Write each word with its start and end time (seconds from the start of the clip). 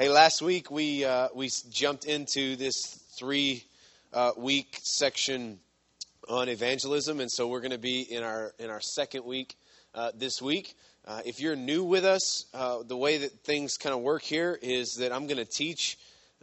Hey, 0.00 0.10
last 0.10 0.42
week 0.42 0.70
we 0.70 1.04
uh, 1.04 1.26
we 1.34 1.50
jumped 1.70 2.04
into 2.04 2.54
this 2.54 3.02
three 3.18 3.64
uh, 4.12 4.30
week 4.36 4.78
section 4.80 5.58
on 6.28 6.48
evangelism, 6.48 7.18
and 7.18 7.28
so 7.28 7.48
we're 7.48 7.58
going 7.58 7.72
to 7.72 7.78
be 7.78 8.02
in 8.02 8.22
our 8.22 8.54
in 8.60 8.70
our 8.70 8.80
second 8.80 9.24
week 9.24 9.56
uh, 9.96 10.12
this 10.14 10.40
week. 10.40 10.76
Uh, 11.04 11.22
if 11.26 11.40
you're 11.40 11.56
new 11.56 11.82
with 11.82 12.04
us, 12.04 12.44
uh, 12.54 12.84
the 12.84 12.96
way 12.96 13.18
that 13.18 13.40
things 13.40 13.76
kind 13.76 13.92
of 13.92 14.00
work 14.00 14.22
here 14.22 14.56
is 14.62 14.98
that 15.00 15.10
I'm 15.10 15.26
going 15.26 15.44
to 15.44 15.44
teach 15.44 15.98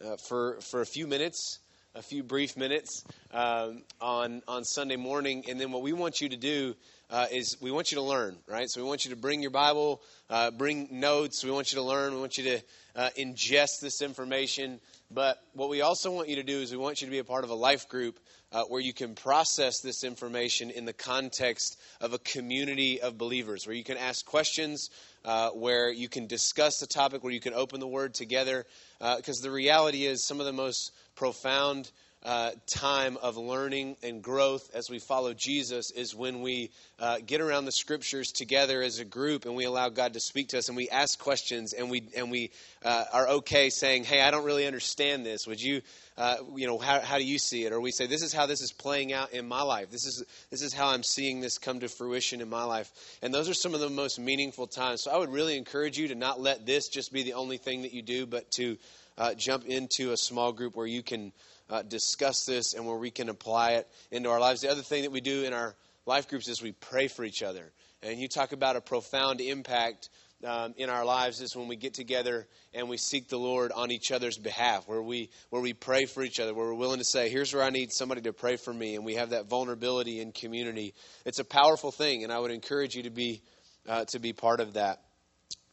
uh, 0.06 0.18
for 0.18 0.60
for 0.60 0.82
a 0.82 0.86
few 0.86 1.08
minutes, 1.08 1.60
a 1.96 2.02
few 2.02 2.24
brief 2.24 2.58
minutes 2.58 3.06
um, 3.32 3.84
on 4.02 4.42
on 4.50 4.66
Sunday 4.66 4.98
morning, 4.98 5.46
and 5.48 5.58
then 5.62 5.72
what 5.72 5.82
we 5.82 5.94
want 5.94 6.20
you 6.20 6.28
to 6.28 6.36
do 6.36 6.76
uh, 7.10 7.28
is 7.32 7.56
we 7.62 7.72
want 7.72 7.90
you 7.90 7.96
to 7.96 8.04
learn, 8.04 8.36
right? 8.48 8.70
So 8.70 8.82
we 8.82 8.88
want 8.90 9.06
you 9.06 9.12
to 9.12 9.18
bring 9.18 9.42
your 9.42 9.52
Bible, 9.52 10.02
uh, 10.30 10.52
bring 10.52 10.90
notes. 11.00 11.42
We 11.42 11.52
want 11.52 11.72
you 11.72 11.78
to 11.78 11.84
learn. 11.84 12.14
We 12.14 12.20
want 12.20 12.38
you 12.38 12.44
to 12.44 12.62
uh, 12.96 13.10
ingest 13.18 13.82
this 13.82 14.02
information. 14.02 14.80
But 15.12 15.38
what 15.54 15.70
we 15.70 15.82
also 15.82 16.12
want 16.12 16.30
you 16.30 16.38
to 16.38 16.44
do 16.44 16.60
is 16.60 16.72
we 16.72 16.78
want 16.78 17.02
you 17.02 17.08
to 17.08 17.12
be 17.12 17.20
a 17.20 17.24
part 17.24 17.44
of 17.44 17.50
a 17.50 17.56
life 17.56 17.88
group 17.90 18.20
uh, 18.52 18.64
where 18.64 18.82
you 18.82 18.94
can 18.94 19.16
process 19.16 19.82
this 19.82 20.04
information 20.04 20.72
in 20.72 20.86
the 20.86 20.94
context 20.94 21.80
of 22.02 22.14
a 22.14 22.20
community 22.20 23.02
of 23.02 23.18
believers, 23.18 23.68
where 23.68 23.76
you 23.76 23.84
can 23.84 23.98
ask 23.98 24.26
questions, 24.26 24.90
uh, 25.26 25.50
where 25.50 25.92
you 25.92 26.08
can 26.08 26.26
discuss 26.28 26.80
the 26.80 26.88
topic, 26.88 27.24
where 27.24 27.34
you 27.34 27.40
can 27.40 27.54
open 27.54 27.80
the 27.80 27.88
Word 27.88 28.14
together. 28.14 28.66
Because 29.00 29.42
uh, 29.42 29.44
the 29.44 29.52
reality 29.52 30.06
is, 30.06 30.26
some 30.26 30.40
of 30.40 30.46
the 30.46 30.54
most 30.54 30.92
profound 31.16 31.92
uh, 32.26 32.52
time 32.66 33.18
of 33.22 33.38
learning 33.38 33.96
and 34.02 34.24
growth 34.24 34.72
as 34.74 34.90
we 34.90 34.98
follow 34.98 35.32
Jesus 35.36 35.92
is 35.92 36.16
when 36.16 36.42
we 36.42 36.72
uh, 37.00 37.20
get 37.24 37.40
around 37.40 37.66
the 37.66 37.72
scriptures 37.72 38.32
together 38.32 38.82
as 38.82 38.98
a 38.98 39.06
group 39.06 39.46
and 39.46 39.56
we 39.56 39.66
allow 39.66 39.90
God 39.90 40.14
to 40.14 40.20
speak 40.20 40.50
to 40.50 40.58
us 40.58 40.68
and 40.68 40.76
we 40.76 40.90
ask 40.90 41.20
questions 41.20 41.74
and 41.74 41.88
we 41.92 42.10
and 42.18 42.32
we 42.32 42.50
uh, 42.84 43.04
are 43.14 43.28
okay 43.28 43.70
saying, 43.70 44.06
"Hey, 44.06 44.22
I 44.22 44.32
don't 44.32 44.44
really 44.44 44.66
understand 44.66 45.24
this. 45.24 45.46
Would 45.46 45.62
you, 45.62 45.82
uh, 46.18 46.38
you 46.56 46.66
know, 46.66 46.80
how, 46.80 47.00
how 47.00 47.20
do 47.20 47.24
you 47.24 47.38
see 47.38 47.64
it?" 47.64 47.72
Or 47.72 47.80
we 47.80 47.92
say, 47.92 48.08
"This 48.08 48.24
is 48.24 48.34
how 48.34 48.48
this 48.48 48.62
is 48.62 48.72
playing 48.72 49.14
out 49.14 49.32
in 49.32 49.48
my 49.48 49.62
life. 49.62 49.92
This 49.92 50.08
is 50.08 50.24
this 50.50 50.64
is 50.64 50.74
how 50.74 50.88
I'm 50.88 51.04
seeing 51.04 51.42
this 51.42 51.60
come 51.60 51.80
to 51.82 51.88
fruition 51.88 52.42
in 52.42 52.50
my 52.50 52.64
life." 52.64 52.92
And 53.22 53.32
those 53.32 53.50
are 53.50 53.54
some 53.54 53.76
of 53.76 53.82
the 53.82 53.90
most 53.92 54.18
meaningful 54.18 54.66
times. 54.66 55.04
So 55.04 55.12
I 55.12 55.18
would 55.18 55.32
really 55.32 55.58
encourage 55.58 56.00
you 56.00 56.08
to 56.08 56.16
not 56.16 56.42
let 56.42 56.66
this 56.66 56.90
just 56.90 57.14
be 57.14 57.22
the 57.22 57.34
only 57.34 57.58
thing 57.58 57.84
that 57.84 57.94
you 57.94 58.02
do, 58.02 58.26
but 58.26 58.50
to 58.54 58.78
uh, 59.18 59.36
jump 59.36 59.66
into 59.66 60.12
a 60.12 60.18
small 60.18 60.52
group 60.52 60.76
where 60.76 60.88
you 60.88 61.04
can 61.04 61.32
uh, 61.70 61.82
discuss 61.82 62.46
this 62.46 62.74
and 62.74 62.86
where 62.86 62.98
we 62.98 63.12
can 63.12 63.30
apply 63.30 63.72
it 63.74 63.88
into 64.12 64.30
our 64.30 64.40
lives. 64.40 64.62
The 64.62 64.72
other 64.72 64.82
thing 64.82 65.04
that 65.04 65.12
we 65.12 65.22
do 65.22 65.44
in 65.44 65.54
our 65.54 65.76
life 66.06 66.28
groups 66.28 66.48
is 66.48 66.62
we 66.62 66.74
pray 66.74 67.08
for 67.08 67.24
each 67.24 67.44
other. 67.44 67.72
And 68.04 68.20
you 68.20 68.28
talk 68.28 68.52
about 68.52 68.76
a 68.76 68.82
profound 68.82 69.42
impact 69.42 70.10
um, 70.44 70.76
in 70.78 70.90
our 70.90 71.06
lives 71.06 71.42
is 71.42 71.56
when 71.56 71.68
we 71.68 71.76
get 71.76 71.94
together 71.94 72.46
and 72.74 72.88
we 72.90 72.98
seek 72.98 73.30
the 73.30 73.38
Lord 73.38 73.72
on 73.72 73.90
each 73.90 74.12
other's 74.12 74.38
behalf, 74.38 74.88
where 74.88 75.02
we 75.02 75.30
where 75.50 75.62
we 75.62 75.74
pray 75.74 76.06
for 76.06 76.24
each 76.24 76.40
other, 76.40 76.54
where 76.54 76.68
we're 76.68 76.76
willing 76.76 77.00
to 77.00 77.06
say, 77.06 77.30
"Here's 77.30 77.54
where 77.54 77.64
I 77.64 77.70
need 77.70 77.92
somebody 77.92 78.22
to 78.22 78.34
pray 78.34 78.58
for 78.58 78.74
me," 78.74 78.96
and 78.96 79.06
we 79.06 79.16
have 79.16 79.32
that 79.32 79.48
vulnerability 79.48 80.20
in 80.20 80.34
community. 80.34 80.94
It's 81.26 81.40
a 81.40 81.46
powerful 81.46 81.92
thing, 81.92 82.24
and 82.24 82.32
I 82.32 82.38
would 82.38 82.52
encourage 82.52 82.96
you 82.96 83.04
to 83.04 83.10
be 83.10 83.42
uh, 83.88 84.06
to 84.10 84.20
be 84.20 84.34
part 84.34 84.60
of 84.60 84.74
that. 84.74 85.02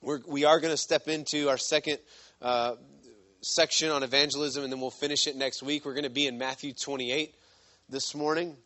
We're, 0.00 0.20
we 0.26 0.44
are 0.44 0.58
going 0.58 0.72
to 0.72 0.78
step 0.78 1.06
into 1.06 1.48
our 1.48 1.58
second 1.58 1.98
uh, 2.40 2.76
section 3.42 3.90
on 3.90 4.04
evangelism, 4.04 4.62
and 4.62 4.72
then 4.72 4.80
we'll 4.80 4.90
finish 4.90 5.26
it 5.26 5.36
next 5.36 5.62
week. 5.62 5.84
We're 5.84 5.94
going 5.94 6.04
to 6.04 6.10
be 6.10 6.26
in 6.26 6.38
Matthew 6.38 6.72
28 6.72 7.34
this 7.88 8.14
morning. 8.14 8.56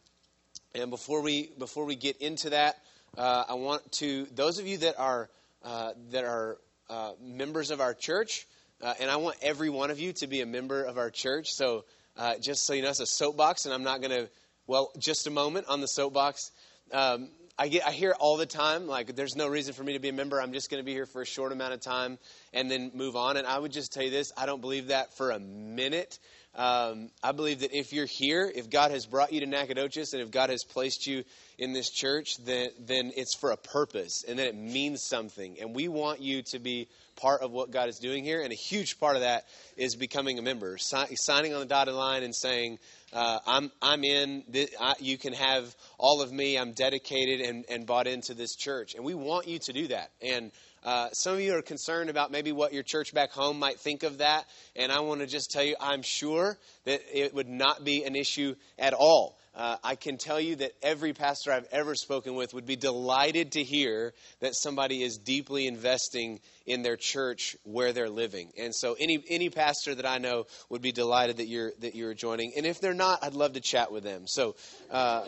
And 0.75 0.91
before 0.91 1.23
we 1.23 1.51
before 1.59 1.87
we 1.87 1.97
get 1.97 2.19
into 2.19 2.51
that, 2.51 2.77
uh, 3.17 3.45
I 3.49 3.55
want 3.55 3.91
to 3.93 4.27
those 4.35 4.59
of 4.59 4.67
you 4.67 4.77
that 4.79 4.99
are 4.99 5.31
uh, 5.65 5.93
that 6.11 6.25
are 6.25 6.59
uh, 6.91 7.13
members 7.23 7.71
of 7.71 7.81
our 7.81 7.95
church, 7.95 8.47
uh, 8.83 8.93
and 9.01 9.11
I 9.11 9.17
want 9.17 9.37
every 9.41 9.71
one 9.71 9.91
of 9.91 9.99
you 9.99 10.13
to 10.15 10.27
be 10.27 10.43
a 10.43 10.47
member 10.47 10.85
of 10.85 10.99
our 10.99 11.11
church. 11.11 11.53
So 11.53 11.87
uh, 12.17 12.35
just 12.39 12.67
so 12.67 12.75
you 12.75 12.83
know, 12.83 12.91
it's 12.91 13.01
a 13.01 13.07
soapbox, 13.07 13.65
and 13.65 13.73
I'm 13.73 13.83
not 13.83 14.01
going 14.03 14.11
to. 14.11 14.29
Well, 14.67 14.91
just 14.99 15.27
a 15.27 15.31
moment 15.31 15.67
on 15.69 15.81
the 15.81 15.87
soapbox. 15.87 16.51
Um, 16.93 17.31
I 17.59 17.69
get 17.69 17.87
I 17.87 17.93
hear 17.93 18.15
all 18.19 18.37
the 18.37 18.47
time 18.47 18.87
like 18.87 19.17
there's 19.17 19.35
no 19.35 19.49
reason 19.49 19.73
for 19.73 19.83
me 19.83 19.95
to 19.95 19.99
be 19.99 20.11
a 20.11 20.13
member. 20.13 20.41
I'm 20.41 20.53
just 20.53 20.71
going 20.71 20.83
to 20.83 20.85
be 20.85 20.93
here 20.93 21.07
for 21.07 21.23
a 21.23 21.27
short 21.27 21.53
amount 21.53 21.73
of 21.73 21.81
time 21.81 22.19
and 22.53 22.71
then 22.71 22.91
move 22.95 23.17
on. 23.17 23.39
And 23.39 23.47
I 23.47 23.59
would 23.59 23.73
just 23.73 23.95
tell 23.95 24.03
you 24.03 24.11
this: 24.11 24.31
I 24.37 24.45
don't 24.45 24.61
believe 24.61 24.89
that 24.89 25.17
for 25.17 25.31
a 25.31 25.39
minute. 25.39 26.19
Um, 26.55 27.11
I 27.23 27.33
believe 27.33 27.61
that 27.61 27.77
if 27.77 27.93
you're 27.93 28.07
here, 28.07 28.51
if 28.55 28.71
God 28.71 28.91
has 28.91 29.05
brought 29.05 29.33
you 29.33 29.41
to 29.41 29.47
Nacogdoches, 29.47 30.15
and 30.15 30.23
if 30.23 30.31
God 30.31 30.49
has 30.49 30.65
placed 30.65 31.07
you 31.07 31.23
in 31.59 31.73
this 31.73 31.91
church, 31.91 32.37
then 32.45 32.69
then 32.79 33.13
it's 33.17 33.35
for 33.35 33.53
a 33.53 33.57
purpose, 33.57 34.23
and 34.29 34.39
then 34.39 34.49
it 34.49 34.55
means 34.55 35.03
something. 35.03 35.57
And 35.59 35.75
we 35.75 35.89
want 35.89 36.21
you 36.21 36.43
to 36.51 36.59
be 36.59 36.89
part 37.17 37.41
of 37.41 37.51
what 37.53 37.71
God 37.71 37.89
is 37.89 37.99
doing 37.99 38.23
here. 38.23 38.43
And 38.43 38.53
a 38.53 38.57
huge 38.57 39.01
part 39.01 39.17
of 39.17 39.23
that 39.23 39.45
is 39.77 39.97
becoming 39.97 40.39
a 40.39 40.43
member, 40.43 40.77
si- 40.77 41.17
signing 41.17 41.55
on 41.55 41.61
the 41.61 41.67
dotted 41.67 41.95
line 41.95 42.23
and 42.23 42.35
saying, 42.35 42.79
uh, 43.13 43.39
I'm, 43.47 43.71
I'm 43.81 44.05
in, 44.05 44.43
I, 44.81 44.95
you 44.99 45.17
can 45.17 45.33
have 45.33 45.75
all 45.99 46.23
of 46.23 46.33
me, 46.33 46.59
I'm 46.59 46.73
dedicated 46.73 47.41
and, 47.41 47.65
and 47.69 47.87
bought 47.87 48.07
into 48.07 48.35
this 48.35 48.57
church. 48.57 48.95
And 48.95 49.05
we 49.05 49.15
want 49.15 49.47
you 49.47 49.59
to 49.61 49.73
do 49.73 49.89
that. 49.89 50.11
And 50.21 50.51
uh, 50.85 51.11
some 51.11 51.35
of 51.35 51.41
you 51.41 51.57
are 51.57 51.63
concerned 51.63 52.11
about 52.11 52.31
maybe 52.31 52.53
what 52.53 52.73
your 52.73 52.83
church 52.83 53.13
back 53.13 53.33
home 53.33 53.59
might 53.59 53.81
think 53.81 54.03
of 54.03 54.19
that. 54.19 54.47
And 54.75 54.93
I 54.93 55.01
want 55.01 55.21
to 55.21 55.27
just 55.27 55.51
tell 55.51 55.65
you, 55.65 55.77
I'm 55.81 56.03
sure 56.03 56.59
that 56.85 57.01
it 57.13 57.35
would 57.35 57.49
not 57.49 57.85
be 57.85 58.05
an 58.05 58.15
issue 58.15 58.55
at 58.79 58.93
all. 58.93 59.37
Uh, 59.57 59.79
I 59.83 59.95
can 59.95 60.19
tell 60.19 60.39
you 60.39 60.57
that 60.57 60.73
every 60.83 61.15
pastor 61.15 61.51
I've 61.51 61.67
ever 61.73 61.95
spoken 61.95 62.35
with 62.35 62.53
would 62.53 62.67
be 62.67 62.77
delighted 62.77 63.53
to 63.53 63.65
hear 63.65 64.13
that 64.41 64.55
somebody 64.55 65.03
is 65.03 65.17
deeply 65.17 65.67
investing 65.67 66.41
in 66.67 66.83
their 66.83 66.97
church 66.97 67.57
where 67.63 67.95
they're 67.95 68.11
living. 68.11 68.53
And 68.59 68.75
so 68.75 68.97
any 69.01 69.25
any 69.31 69.49
pastor 69.49 69.95
that 69.95 70.05
I 70.05 70.19
know 70.19 70.45
would 70.69 70.83
be 70.83 70.93
delighted 70.93 71.39
that 71.39 71.47
you're 71.47 71.73
that 71.81 71.95
you're 71.95 72.13
joining. 72.13 72.53
And 72.55 72.67
if 72.67 72.83
they're 72.83 72.93
not, 72.93 73.25
I'd 73.25 73.33
love 73.33 73.55
to 73.55 73.61
chat 73.61 73.91
with 73.91 74.05
them. 74.05 74.27
So 74.27 74.57
uh, 74.91 75.25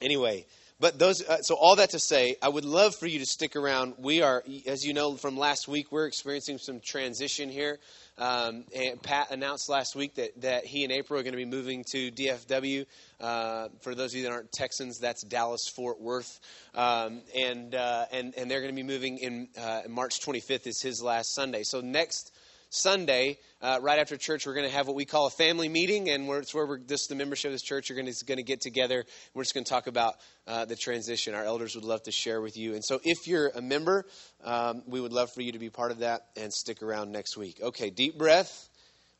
anyway. 0.00 0.44
But 0.80 0.98
those, 0.98 1.22
uh, 1.22 1.38
so 1.38 1.54
all 1.54 1.76
that 1.76 1.90
to 1.90 2.00
say, 2.00 2.36
I 2.42 2.48
would 2.48 2.64
love 2.64 2.96
for 2.96 3.06
you 3.06 3.20
to 3.20 3.24
stick 3.24 3.54
around. 3.54 3.94
We 3.96 4.22
are, 4.22 4.42
as 4.66 4.84
you 4.84 4.92
know 4.92 5.14
from 5.14 5.38
last 5.38 5.68
week, 5.68 5.92
we're 5.92 6.06
experiencing 6.06 6.58
some 6.58 6.80
transition 6.80 7.48
here. 7.48 7.78
Um, 8.16 8.64
and 8.74 9.02
Pat 9.02 9.32
announced 9.32 9.68
last 9.68 9.96
week 9.96 10.14
that, 10.14 10.40
that 10.42 10.64
he 10.64 10.84
and 10.84 10.92
April 10.92 11.18
are 11.18 11.22
going 11.22 11.32
to 11.32 11.36
be 11.36 11.44
moving 11.44 11.84
to 11.92 12.12
DFW. 12.12 12.86
Uh, 13.20 13.68
for 13.80 13.94
those 13.94 14.12
of 14.12 14.18
you 14.18 14.22
that 14.24 14.32
aren't 14.32 14.52
Texans, 14.52 14.98
that's 14.98 15.22
Dallas 15.22 15.68
Fort 15.68 16.00
Worth, 16.00 16.40
um, 16.74 17.22
and 17.34 17.74
uh, 17.74 18.06
and 18.12 18.34
and 18.36 18.50
they're 18.50 18.60
going 18.60 18.74
to 18.74 18.76
be 18.76 18.86
moving 18.86 19.18
in 19.18 19.48
uh, 19.58 19.82
March 19.88 20.20
25th 20.20 20.66
is 20.66 20.80
his 20.82 21.02
last 21.02 21.34
Sunday. 21.34 21.62
So 21.62 21.80
next 21.80 22.33
Sunday, 22.74 23.38
uh, 23.62 23.78
right 23.80 23.98
after 23.98 24.16
church, 24.16 24.46
we're 24.46 24.54
going 24.54 24.66
to 24.66 24.74
have 24.74 24.86
what 24.86 24.96
we 24.96 25.04
call 25.04 25.26
a 25.26 25.30
family 25.30 25.68
meeting, 25.68 26.10
and 26.10 26.28
it's 26.28 26.52
where 26.52 26.66
we're, 26.66 26.80
this 26.80 27.06
the 27.06 27.14
membership 27.14 27.50
of 27.50 27.52
this 27.52 27.62
church 27.62 27.90
are 27.90 27.94
going 27.94 28.12
to, 28.12 28.42
get 28.42 28.60
together. 28.60 29.04
We're 29.32 29.44
just 29.44 29.54
going 29.54 29.64
to 29.64 29.70
talk 29.70 29.86
about 29.86 30.14
uh, 30.46 30.64
the 30.64 30.74
transition. 30.74 31.34
Our 31.34 31.44
elders 31.44 31.76
would 31.76 31.84
love 31.84 32.02
to 32.02 32.12
share 32.12 32.40
with 32.40 32.56
you. 32.56 32.74
And 32.74 32.84
so, 32.84 33.00
if 33.04 33.28
you're 33.28 33.48
a 33.48 33.62
member, 33.62 34.06
um, 34.42 34.82
we 34.86 35.00
would 35.00 35.12
love 35.12 35.32
for 35.32 35.40
you 35.40 35.52
to 35.52 35.58
be 35.58 35.70
part 35.70 35.92
of 35.92 36.00
that 36.00 36.26
and 36.36 36.52
stick 36.52 36.82
around 36.82 37.12
next 37.12 37.36
week. 37.36 37.60
Okay, 37.62 37.90
deep 37.90 38.18
breath. 38.18 38.68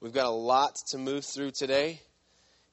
We've 0.01 0.13
got 0.13 0.27
a 0.27 0.31
lot 0.31 0.75
to 0.89 0.99
move 0.99 1.25
through 1.25 1.53
today 1.53 2.01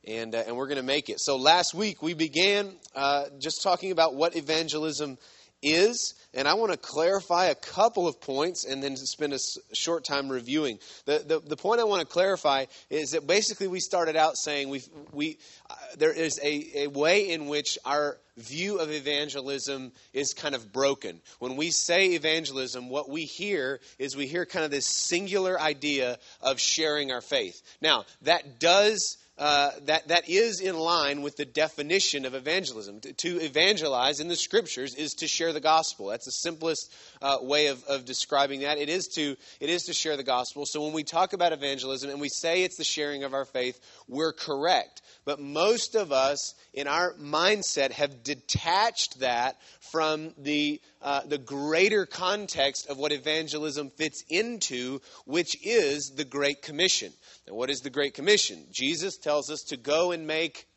and 0.06 0.34
uh, 0.34 0.44
and 0.48 0.58
we're 0.58 0.68
going 0.68 0.78
to 0.78 0.84
make 0.84 1.10
it. 1.10 1.20
So 1.20 1.38
last 1.38 1.74
week 1.74 2.02
we 2.02 2.14
began 2.14 2.74
uh, 2.96 3.26
just 3.40 3.62
talking 3.62 3.92
about 3.92 4.16
what 4.16 4.36
evangelism 4.36 5.18
is, 5.62 6.16
and 6.34 6.48
I 6.48 6.54
want 6.54 6.72
to 6.72 6.78
clarify 6.78 7.46
a 7.46 7.56
couple 7.56 8.08
of 8.08 8.20
points 8.20 8.66
and 8.66 8.82
then 8.82 8.96
spend 8.96 9.34
a 9.34 9.40
short 9.74 10.04
time 10.04 10.30
reviewing. 10.30 10.80
The, 11.06 11.24
the, 11.26 11.40
the 11.40 11.58
point 11.58 11.82
I 11.82 11.84
want 11.84 12.02
to 12.02 12.08
clarify 12.08 12.66
is 12.90 13.12
that 13.12 13.28
basically 13.28 13.68
we 13.68 13.80
started 13.80 14.16
out 14.16 14.38
saying 14.38 14.70
we 14.70 14.82
we 15.12 15.38
uh, 15.70 15.76
there 15.98 16.14
is 16.14 16.40
a, 16.44 16.84
a 16.84 16.88
way 16.88 17.30
in 17.30 17.48
which 17.48 17.78
our 17.86 18.18
view 18.38 18.80
of 18.80 18.92
evangelism 18.92 19.92
is 20.14 20.34
kind 20.34 20.56
of 20.56 20.72
broken. 20.72 21.20
When 21.40 21.58
we 21.58 21.70
say 21.72 22.08
evangelism, 22.08 22.90
what 22.90 23.10
we 23.10 23.26
hear 23.26 23.80
is 24.00 24.16
we 24.16 24.28
hear 24.28 24.46
kind 24.46 24.66
of 24.66 24.72
this 24.72 24.88
singular 24.88 25.60
idea 25.60 26.18
of 26.42 26.60
sharing 26.60 27.12
our 27.12 27.22
faith. 27.22 27.62
Now, 27.82 28.06
that 28.24 28.60
does 28.60 29.18
uh, 29.42 29.72
that, 29.86 30.08
that 30.10 30.30
is 30.30 30.62
in 30.62 30.78
line 30.78 31.24
with 31.24 31.36
the 31.36 31.46
definition 31.46 32.26
of 32.26 32.36
evangelism. 32.36 33.00
To, 33.00 33.12
to, 33.14 33.42
evangelize 33.42 34.20
in 34.20 34.28
the 34.28 34.36
scriptures 34.36 34.94
is 34.94 35.16
to 35.16 35.28
share 35.28 35.52
the 35.52 35.60
gospel. 35.60 36.10
That's 36.10 36.26
the 36.26 36.32
simplest 36.32 36.94
uh, 37.24 37.38
way 37.42 37.66
of, 37.68 37.84
of 37.86 38.06
describing 38.06 38.60
that. 38.60 38.78
It 38.78 38.88
is, 38.88 39.08
to, 39.16 39.36
it 39.60 39.70
is 39.72 39.86
to 39.86 39.94
share 39.94 40.16
the 40.16 40.24
gospel. 40.24 40.68
So 40.68 40.84
when 40.84 40.94
we 40.94 41.04
talk 41.04 41.34
about 41.34 41.54
evangelism 41.54 42.12
and 42.12 42.22
we 42.22 42.30
say 42.30 42.62
it's 42.62 42.78
the 42.78 42.84
sharing 42.84 43.24
of 43.24 43.34
our 43.34 43.46
faith, 43.46 43.80
we're 44.08 44.32
correct. 44.32 45.02
But 45.26 45.40
most 45.40 45.96
of 45.96 46.12
us 46.12 46.54
in 46.76 46.88
our 46.88 47.16
mindset 47.16 47.94
have 47.94 48.24
detached 48.24 49.22
that 49.22 49.58
from 49.92 50.36
the, 50.38 50.80
uh, 51.02 51.22
the 51.26 51.40
greater 51.40 52.06
context 52.06 52.88
of 52.92 53.00
what 53.00 53.12
evangelism 53.12 53.90
fits 53.90 54.24
into, 54.30 55.02
which 55.26 55.58
is 55.66 56.12
the 56.16 56.26
Great 56.26 56.62
Commission. 56.62 57.12
And 57.48 57.56
what 57.56 57.70
is 57.70 57.80
the 57.80 57.90
Great 57.90 58.14
Commission? 58.14 58.66
Jesus 58.72 59.18
tells 59.18 59.50
us 59.50 59.62
to 59.70 59.78
go 59.78 60.12
and 60.12 60.28
make 60.28 60.68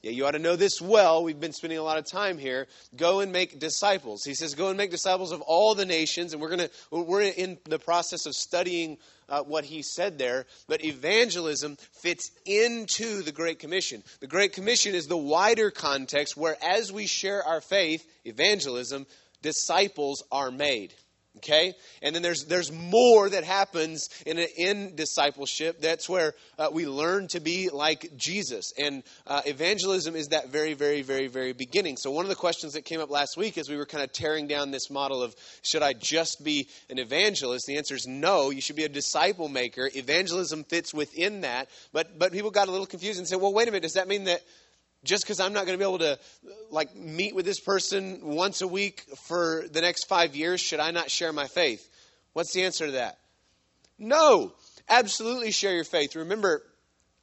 Yeah, 0.00 0.12
you 0.12 0.26
ought 0.26 0.32
to 0.32 0.38
know 0.38 0.54
this 0.54 0.80
well. 0.80 1.24
We've 1.24 1.40
been 1.40 1.52
spending 1.52 1.78
a 1.78 1.82
lot 1.82 1.98
of 1.98 2.06
time 2.06 2.38
here. 2.38 2.68
Go 2.94 3.18
and 3.18 3.32
make 3.32 3.58
disciples. 3.58 4.22
He 4.22 4.34
says, 4.34 4.54
"Go 4.54 4.68
and 4.68 4.76
make 4.78 4.92
disciples 4.92 5.32
of 5.32 5.40
all 5.40 5.74
the 5.74 5.84
nations." 5.84 6.32
And 6.32 6.40
we're 6.40 6.56
to 6.56 6.70
we're 6.92 7.22
in 7.22 7.58
the 7.64 7.80
process 7.80 8.24
of 8.24 8.36
studying 8.36 8.98
uh, 9.28 9.42
what 9.42 9.64
he 9.64 9.82
said 9.82 10.16
there. 10.16 10.46
But 10.68 10.84
evangelism 10.84 11.76
fits 12.00 12.30
into 12.46 13.22
the 13.22 13.32
Great 13.32 13.58
Commission. 13.58 14.04
The 14.20 14.28
Great 14.28 14.52
Commission 14.52 14.94
is 14.94 15.08
the 15.08 15.16
wider 15.16 15.72
context 15.72 16.36
where, 16.36 16.56
as 16.62 16.92
we 16.92 17.06
share 17.06 17.42
our 17.42 17.60
faith, 17.60 18.06
evangelism, 18.24 19.04
disciples 19.42 20.22
are 20.30 20.52
made. 20.52 20.94
Okay? 21.38 21.74
And 22.02 22.14
then 22.14 22.22
there's, 22.22 22.44
there's 22.46 22.72
more 22.72 23.28
that 23.28 23.44
happens 23.44 24.08
in, 24.26 24.38
in 24.38 24.96
discipleship. 24.96 25.80
That's 25.80 26.08
where 26.08 26.34
uh, 26.58 26.68
we 26.72 26.86
learn 26.86 27.28
to 27.28 27.40
be 27.40 27.68
like 27.70 28.16
Jesus. 28.16 28.72
And 28.76 29.04
uh, 29.26 29.42
evangelism 29.46 30.16
is 30.16 30.28
that 30.28 30.50
very, 30.50 30.74
very, 30.74 31.02
very, 31.02 31.28
very 31.28 31.52
beginning. 31.52 31.96
So, 31.96 32.10
one 32.10 32.24
of 32.24 32.28
the 32.28 32.34
questions 32.34 32.72
that 32.72 32.84
came 32.84 33.00
up 33.00 33.10
last 33.10 33.36
week 33.36 33.56
as 33.56 33.68
we 33.68 33.76
were 33.76 33.86
kind 33.86 34.02
of 34.02 34.12
tearing 34.12 34.48
down 34.48 34.70
this 34.70 34.90
model 34.90 35.22
of 35.22 35.34
should 35.62 35.82
I 35.82 35.92
just 35.92 36.42
be 36.42 36.68
an 36.90 36.98
evangelist? 36.98 37.66
The 37.66 37.76
answer 37.76 37.94
is 37.94 38.06
no. 38.06 38.50
You 38.50 38.60
should 38.60 38.76
be 38.76 38.84
a 38.84 38.88
disciple 38.88 39.48
maker. 39.48 39.88
Evangelism 39.94 40.64
fits 40.64 40.92
within 40.92 41.42
that. 41.42 41.68
But, 41.92 42.18
but 42.18 42.32
people 42.32 42.50
got 42.50 42.68
a 42.68 42.72
little 42.72 42.86
confused 42.86 43.18
and 43.18 43.28
said, 43.28 43.40
well, 43.40 43.52
wait 43.52 43.68
a 43.68 43.70
minute. 43.70 43.82
Does 43.82 43.94
that 43.94 44.08
mean 44.08 44.24
that 44.24 44.42
just 45.04 45.24
because 45.24 45.40
I'm 45.40 45.52
not 45.52 45.66
going 45.66 45.78
to 45.78 45.84
be 45.84 45.88
able 45.88 46.00
to 46.00 46.18
like 46.70 46.94
meet 46.94 47.34
with 47.34 47.44
this 47.44 47.60
person 47.60 48.20
once 48.22 48.60
a 48.60 48.68
week 48.68 49.04
for 49.26 49.64
the 49.70 49.80
next 49.80 50.04
five 50.04 50.34
years, 50.34 50.60
should 50.60 50.80
I 50.80 50.90
not 50.90 51.10
share 51.10 51.32
my 51.32 51.46
faith? 51.46 51.88
What's 52.32 52.52
the 52.52 52.64
answer 52.64 52.86
to 52.86 52.92
that? 52.92 53.18
No, 53.98 54.52
absolutely 54.88 55.50
share 55.50 55.74
your 55.74 55.84
faith. 55.84 56.14
Remember, 56.14 56.62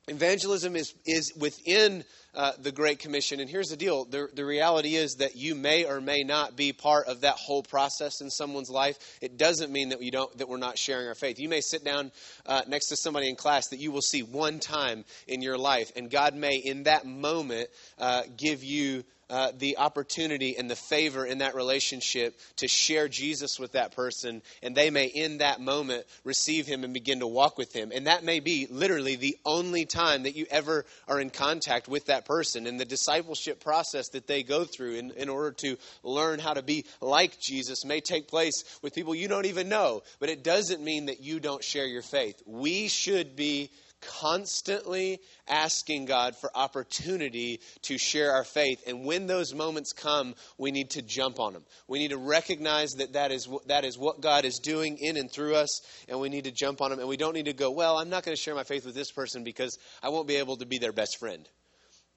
evangelism 0.07 0.75
is, 0.75 0.94
is 1.06 1.34
within 1.36 2.04
uh, 2.36 2.52
the 2.60 2.72
Great 2.72 3.00
Commission. 3.00 3.40
And 3.40 3.50
here's 3.50 3.69
the 3.69 3.78
deal 3.78 4.06
the, 4.06 4.28
the 4.34 4.46
reality 4.46 4.96
is 4.96 5.16
that 5.16 5.36
you 5.36 5.56
may 5.56 5.86
or 5.86 6.00
may 6.02 6.24
not 6.24 6.56
be 6.56 6.74
part 6.74 7.07
of 7.07 7.22
that 7.22 7.36
whole 7.36 7.63
process 7.63 8.22
in 8.22 8.30
someone's 8.30 8.69
life. 8.69 8.98
It 9.22 9.38
doesn't 9.38 9.72
mean 9.72 9.90
that, 9.90 10.00
we 10.00 10.12
don't, 10.12 10.36
that 10.38 10.48
we're 10.48 10.57
not 10.57 10.78
sharing 10.78 11.07
our 11.07 11.16
faith. 11.16 11.40
You 11.40 11.50
may 11.50 11.62
sit 11.62 11.84
down 11.84 12.12
uh, 12.46 12.62
next 12.68 12.90
to 12.90 12.98
somebody 12.98 13.30
in 13.30 13.36
class 13.36 13.69
that 13.69 13.80
you 13.80 13.92
will 13.92 14.02
see 14.02 14.22
one 14.22 14.60
time 14.60 15.06
in 15.28 15.42
your 15.42 15.57
life, 15.57 15.92
and 15.96 16.12
God 16.12 16.36
may, 16.36 16.58
in 16.58 16.84
that 16.84 17.06
moment, 17.06 17.69
uh, 17.98 18.24
give 18.38 18.63
you 18.63 19.04
uh, 19.30 19.51
the 19.57 19.77
opportunity 19.77 20.56
and 20.57 20.69
the 20.69 20.75
favor 20.75 21.25
in 21.25 21.39
that 21.39 21.56
relationship 21.56 22.38
to 22.57 22.68
share 22.68 23.07
Jesus 23.07 23.60
with 23.60 23.72
that 23.72 23.95
person, 23.95 24.42
and 24.62 24.75
they 24.75 24.89
may, 24.89 25.06
in 25.06 25.39
that 25.39 25.60
moment, 25.60 26.06
receive 26.24 26.68
him 26.68 26.83
and 26.83 26.94
begin 26.94 27.19
to 27.19 27.27
walk 27.27 27.57
with 27.57 27.74
him. 27.74 27.92
And 27.94 28.07
that 28.07 28.24
may 28.24 28.39
be 28.39 28.68
literally 28.69 29.16
the 29.16 29.38
only 29.45 29.86
time 29.86 30.24
that 30.24 30.36
you 30.36 30.45
ever 30.51 30.86
are 31.07 31.19
in 31.19 31.31
contact 31.31 31.88
with 31.88 32.06
that 32.06 32.25
person. 32.25 32.68
And 32.68 32.80
the 32.80 32.86
discipleship 32.86 33.63
process 33.63 34.10
that 34.10 34.27
they 34.27 34.44
go 34.44 34.63
through 34.63 34.95
in, 34.95 35.12
in 35.12 35.30
order 35.30 35.51
to 35.60 35.77
learn 36.04 36.39
how 36.39 36.54
to 36.54 36.62
be 36.62 36.86
like 37.01 37.39
Jesus 37.39 37.83
may 37.83 38.01
take 38.01 38.27
place 38.27 38.63
with 38.81 38.94
people 38.94 39.16
you 39.16 39.27
don't 39.27 39.45
even 39.45 39.69
know. 39.69 40.04
But 40.19 40.30
it 40.30 40.44
doesn't 40.44 40.83
mean 40.83 41.07
that 41.07 41.22
you 41.22 41.39
don't 41.39 41.63
share 41.63 41.88
your 41.88 42.04
faith. 42.04 42.42
We 42.45 42.88
should 42.88 43.36
be 43.36 43.72
constantly 44.19 45.19
asking 45.48 46.06
God 46.06 46.36
for 46.36 46.50
opportunity 46.56 47.60
to 47.84 47.98
share 47.98 48.34
our 48.34 48.44
faith. 48.44 48.84
And 48.88 49.06
when 49.06 49.28
those 49.28 49.54
moments 49.54 49.94
come, 49.94 50.36
we 50.57 50.72
need 50.72 50.92
to 50.92 51.02
jump 51.02 51.40
on 51.40 51.54
them. 51.54 51.63
We 51.88 52.00
need 52.00 52.12
to 52.12 52.18
recognize 52.18 52.94
that 52.94 53.13
that 53.13 53.31
is, 53.31 53.48
that 53.68 53.86
is 53.86 53.98
what 53.98 54.22
God 54.22 54.46
is 54.46 54.60
doing 54.60 54.98
in 54.98 55.18
and 55.18 55.31
through 55.31 55.56
us, 55.56 55.81
and 56.07 56.19
we 56.19 56.30
need 56.30 56.46
to 56.46 56.52
jump 56.52 56.81
on 56.81 56.92
them. 56.92 57.00
And 57.00 57.10
we 57.10 57.18
don't 57.18 57.34
need 57.34 57.46
to 57.46 57.54
go, 57.54 57.72
well, 57.72 57.98
I'm 57.98 58.10
not 58.10 58.24
going 58.24 58.36
to 58.36 58.42
share 58.42 58.56
my 58.56 58.63
faith 58.63 58.86
with 58.86 58.96
this 58.96 59.12
person 59.12 59.44
because 59.44 59.78
I 60.02 60.10
won't 60.10 60.28
be 60.28 60.36
able 60.36 60.58
to 60.58 60.66
be 60.66 60.78
their 60.78 60.94
best 60.94 61.18
friend. 61.18 61.48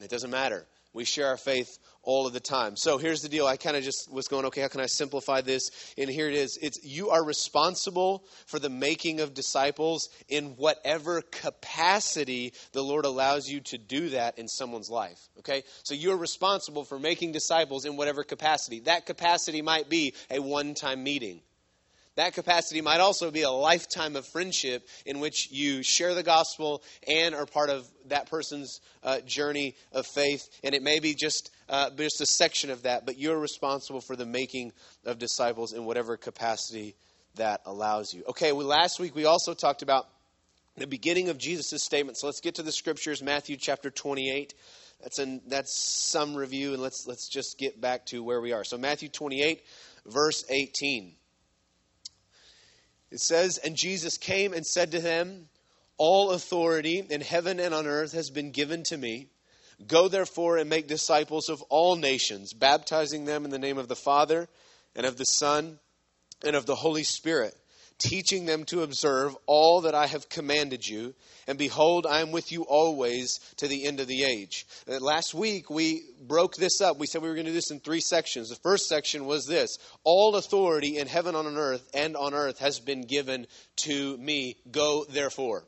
It 0.01 0.11
doesn't 0.11 0.31
matter. 0.31 0.67
We 0.93 1.05
share 1.05 1.29
our 1.29 1.37
faith 1.37 1.79
all 2.03 2.27
of 2.27 2.33
the 2.33 2.41
time. 2.41 2.77
So 2.77 2.97
here's 2.97 3.21
the 3.21 3.29
deal. 3.29 3.47
I 3.47 3.57
kind 3.57 3.77
of 3.77 3.85
just 3.85 4.11
was 4.11 4.29
going, 4.29 4.47
okay, 4.47 4.63
how 4.63 4.69
can 4.69 4.81
I 4.81 4.87
simplify 4.87 5.43
this? 5.43 5.71
And 5.99 6.09
here 6.09 6.29
it 6.29 6.35
is. 6.35 6.59
It's 6.63 6.83
you 6.83 7.11
are 7.11 7.23
responsible 7.23 8.25
for 8.47 8.59
the 8.59 8.71
making 8.71 9.21
of 9.21 9.35
disciples 9.35 10.09
in 10.29 10.57
whatever 10.57 11.21
capacity 11.21 12.55
the 12.73 12.83
Lord 12.83 13.05
allows 13.05 13.47
you 13.49 13.61
to 13.61 13.79
do 13.79 14.09
that 14.11 14.39
in 14.39 14.49
someone's 14.49 14.89
life. 14.89 15.29
Okay? 15.41 15.63
So 15.83 15.95
you're 15.95 16.17
responsible 16.17 16.85
for 16.85 16.99
making 16.99 17.33
disciples 17.33 17.85
in 17.85 17.97
whatever 17.97 18.25
capacity. 18.25 18.81
That 18.81 19.05
capacity 19.05 19.61
might 19.61 19.91
be 19.91 20.15
a 20.31 20.41
one-time 20.41 21.03
meeting. 21.03 21.43
That 22.19 22.35
capacity 22.35 22.81
might 22.81 22.99
also 22.99 23.31
be 23.31 23.43
a 23.43 23.51
lifetime 23.51 24.17
of 24.17 24.27
friendship 24.27 24.85
in 25.07 25.21
which 25.21 25.53
you 25.53 25.85
share 25.85 26.17
the 26.17 26.25
gospel 26.25 26.83
and 27.07 27.33
are 27.33 27.47
part 27.47 27.71
of 27.71 27.89
that 28.09 28.29
person's 28.29 28.81
uh, 29.05 29.21
journey 29.21 29.77
of 29.93 30.05
faith. 30.05 30.49
And 30.65 30.75
it 30.75 30.83
may 30.83 30.99
be 30.99 31.15
just, 31.15 31.53
uh, 31.69 31.91
just 31.91 32.21
a 32.21 32.27
section 32.27 32.71
of 32.71 32.83
that, 32.83 33.07
but 33.07 33.19
you're 33.19 33.39
responsible 33.39 34.01
for 34.01 34.17
the 34.17 34.27
making 34.27 34.73
of 35.07 35.21
disciples 35.21 35.73
in 35.73 35.85
whatever 35.85 36.17
capacity 36.17 36.97
that 37.37 37.61
allows 37.67 38.13
you. 38.13 38.25
Okay, 38.31 38.51
well, 38.51 38.67
last 38.67 38.99
week 38.99 39.15
we 39.15 39.25
also 39.25 39.55
talked 39.55 39.83
about 39.83 40.09
the 40.77 40.89
beginning 40.89 41.29
of 41.29 41.39
Jesus' 41.39 41.85
statement. 41.85 42.19
So 42.19 42.27
let's 42.27 42.41
get 42.41 42.57
to 42.57 42.65
the 42.65 42.73
scriptures, 42.73 43.23
Matthew 43.23 43.57
chapter 43.57 43.93
28. 43.93 44.55
That's, 45.03 45.21
an, 45.21 45.41
that's 45.47 45.73
some 46.11 46.35
review, 46.35 46.73
and 46.73 46.83
let's, 46.83 47.07
let's 47.07 47.29
just 47.29 47.59
get 47.59 47.81
back 47.81 48.07
to 48.07 48.25
where 48.25 48.41
we 48.41 48.53
are. 48.53 48.65
So, 48.65 48.77
Matthew 48.77 49.09
28, 49.09 49.63
verse 50.05 50.45
18. 50.51 51.15
It 53.11 53.21
says, 53.21 53.59
And 53.59 53.77
Jesus 53.77 54.17
came 54.17 54.53
and 54.53 54.67
said 54.67 54.93
to 54.93 55.01
them, 55.01 55.49
All 55.97 56.31
authority 56.31 57.05
in 57.09 57.21
heaven 57.21 57.61
and 57.61 57.75
on 57.75 57.87
earth 57.87 58.13
has 58.13 58.31
been 58.31 58.51
given 58.51 58.83
to 58.85 58.97
me. 58.97 59.29
Go 59.87 60.09
therefore 60.09 60.59
and 60.59 60.69
make 60.69 60.89
disciples 60.89 61.49
of 61.49 61.63
all 61.63 61.97
nations, 61.97 62.53
baptizing 62.53 63.25
them 63.25 63.45
in 63.45 63.51
the 63.51 63.59
name 63.59 63.79
of 63.79 63.89
the 63.89 63.97
Father 63.97 64.49
and 64.97 65.07
of 65.07 65.17
the 65.17 65.25
Son 65.25 65.79
and 66.45 66.57
of 66.57 66.67
the 66.67 66.75
Holy 66.75 67.05
Spirit 67.05 67.57
teaching 67.99 68.47
them 68.47 68.65
to 68.65 68.83
observe 68.83 69.37
all 69.47 69.83
that 69.83 69.95
I 69.95 70.07
have 70.07 70.29
commanded 70.29 70.87
you. 70.87 71.15
And 71.47 71.59
behold, 71.59 72.07
I 72.07 72.21
am 72.21 72.31
with 72.31 72.53
you 72.53 72.63
always 72.63 73.41
to 73.57 73.69
the 73.69 73.87
end 73.87 74.01
of 74.01 74.07
the 74.07 74.25
age. 74.25 74.67
Uh, 74.89 74.99
last 75.01 75.35
week, 75.35 75.71
we 75.71 76.03
broke 76.27 76.57
this 76.57 76.81
up. 76.81 76.99
We 76.99 77.07
said 77.07 77.23
we 77.23 77.29
were 77.29 77.35
going 77.35 77.47
to 77.47 77.51
do 77.51 77.57
this 77.57 77.71
in 77.71 77.81
three 77.81 78.01
sections. 78.01 78.51
The 78.51 78.57
first 78.57 78.89
section 78.89 79.27
was 79.27 79.47
this 79.47 79.79
All 80.05 80.37
authority 80.37 80.99
in 80.99 81.07
heaven 81.07 81.35
on 81.35 81.47
earth 81.57 81.89
and 81.95 82.17
on 82.17 82.35
earth 82.35 82.59
has 82.59 82.81
been 82.81 83.03
given 83.03 83.47
to 83.85 84.17
me. 84.19 84.57
Go 84.71 85.05
therefore. 85.09 85.65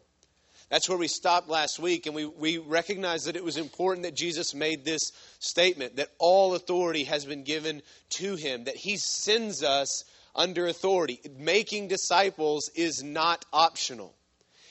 That's 0.71 0.88
where 0.88 0.99
we 0.99 1.09
stopped 1.09 1.49
last 1.49 1.81
week, 1.81 2.06
and 2.06 2.15
we, 2.15 2.26
we 2.26 2.59
recognized 2.59 3.26
that 3.26 3.35
it 3.35 3.43
was 3.43 3.56
important 3.56 4.05
that 4.05 4.15
Jesus 4.15 4.55
made 4.55 4.85
this 4.85 5.11
statement 5.41 5.97
that 5.97 6.11
all 6.21 6.55
authority 6.55 7.03
has 7.05 7.25
been 7.25 7.43
given 7.43 7.83
to 8.11 8.37
him, 8.37 8.65
that 8.65 8.76
he 8.76 8.97
sends 8.97 9.65
us 9.65 10.05
under 10.40 10.66
authority. 10.66 11.20
Making 11.38 11.88
disciples 11.88 12.70
is 12.75 13.02
not 13.02 13.44
optional. 13.52 14.14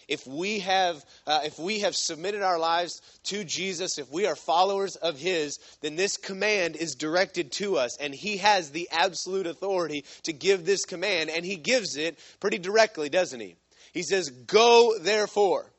If 0.07 0.25
we 0.25 0.59
have, 0.61 1.05
uh, 1.27 1.41
if 1.43 1.59
we 1.59 1.81
have 1.81 1.95
submitted 1.95 2.41
our 2.41 2.57
lives 2.57 2.99
to 3.25 3.43
Jesus, 3.43 3.99
if 3.99 4.11
we 4.11 4.25
are 4.25 4.35
followers 4.35 4.95
of 4.95 5.19
His, 5.19 5.59
then 5.81 5.95
this 5.95 6.17
command 6.17 6.75
is 6.75 6.95
directed 6.95 7.51
to 7.53 7.77
us, 7.77 7.95
and 7.99 8.13
He 8.15 8.37
has 8.37 8.71
the 8.71 8.89
absolute 8.91 9.45
authority 9.45 10.05
to 10.23 10.33
give 10.33 10.65
this 10.65 10.85
command, 10.85 11.29
and 11.29 11.45
He 11.45 11.57
gives 11.57 11.95
it 11.95 12.17
pretty 12.39 12.57
directly, 12.57 13.09
doesn't 13.09 13.39
He? 13.39 13.55
He 13.93 14.01
says, 14.01 14.31
"Go 14.31 14.97
therefore." 14.97 15.71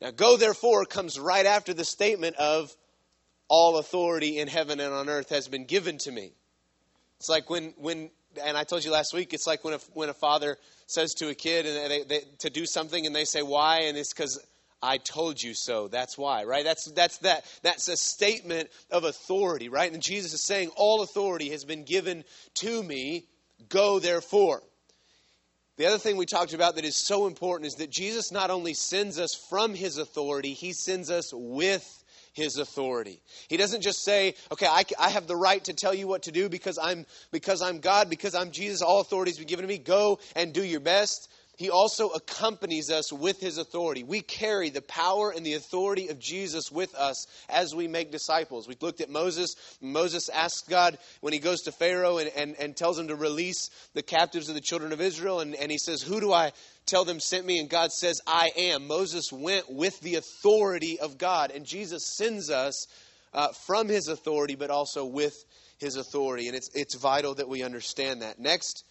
Now, 0.00 0.12
"Go 0.12 0.36
therefore" 0.36 0.84
comes 0.84 1.18
right 1.18 1.46
after 1.46 1.74
the 1.74 1.84
statement 1.84 2.36
of, 2.36 2.76
"All 3.48 3.78
authority 3.78 4.38
in 4.38 4.46
heaven 4.46 4.78
and 4.78 4.94
on 4.94 5.08
earth 5.08 5.30
has 5.30 5.48
been 5.48 5.64
given 5.64 5.98
to 5.98 6.12
me." 6.12 6.32
It's 7.18 7.28
like 7.28 7.50
when 7.50 7.74
when 7.76 8.10
and 8.42 8.56
I 8.56 8.64
told 8.64 8.84
you 8.84 8.90
last 8.90 9.12
week, 9.14 9.34
it's 9.34 9.46
like 9.46 9.64
when 9.64 9.74
a, 9.74 9.78
when 9.94 10.08
a 10.08 10.14
father 10.14 10.58
says 10.86 11.14
to 11.14 11.28
a 11.28 11.34
kid 11.34 11.66
and 11.66 11.90
they, 11.90 12.02
they, 12.04 12.20
to 12.40 12.50
do 12.50 12.66
something 12.66 13.06
and 13.06 13.14
they 13.14 13.24
say, 13.24 13.42
why? 13.42 13.82
And 13.82 13.96
it's 13.96 14.12
because 14.12 14.38
I 14.82 14.98
told 14.98 15.42
you 15.42 15.54
so. 15.54 15.88
That's 15.88 16.18
why, 16.18 16.44
right? 16.44 16.64
That's, 16.64 16.86
that's, 16.92 17.18
that, 17.18 17.44
that's 17.62 17.88
a 17.88 17.96
statement 17.96 18.68
of 18.90 19.04
authority, 19.04 19.68
right? 19.68 19.92
And 19.92 20.02
Jesus 20.02 20.32
is 20.32 20.44
saying, 20.44 20.70
all 20.76 21.02
authority 21.02 21.50
has 21.50 21.64
been 21.64 21.84
given 21.84 22.24
to 22.54 22.82
me. 22.82 23.26
Go 23.68 24.00
therefore. 24.00 24.62
The 25.76 25.86
other 25.86 25.98
thing 25.98 26.16
we 26.16 26.26
talked 26.26 26.52
about 26.52 26.74
that 26.76 26.84
is 26.84 26.96
so 26.96 27.26
important 27.26 27.66
is 27.66 27.74
that 27.76 27.90
Jesus 27.90 28.30
not 28.30 28.50
only 28.50 28.74
sends 28.74 29.18
us 29.18 29.34
from 29.34 29.74
his 29.74 29.98
authority, 29.98 30.52
he 30.52 30.72
sends 30.72 31.10
us 31.10 31.32
with 31.32 32.01
his 32.32 32.56
authority. 32.56 33.20
He 33.48 33.56
doesn't 33.56 33.82
just 33.82 34.04
say, 34.04 34.34
okay, 34.50 34.66
I, 34.66 34.84
I, 34.98 35.10
have 35.10 35.26
the 35.26 35.36
right 35.36 35.62
to 35.64 35.74
tell 35.74 35.92
you 35.92 36.08
what 36.08 36.22
to 36.22 36.32
do 36.32 36.48
because 36.48 36.78
I'm, 36.78 37.04
because 37.30 37.60
I'm 37.60 37.80
God, 37.80 38.08
because 38.08 38.34
I'm 38.34 38.50
Jesus, 38.50 38.80
all 38.82 39.00
authority 39.00 39.30
has 39.30 39.38
been 39.38 39.46
given 39.46 39.64
to 39.64 39.68
me. 39.68 39.78
Go 39.78 40.18
and 40.34 40.52
do 40.52 40.64
your 40.64 40.80
best. 40.80 41.30
He 41.58 41.68
also 41.68 42.08
accompanies 42.08 42.90
us 42.90 43.12
with 43.12 43.38
his 43.38 43.58
authority. 43.58 44.02
We 44.02 44.22
carry 44.22 44.70
the 44.70 44.80
power 44.80 45.30
and 45.30 45.44
the 45.44 45.54
authority 45.54 46.08
of 46.08 46.18
Jesus 46.18 46.72
with 46.72 46.94
us 46.94 47.26
as 47.48 47.74
we 47.74 47.86
make 47.86 48.10
disciples. 48.10 48.66
We 48.66 48.76
looked 48.80 49.02
at 49.02 49.10
Moses. 49.10 49.54
Moses 49.80 50.30
asks 50.30 50.66
God 50.66 50.96
when 51.20 51.34
he 51.34 51.38
goes 51.38 51.62
to 51.62 51.72
Pharaoh 51.72 52.16
and, 52.16 52.30
and, 52.36 52.56
and 52.58 52.74
tells 52.74 52.98
him 52.98 53.08
to 53.08 53.16
release 53.16 53.68
the 53.92 54.02
captives 54.02 54.48
of 54.48 54.54
the 54.54 54.62
children 54.62 54.92
of 54.92 55.00
Israel, 55.02 55.40
and, 55.40 55.54
and 55.54 55.70
he 55.70 55.78
says, 55.78 56.00
Who 56.00 56.20
do 56.20 56.32
I 56.32 56.52
tell 56.86 57.04
them 57.04 57.20
sent 57.20 57.44
me? 57.44 57.60
And 57.60 57.68
God 57.68 57.92
says, 57.92 58.22
I 58.26 58.50
am. 58.56 58.86
Moses 58.86 59.30
went 59.30 59.70
with 59.70 60.00
the 60.00 60.14
authority 60.14 60.98
of 61.00 61.18
God, 61.18 61.50
and 61.50 61.66
Jesus 61.66 62.16
sends 62.16 62.50
us 62.50 62.86
uh, 63.34 63.48
from 63.66 63.88
his 63.88 64.08
authority, 64.08 64.54
but 64.54 64.70
also 64.70 65.04
with 65.04 65.44
his 65.78 65.96
authority. 65.96 66.48
And 66.48 66.56
it's, 66.56 66.70
it's 66.74 66.94
vital 66.94 67.34
that 67.34 67.48
we 67.48 67.62
understand 67.62 68.22
that. 68.22 68.38
Next, 68.38 68.84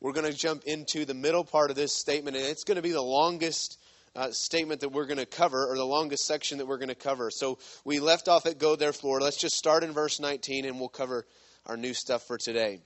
we're 0.00 0.12
going 0.12 0.30
to 0.30 0.36
jump 0.36 0.64
into 0.64 1.04
the 1.04 1.14
middle 1.14 1.44
part 1.44 1.70
of 1.70 1.76
this 1.76 1.94
statement, 1.94 2.36
and 2.36 2.46
it's 2.46 2.64
going 2.64 2.76
to 2.76 2.82
be 2.82 2.92
the 2.92 3.02
longest 3.02 3.78
uh, 4.14 4.30
statement 4.30 4.80
that 4.80 4.90
we're 4.90 5.06
going 5.06 5.18
to 5.18 5.26
cover, 5.26 5.70
or 5.70 5.76
the 5.76 5.84
longest 5.84 6.26
section 6.26 6.58
that 6.58 6.66
we're 6.66 6.78
going 6.78 6.88
to 6.88 6.94
cover. 6.94 7.30
So 7.30 7.58
we 7.84 8.00
left 8.00 8.28
off 8.28 8.46
at 8.46 8.58
Go 8.58 8.76
Therefore. 8.76 9.20
Let's 9.20 9.36
just 9.36 9.56
start 9.56 9.84
in 9.84 9.92
verse 9.92 10.20
19, 10.20 10.64
and 10.64 10.78
we'll 10.78 10.88
cover 10.88 11.26
our 11.66 11.76
new 11.76 11.94
stuff 11.94 12.22
for 12.26 12.38
today. 12.38 12.80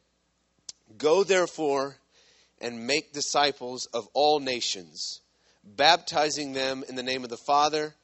Go 0.96 1.22
therefore 1.24 1.96
and 2.60 2.86
make 2.86 3.12
disciples 3.12 3.86
of 3.86 4.08
all 4.12 4.40
nations, 4.40 5.20
baptizing 5.64 6.52
them 6.52 6.84
in 6.88 6.96
the 6.96 7.02
name 7.02 7.24
of 7.24 7.30
the 7.30 7.36
Father, 7.36 7.94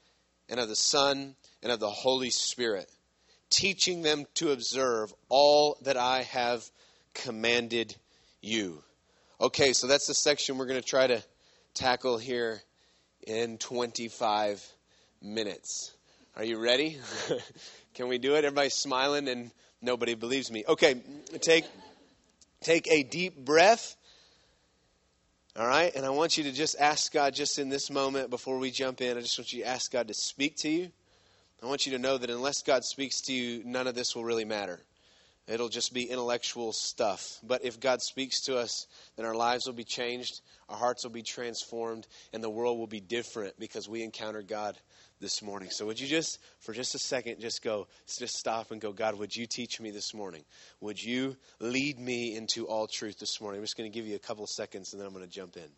and 0.48 0.60
of 0.60 0.68
the 0.68 0.76
Son, 0.76 1.34
and 1.62 1.72
of 1.72 1.80
the 1.80 1.90
Holy 1.90 2.30
Spirit, 2.30 2.90
teaching 3.50 4.02
them 4.02 4.25
to 4.34 4.52
observe 4.52 5.12
all 5.28 5.78
that 5.82 5.96
I 5.96 6.22
have 6.22 6.64
commanded 7.14 7.96
you. 8.40 8.82
Okay, 9.38 9.75
so 9.75 9.87
that's 9.87 10.07
the 10.07 10.14
section 10.14 10.57
we're 10.57 10.64
going 10.64 10.81
to 10.81 10.87
try 10.87 11.07
to 11.07 11.23
tackle 11.75 12.16
here 12.16 12.62
in 13.26 13.59
25 13.59 14.66
minutes. 15.21 15.93
Are 16.35 16.45
you 16.45 16.59
ready? 16.59 16.99
Can 17.95 18.09
we 18.09 18.16
do 18.16 18.37
it? 18.37 18.47
Everybody's 18.47 18.73
smiling 18.73 19.28
and 19.28 19.50
nobody 19.83 20.14
believes 20.14 20.50
me. 20.50 20.64
Okay, 20.66 21.02
take 21.43 21.66
take 22.62 22.90
a 22.90 23.02
deep 23.02 23.37
breath. 23.37 23.97
All 25.55 25.66
right? 25.66 25.95
And 25.95 26.07
I 26.07 26.11
want 26.11 26.38
you 26.38 26.45
to 26.45 26.52
just 26.52 26.75
ask 26.81 27.12
God 27.12 27.35
just 27.35 27.59
in 27.59 27.69
this 27.69 27.90
moment 27.90 28.31
before 28.31 28.57
we 28.57 28.71
jump 28.71 29.02
in. 29.02 29.19
I 29.19 29.21
just 29.21 29.38
want 29.38 29.52
you 29.52 29.64
to 29.64 29.69
ask 29.69 29.93
God 29.93 30.09
to 30.09 30.14
speak 30.14 30.57
to 30.61 30.71
you. 30.71 30.90
I 31.62 31.66
want 31.66 31.85
you 31.85 31.93
to 31.93 31.99
know 31.99 32.16
that 32.16 32.31
unless 32.31 32.62
God 32.62 32.85
speaks 32.85 33.21
to 33.23 33.35
you, 33.35 33.62
none 33.66 33.87
of 33.87 33.95
this 33.95 34.16
will 34.16 34.25
really 34.25 34.47
matter. 34.47 34.81
It'll 35.49 35.69
just 35.69 35.95
be 35.95 36.11
intellectual 36.11 36.73
stuff. 36.73 37.38
But 37.43 37.65
if 37.65 37.79
God 37.79 38.03
speaks 38.03 38.41
to 38.43 38.57
us, 38.57 38.87
then 39.17 39.25
our 39.25 39.35
lives 39.35 39.67
will 39.67 39.75
be 39.75 39.85
changed, 39.85 40.41
our 40.69 40.76
hearts 40.76 41.05
will 41.05 41.12
be 41.12 41.23
transformed, 41.23 42.07
and 42.33 42.43
the 42.43 42.50
world 42.50 42.79
will 42.79 42.88
be 42.88 43.00
different 43.00 43.59
because 43.59 43.88
we 43.88 44.03
encountered 44.03 44.49
God 44.49 44.76
this 45.21 45.43
morning. 45.43 45.71
So 45.71 45.87
would 45.87 46.00
you 46.00 46.09
just, 46.09 46.41
for 46.61 46.73
just 46.73 46.95
a 46.95 46.99
second, 46.99 47.41
just 47.41 47.62
go, 47.62 47.87
just 48.19 48.35
stop 48.35 48.73
and 48.73 48.81
go, 48.81 48.93
God, 48.93 49.19
would 49.19 49.35
you 49.35 49.47
teach 49.47 49.81
me 49.81 49.91
this 49.91 50.12
morning? 50.12 50.45
Would 50.81 51.00
you 51.00 51.37
lead 51.61 51.99
me 51.99 52.35
into 52.37 52.67
all 52.67 52.87
truth 52.87 53.19
this 53.19 53.41
morning? 53.41 53.61
I'm 53.61 53.65
just 53.65 53.76
going 53.76 53.91
to 53.91 53.97
give 53.97 54.07
you 54.07 54.17
a 54.17 54.21
couple 54.21 54.47
seconds 54.47 54.93
and 54.93 55.00
then 55.00 55.07
I'm 55.07 55.15
going 55.15 55.25
to 55.25 55.31
jump 55.31 55.57
in. 55.57 55.69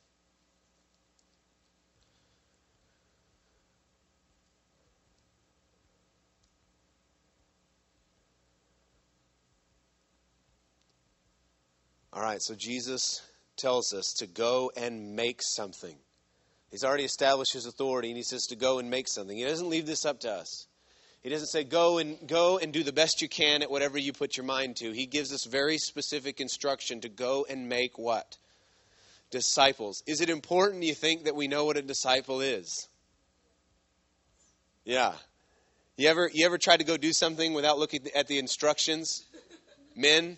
All 12.18 12.24
right, 12.24 12.42
so 12.42 12.56
Jesus 12.56 13.22
tells 13.56 13.94
us 13.94 14.12
to 14.14 14.26
go 14.26 14.72
and 14.76 15.14
make 15.14 15.40
something. 15.40 15.94
He's 16.68 16.82
already 16.82 17.04
established 17.04 17.52
his 17.52 17.64
authority, 17.64 18.08
and 18.08 18.16
he 18.16 18.24
says 18.24 18.48
to 18.48 18.56
go 18.56 18.80
and 18.80 18.90
make 18.90 19.06
something. 19.06 19.36
He 19.36 19.44
doesn't 19.44 19.68
leave 19.68 19.86
this 19.86 20.04
up 20.04 20.18
to 20.20 20.32
us. 20.32 20.66
He 21.22 21.30
doesn't 21.30 21.46
say 21.46 21.62
go 21.62 21.98
and 21.98 22.18
go 22.26 22.58
and 22.58 22.72
do 22.72 22.82
the 22.82 22.92
best 22.92 23.22
you 23.22 23.28
can 23.28 23.62
at 23.62 23.70
whatever 23.70 23.98
you 23.98 24.12
put 24.12 24.36
your 24.36 24.46
mind 24.46 24.74
to. 24.78 24.90
He 24.90 25.06
gives 25.06 25.32
us 25.32 25.44
very 25.44 25.78
specific 25.78 26.40
instruction 26.40 27.02
to 27.02 27.08
go 27.08 27.46
and 27.48 27.68
make 27.68 28.00
what? 28.00 28.36
Disciples. 29.30 30.02
Is 30.04 30.20
it 30.20 30.28
important, 30.28 30.82
you 30.82 30.94
think, 30.94 31.26
that 31.26 31.36
we 31.36 31.46
know 31.46 31.66
what 31.66 31.76
a 31.76 31.82
disciple 31.82 32.40
is? 32.40 32.88
Yeah. 34.84 35.12
You 35.96 36.08
ever 36.08 36.28
you 36.34 36.46
ever 36.46 36.58
tried 36.58 36.78
to 36.78 36.84
go 36.84 36.96
do 36.96 37.12
something 37.12 37.54
without 37.54 37.78
looking 37.78 38.08
at 38.16 38.26
the 38.26 38.40
instructions? 38.40 39.24
Men? 39.94 40.36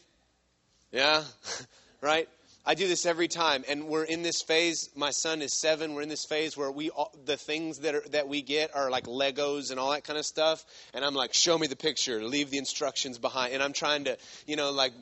Yeah? 0.93 1.23
right? 2.01 2.29
I 2.67 2.75
do 2.75 2.87
this 2.87 3.07
every 3.07 3.27
time, 3.27 3.65
and 3.69 3.87
we're 3.89 4.05
in 4.05 4.23
this 4.23 4.43
phase. 4.43 4.91
My 4.95 5.11
son 5.11 5.41
is 5.41 5.59
seven. 5.59 5.95
We're 5.95 6.03
in 6.03 6.11
this 6.11 6.27
phase 6.27 6.57
where 6.57 6.71
we 6.71 6.91
all, 6.91 7.11
the 7.25 7.39
things 7.39 7.79
that 7.79 7.95
are, 7.95 8.05
that 8.11 8.29
we 8.29 8.43
get 8.43 8.77
are 8.77 8.91
like 8.91 9.07
Legos 9.07 9.71
and 9.71 9.81
all 9.81 9.93
that 9.93 10.05
kind 10.05 10.19
of 10.19 10.27
stuff. 10.27 10.65
And 10.93 11.03
I'm 11.03 11.15
like, 11.15 11.33
show 11.33 11.57
me 11.57 11.69
the 11.69 11.77
picture, 11.77 12.23
leave 12.23 12.51
the 12.51 12.59
instructions 12.59 13.19
behind. 13.19 13.55
And 13.55 13.63
I'm 13.63 13.73
trying 13.73 14.05
to, 14.05 14.19
you 14.47 14.57
know, 14.57 14.73
like, 14.73 14.93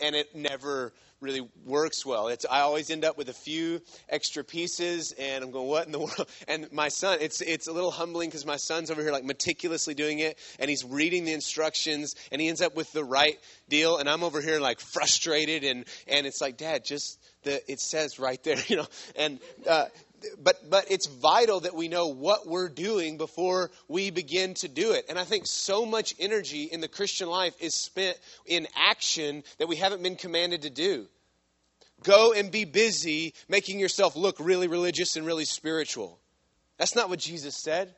and 0.00 0.14
it 0.14 0.34
never 0.34 0.92
really 1.20 1.48
works 1.64 2.04
well. 2.04 2.28
It's 2.28 2.44
I 2.50 2.60
always 2.60 2.90
end 2.90 3.04
up 3.04 3.16
with 3.16 3.28
a 3.28 3.34
few 3.34 3.80
extra 4.08 4.44
pieces, 4.44 5.14
and 5.18 5.42
I'm 5.42 5.50
going, 5.50 5.66
what 5.66 5.86
in 5.86 5.92
the 5.92 5.98
world? 5.98 6.26
And 6.48 6.70
my 6.72 6.88
son, 6.88 7.18
it's 7.20 7.40
it's 7.40 7.66
a 7.66 7.72
little 7.72 7.90
humbling 7.90 8.28
because 8.28 8.46
my 8.46 8.56
son's 8.56 8.90
over 8.90 9.02
here 9.02 9.12
like 9.12 9.24
meticulously 9.24 9.94
doing 9.94 10.18
it, 10.18 10.38
and 10.58 10.68
he's 10.68 10.84
reading 10.84 11.24
the 11.24 11.32
instructions, 11.32 12.14
and 12.30 12.40
he 12.40 12.48
ends 12.48 12.60
up 12.60 12.76
with 12.76 12.92
the 12.92 13.04
right 13.04 13.38
deal, 13.68 13.98
and 13.98 14.08
I'm 14.08 14.22
over 14.22 14.40
here 14.40 14.60
like 14.60 14.80
frustrated, 14.80 15.64
and 15.64 15.84
and 16.06 16.26
it's 16.26 16.40
like, 16.40 16.56
Dad, 16.56 16.84
just 16.84 17.18
the 17.42 17.60
it 17.70 17.80
says 17.80 18.18
right 18.18 18.42
there, 18.44 18.58
you 18.68 18.76
know, 18.76 18.86
and. 19.16 19.40
Uh, 19.68 19.86
but 20.42 20.68
but 20.70 20.90
it's 20.90 21.06
vital 21.06 21.60
that 21.60 21.74
we 21.74 21.88
know 21.88 22.08
what 22.08 22.46
we're 22.46 22.68
doing 22.68 23.16
before 23.16 23.70
we 23.88 24.10
begin 24.10 24.54
to 24.54 24.68
do 24.68 24.92
it. 24.92 25.06
And 25.08 25.18
I 25.18 25.24
think 25.24 25.46
so 25.46 25.86
much 25.86 26.14
energy 26.18 26.64
in 26.64 26.80
the 26.80 26.88
Christian 26.88 27.28
life 27.28 27.54
is 27.60 27.74
spent 27.74 28.18
in 28.46 28.66
action 28.74 29.44
that 29.58 29.68
we 29.68 29.76
haven't 29.76 30.02
been 30.02 30.16
commanded 30.16 30.62
to 30.62 30.70
do. 30.70 31.06
Go 32.02 32.32
and 32.32 32.50
be 32.50 32.64
busy 32.64 33.34
making 33.48 33.80
yourself 33.80 34.16
look 34.16 34.36
really 34.38 34.68
religious 34.68 35.16
and 35.16 35.26
really 35.26 35.44
spiritual. 35.44 36.18
That's 36.78 36.94
not 36.94 37.08
what 37.08 37.18
Jesus 37.18 37.56
said, 37.56 37.94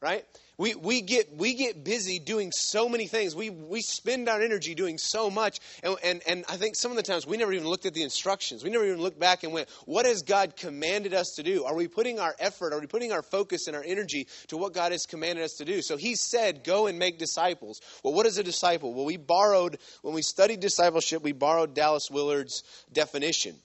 right? 0.00 0.24
We, 0.58 0.74
we, 0.74 1.02
get, 1.02 1.36
we 1.36 1.54
get 1.54 1.84
busy 1.84 2.18
doing 2.18 2.50
so 2.50 2.88
many 2.88 3.06
things. 3.06 3.36
We, 3.36 3.50
we 3.50 3.82
spend 3.82 4.28
our 4.28 4.40
energy 4.40 4.74
doing 4.74 4.96
so 4.96 5.28
much. 5.30 5.60
And, 5.82 5.96
and, 6.02 6.22
and 6.26 6.44
I 6.48 6.56
think 6.56 6.76
some 6.76 6.90
of 6.90 6.96
the 6.96 7.02
times 7.02 7.26
we 7.26 7.36
never 7.36 7.52
even 7.52 7.68
looked 7.68 7.84
at 7.84 7.92
the 7.92 8.02
instructions. 8.02 8.64
We 8.64 8.70
never 8.70 8.86
even 8.86 9.00
looked 9.00 9.18
back 9.18 9.42
and 9.42 9.52
went, 9.52 9.68
what 9.84 10.06
has 10.06 10.22
God 10.22 10.56
commanded 10.56 11.12
us 11.12 11.34
to 11.36 11.42
do? 11.42 11.64
Are 11.64 11.74
we 11.74 11.88
putting 11.88 12.18
our 12.18 12.34
effort, 12.38 12.72
are 12.72 12.80
we 12.80 12.86
putting 12.86 13.12
our 13.12 13.22
focus 13.22 13.66
and 13.66 13.76
our 13.76 13.84
energy 13.84 14.28
to 14.48 14.56
what 14.56 14.72
God 14.72 14.92
has 14.92 15.04
commanded 15.04 15.44
us 15.44 15.54
to 15.54 15.64
do? 15.64 15.82
So 15.82 15.96
he 15.96 16.14
said, 16.14 16.64
go 16.64 16.86
and 16.86 16.98
make 16.98 17.18
disciples. 17.18 17.80
Well, 18.02 18.14
what 18.14 18.24
is 18.26 18.38
a 18.38 18.42
disciple? 18.42 18.94
Well, 18.94 19.04
we 19.04 19.18
borrowed, 19.18 19.78
when 20.02 20.14
we 20.14 20.22
studied 20.22 20.60
discipleship, 20.60 21.22
we 21.22 21.32
borrowed 21.32 21.74
Dallas 21.74 22.10
Willard's 22.10 22.62
definition. 22.92 23.56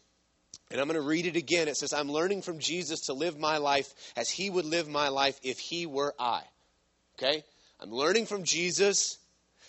And 0.71 0.79
I'm 0.79 0.87
going 0.87 0.95
to 0.95 1.07
read 1.07 1.25
it 1.25 1.35
again. 1.35 1.67
It 1.67 1.75
says, 1.75 1.91
I'm 1.93 2.09
learning 2.09 2.43
from 2.43 2.59
Jesus 2.59 3.01
to 3.01 3.13
live 3.13 3.37
my 3.37 3.57
life 3.57 3.93
as 4.15 4.29
he 4.29 4.49
would 4.49 4.65
live 4.65 4.87
my 4.87 5.09
life 5.09 5.39
if 5.43 5.59
he 5.59 5.85
were 5.85 6.13
I. 6.17 6.43
Okay? 7.17 7.43
I'm 7.79 7.91
learning 7.91 8.25
from 8.25 8.43
Jesus 8.43 9.17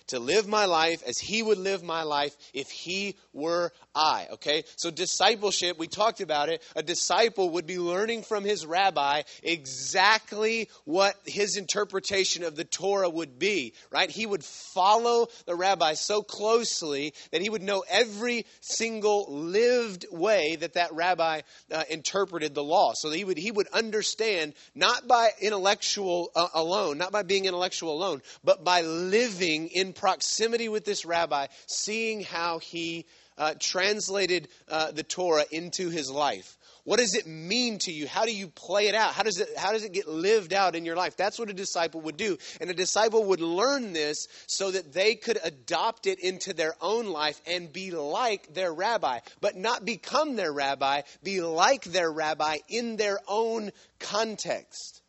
to 0.08 0.18
live 0.18 0.46
my 0.46 0.66
life 0.66 1.02
as 1.06 1.18
he 1.18 1.42
would 1.42 1.58
live 1.58 1.82
my 1.82 2.02
life 2.02 2.36
if 2.54 2.70
he 2.70 3.16
were 3.32 3.72
I. 3.94 4.28
Okay? 4.32 4.64
So, 4.76 4.90
discipleship, 4.90 5.78
we 5.78 5.86
talked 5.86 6.20
about 6.20 6.48
it. 6.48 6.62
A 6.76 6.82
disciple 6.82 7.50
would 7.50 7.66
be 7.66 7.78
learning 7.78 8.22
from 8.22 8.44
his 8.44 8.64
rabbi 8.64 9.22
exactly 9.42 10.68
what 10.84 11.16
his 11.26 11.56
interpretation 11.56 12.44
of 12.44 12.56
the 12.56 12.64
Torah 12.64 13.10
would 13.10 13.38
be, 13.38 13.74
right? 13.90 14.10
He 14.10 14.26
would 14.26 14.44
follow 14.44 15.26
the 15.46 15.54
rabbi 15.54 15.94
so 15.94 16.22
closely 16.22 17.12
that 17.32 17.42
he 17.42 17.50
would 17.50 17.62
know 17.62 17.84
every 17.88 18.46
single 18.60 19.26
lived 19.28 20.06
way 20.10 20.56
that 20.56 20.74
that 20.74 20.94
rabbi 20.94 21.42
uh, 21.70 21.84
interpreted 21.90 22.54
the 22.54 22.64
law. 22.64 22.92
So, 22.94 23.10
he 23.10 23.24
would, 23.24 23.38
he 23.38 23.50
would 23.50 23.68
understand 23.68 24.54
not 24.74 25.06
by 25.06 25.30
intellectual 25.40 26.30
uh, 26.34 26.48
alone, 26.54 26.98
not 26.98 27.12
by 27.12 27.22
being 27.22 27.44
intellectual 27.44 27.92
alone, 27.92 28.22
but 28.42 28.64
by 28.64 28.82
living 28.82 29.68
in 29.68 29.92
proximity 29.92 30.68
with 30.68 30.84
this 30.84 31.04
rabbi, 31.04 31.46
seeing 31.66 32.22
how 32.22 32.58
he 32.58 33.06
uh, 33.38 33.54
translated 33.58 34.48
uh, 34.68 34.92
the 34.92 35.02
Torah 35.02 35.44
into 35.50 35.88
his 35.90 36.10
life. 36.10 36.58
What 36.84 36.98
does 36.98 37.14
it 37.14 37.28
mean 37.28 37.78
to 37.80 37.92
you? 37.92 38.08
How 38.08 38.24
do 38.24 38.34
you 38.34 38.48
play 38.48 38.88
it 38.88 38.96
out? 38.96 39.14
How 39.14 39.22
does 39.22 39.38
it, 39.38 39.56
how 39.56 39.72
does 39.72 39.84
it 39.84 39.92
get 39.92 40.08
lived 40.08 40.52
out 40.52 40.74
in 40.74 40.84
your 40.84 40.96
life? 40.96 41.16
That's 41.16 41.38
what 41.38 41.48
a 41.48 41.52
disciple 41.52 42.00
would 42.00 42.16
do. 42.16 42.38
And 42.60 42.68
a 42.70 42.74
disciple 42.74 43.24
would 43.26 43.40
learn 43.40 43.92
this 43.92 44.26
so 44.48 44.72
that 44.72 44.92
they 44.92 45.14
could 45.14 45.38
adopt 45.44 46.08
it 46.08 46.18
into 46.18 46.52
their 46.52 46.74
own 46.80 47.06
life 47.06 47.40
and 47.46 47.72
be 47.72 47.92
like 47.92 48.52
their 48.52 48.72
rabbi. 48.72 49.20
But 49.40 49.56
not 49.56 49.84
become 49.84 50.34
their 50.34 50.52
rabbi, 50.52 51.02
be 51.22 51.40
like 51.40 51.84
their 51.84 52.10
rabbi 52.10 52.58
in 52.68 52.96
their 52.96 53.20
own 53.28 53.70
context. 54.00 55.02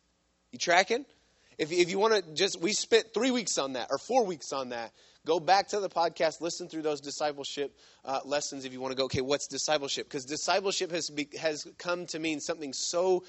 You 0.52 0.60
tracking? 0.60 1.04
If, 1.58 1.72
if 1.72 1.90
you 1.90 1.98
want 1.98 2.14
to 2.14 2.34
just, 2.34 2.60
we 2.60 2.72
spent 2.72 3.12
three 3.12 3.32
weeks 3.32 3.58
on 3.58 3.72
that 3.72 3.88
or 3.90 3.98
four 3.98 4.24
weeks 4.24 4.52
on 4.52 4.68
that. 4.68 4.92
Go 5.26 5.40
back 5.40 5.68
to 5.68 5.80
the 5.80 5.88
podcast, 5.88 6.40
listen 6.40 6.68
through 6.68 6.82
those 6.82 7.00
discipleship 7.00 7.78
uh, 8.04 8.20
lessons 8.24 8.64
if 8.64 8.72
you 8.72 8.80
want 8.80 8.92
to 8.92 8.96
go, 8.96 9.04
okay, 9.04 9.22
what's 9.22 9.46
discipleship? 9.46 10.06
Because 10.06 10.26
discipleship 10.26 10.90
has, 10.90 11.08
be, 11.08 11.28
has 11.40 11.66
come 11.78 12.04
to 12.06 12.18
mean 12.18 12.40
something 12.40 12.72
so 12.74 13.24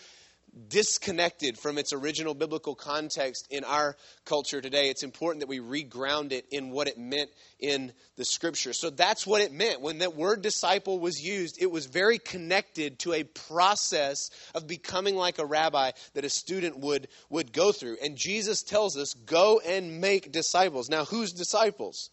disconnected 0.69 1.57
from 1.57 1.77
its 1.77 1.91
original 1.93 2.33
biblical 2.33 2.75
context 2.75 3.47
in 3.49 3.63
our 3.63 3.95
culture 4.23 4.61
today, 4.61 4.89
it's 4.89 5.03
important 5.03 5.41
that 5.41 5.49
we 5.49 5.59
reground 5.59 6.31
it 6.31 6.45
in 6.51 6.71
what 6.71 6.87
it 6.87 6.97
meant 6.97 7.29
in 7.59 7.91
the 8.15 8.25
scripture. 8.25 8.73
So 8.73 8.89
that's 8.89 9.27
what 9.27 9.41
it 9.41 9.51
meant. 9.51 9.81
When 9.81 9.99
that 9.99 10.15
word 10.15 10.41
disciple 10.41 10.99
was 10.99 11.21
used, 11.21 11.61
it 11.61 11.69
was 11.69 11.87
very 11.87 12.17
connected 12.17 12.99
to 12.99 13.13
a 13.13 13.23
process 13.23 14.29
of 14.53 14.67
becoming 14.67 15.15
like 15.15 15.39
a 15.39 15.45
rabbi 15.45 15.91
that 16.13 16.25
a 16.25 16.29
student 16.29 16.79
would, 16.79 17.07
would 17.29 17.51
go 17.51 17.71
through. 17.71 17.97
And 18.03 18.15
Jesus 18.15 18.63
tells 18.63 18.97
us, 18.97 19.13
go 19.13 19.59
and 19.65 19.99
make 19.99 20.31
disciples. 20.31 20.89
Now, 20.89 21.05
whose 21.05 21.33
disciples? 21.33 22.09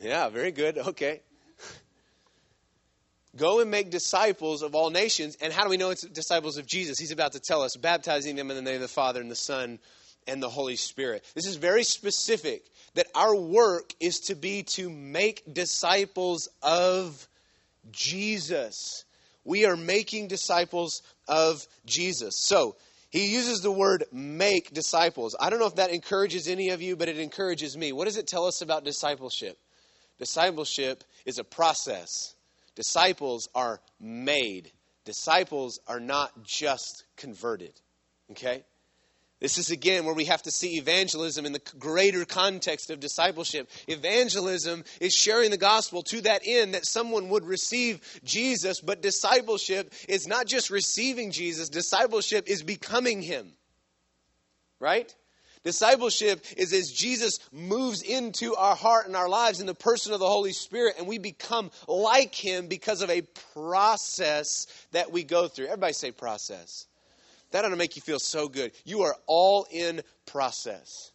Yeah, 0.00 0.28
very 0.28 0.52
good. 0.52 0.76
Okay. 0.76 1.22
Go 3.36 3.60
and 3.60 3.70
make 3.70 3.90
disciples 3.90 4.62
of 4.62 4.74
all 4.74 4.90
nations. 4.90 5.36
And 5.40 5.52
how 5.52 5.64
do 5.64 5.70
we 5.70 5.76
know 5.76 5.90
it's 5.90 6.06
disciples 6.06 6.56
of 6.56 6.66
Jesus? 6.66 6.98
He's 6.98 7.10
about 7.10 7.32
to 7.32 7.40
tell 7.40 7.62
us, 7.62 7.76
baptizing 7.76 8.36
them 8.36 8.50
in 8.50 8.56
the 8.56 8.62
name 8.62 8.76
of 8.76 8.80
the 8.82 8.88
Father 8.88 9.20
and 9.20 9.30
the 9.30 9.36
Son 9.36 9.78
and 10.26 10.42
the 10.42 10.48
Holy 10.48 10.76
Spirit. 10.76 11.24
This 11.34 11.46
is 11.46 11.56
very 11.56 11.84
specific 11.84 12.64
that 12.94 13.06
our 13.14 13.34
work 13.34 13.92
is 14.00 14.20
to 14.26 14.34
be 14.34 14.62
to 14.74 14.88
make 14.88 15.42
disciples 15.52 16.48
of 16.62 17.28
Jesus. 17.90 19.04
We 19.44 19.66
are 19.66 19.76
making 19.76 20.28
disciples 20.28 21.02
of 21.28 21.66
Jesus. 21.84 22.36
So, 22.38 22.76
he 23.10 23.32
uses 23.32 23.60
the 23.60 23.70
word 23.70 24.04
make 24.10 24.74
disciples. 24.74 25.36
I 25.38 25.48
don't 25.48 25.60
know 25.60 25.66
if 25.66 25.76
that 25.76 25.90
encourages 25.90 26.48
any 26.48 26.70
of 26.70 26.82
you, 26.82 26.96
but 26.96 27.08
it 27.08 27.16
encourages 27.16 27.76
me. 27.76 27.92
What 27.92 28.06
does 28.06 28.16
it 28.16 28.26
tell 28.26 28.44
us 28.44 28.60
about 28.60 28.82
discipleship? 28.82 29.56
Discipleship 30.18 31.04
is 31.24 31.38
a 31.38 31.44
process. 31.44 32.33
Disciples 32.74 33.48
are 33.54 33.80
made. 34.00 34.70
Disciples 35.04 35.78
are 35.86 36.00
not 36.00 36.42
just 36.42 37.04
converted. 37.16 37.80
Okay? 38.30 38.64
This 39.40 39.58
is 39.58 39.70
again 39.70 40.06
where 40.06 40.14
we 40.14 40.24
have 40.24 40.42
to 40.44 40.50
see 40.50 40.78
evangelism 40.78 41.44
in 41.44 41.52
the 41.52 41.60
greater 41.78 42.24
context 42.24 42.90
of 42.90 43.00
discipleship. 43.00 43.68
Evangelism 43.86 44.84
is 45.00 45.12
sharing 45.12 45.50
the 45.50 45.58
gospel 45.58 46.02
to 46.04 46.22
that 46.22 46.40
end 46.46 46.72
that 46.72 46.86
someone 46.86 47.28
would 47.28 47.44
receive 47.44 48.00
Jesus, 48.24 48.80
but 48.80 49.02
discipleship 49.02 49.92
is 50.08 50.26
not 50.26 50.46
just 50.46 50.70
receiving 50.70 51.30
Jesus, 51.30 51.68
discipleship 51.68 52.48
is 52.48 52.62
becoming 52.62 53.20
him. 53.20 53.52
Right? 54.80 55.14
Discipleship 55.64 56.44
is 56.58 56.74
as 56.74 56.92
Jesus 56.92 57.38
moves 57.50 58.02
into 58.02 58.54
our 58.54 58.76
heart 58.76 59.06
and 59.06 59.16
our 59.16 59.28
lives 59.28 59.60
in 59.60 59.66
the 59.66 59.74
person 59.74 60.12
of 60.12 60.20
the 60.20 60.28
Holy 60.28 60.52
Spirit, 60.52 60.96
and 60.98 61.06
we 61.06 61.16
become 61.18 61.70
like 61.88 62.34
Him 62.34 62.68
because 62.68 63.00
of 63.00 63.08
a 63.08 63.22
process 63.54 64.66
that 64.92 65.10
we 65.10 65.24
go 65.24 65.48
through. 65.48 65.66
Everybody 65.66 65.94
say 65.94 66.10
process. 66.10 66.86
That 67.50 67.64
ought 67.64 67.70
to 67.70 67.76
make 67.76 67.96
you 67.96 68.02
feel 68.02 68.18
so 68.18 68.48
good. 68.48 68.72
You 68.84 69.02
are 69.02 69.16
all 69.26 69.66
in 69.70 70.02
process. 70.26 71.12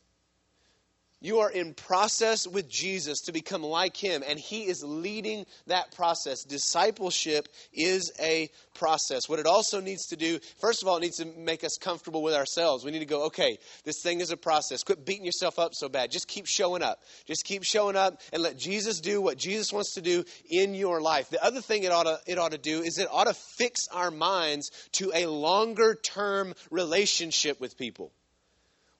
You 1.21 1.39
are 1.39 1.51
in 1.51 1.73
process 1.73 2.47
with 2.47 2.69
Jesus 2.69 3.21
to 3.21 3.33
become 3.33 3.61
like 3.61 3.97
him, 3.97 4.23
and 4.25 4.39
he 4.39 4.67
is 4.67 4.83
leading 4.83 5.45
that 5.67 5.93
process. 5.93 6.45
Discipleship 6.45 7.49
is 7.73 8.13
a 8.21 8.49
process. 8.73 9.27
What 9.27 9.39
it 9.39 9.45
also 9.45 9.81
needs 9.81 10.07
to 10.07 10.15
do, 10.15 10.39
first 10.61 10.81
of 10.81 10.87
all, 10.87 10.95
it 10.95 11.01
needs 11.01 11.17
to 11.17 11.25
make 11.25 11.65
us 11.65 11.77
comfortable 11.77 12.23
with 12.23 12.33
ourselves. 12.33 12.85
We 12.85 12.91
need 12.91 12.99
to 12.99 13.05
go, 13.05 13.25
okay, 13.25 13.57
this 13.83 14.01
thing 14.01 14.21
is 14.21 14.31
a 14.31 14.37
process. 14.37 14.81
Quit 14.83 15.05
beating 15.05 15.25
yourself 15.25 15.59
up 15.59 15.73
so 15.73 15.89
bad. 15.89 16.09
Just 16.09 16.29
keep 16.29 16.45
showing 16.45 16.81
up. 16.81 17.03
Just 17.25 17.43
keep 17.43 17.63
showing 17.63 17.97
up 17.97 18.21
and 18.31 18.41
let 18.41 18.57
Jesus 18.57 19.01
do 19.01 19.21
what 19.21 19.37
Jesus 19.37 19.73
wants 19.73 19.95
to 19.95 20.01
do 20.01 20.23
in 20.49 20.73
your 20.73 21.01
life. 21.01 21.29
The 21.29 21.43
other 21.43 21.59
thing 21.59 21.83
it 21.83 21.91
ought 21.91 22.03
to, 22.03 22.19
it 22.27 22.37
ought 22.37 22.53
to 22.53 22.57
do 22.57 22.81
is 22.81 22.97
it 22.97 23.09
ought 23.11 23.27
to 23.27 23.33
fix 23.33 23.89
our 23.91 24.09
minds 24.09 24.71
to 24.93 25.11
a 25.13 25.25
longer 25.25 25.95
term 25.95 26.53
relationship 26.71 27.59
with 27.59 27.77
people. 27.77 28.13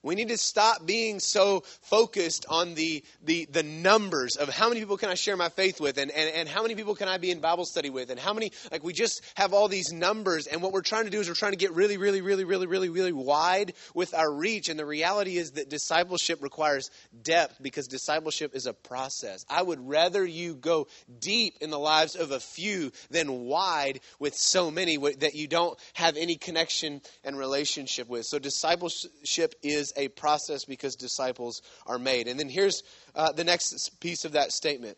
We 0.02 0.14
need 0.14 0.28
to 0.28 0.38
stop 0.38 0.86
being 0.86 1.20
so 1.20 1.62
focused 1.82 2.46
on 2.48 2.74
the, 2.74 3.04
the, 3.22 3.46
the 3.50 3.62
numbers 3.62 4.36
of 4.36 4.48
how 4.48 4.68
many 4.68 4.80
people 4.80 4.96
can 4.96 5.10
I 5.10 5.14
share 5.14 5.36
my 5.36 5.50
faith 5.50 5.80
with 5.80 5.98
and, 5.98 6.10
and, 6.10 6.34
and 6.34 6.48
how 6.48 6.62
many 6.62 6.74
people 6.74 6.94
can 6.94 7.06
I 7.06 7.18
be 7.18 7.30
in 7.30 7.40
Bible 7.40 7.66
study 7.66 7.90
with 7.90 8.10
and 8.10 8.18
how 8.18 8.32
many, 8.32 8.52
like 8.72 8.82
we 8.82 8.94
just 8.94 9.22
have 9.34 9.52
all 9.52 9.68
these 9.68 9.92
numbers 9.92 10.46
and 10.46 10.62
what 10.62 10.72
we're 10.72 10.80
trying 10.80 11.04
to 11.04 11.10
do 11.10 11.20
is 11.20 11.28
we're 11.28 11.34
trying 11.34 11.52
to 11.52 11.58
get 11.58 11.72
really, 11.72 11.98
really, 11.98 12.22
really, 12.22 12.44
really, 12.44 12.66
really, 12.66 12.88
really 12.88 13.12
wide 13.12 13.74
with 13.94 14.14
our 14.14 14.32
reach. 14.32 14.70
And 14.70 14.78
the 14.78 14.86
reality 14.86 15.36
is 15.36 15.52
that 15.52 15.68
discipleship 15.68 16.42
requires 16.42 16.90
depth 17.22 17.56
because 17.60 17.86
discipleship 17.86 18.54
is 18.54 18.66
a 18.66 18.72
process. 18.72 19.44
I 19.50 19.62
would 19.62 19.86
rather 19.86 20.24
you 20.24 20.54
go 20.54 20.88
deep 21.18 21.58
in 21.60 21.68
the 21.68 21.78
lives 21.78 22.16
of 22.16 22.30
a 22.30 22.40
few 22.40 22.92
than 23.10 23.44
wide 23.44 24.00
with 24.18 24.34
so 24.34 24.70
many 24.70 24.96
that 24.96 25.34
you 25.34 25.46
don't 25.46 25.78
have 25.92 26.16
any 26.16 26.36
connection 26.36 27.02
and 27.22 27.38
relationship 27.38 28.08
with. 28.08 28.24
So 28.24 28.38
discipleship 28.38 29.54
is 29.62 29.89
a 29.96 30.08
process 30.08 30.64
because 30.64 30.96
disciples 30.96 31.62
are 31.86 31.98
made. 31.98 32.28
And 32.28 32.38
then 32.38 32.48
here's 32.48 32.82
uh, 33.14 33.32
the 33.32 33.44
next 33.44 34.00
piece 34.00 34.24
of 34.24 34.32
that 34.32 34.52
statement 34.52 34.96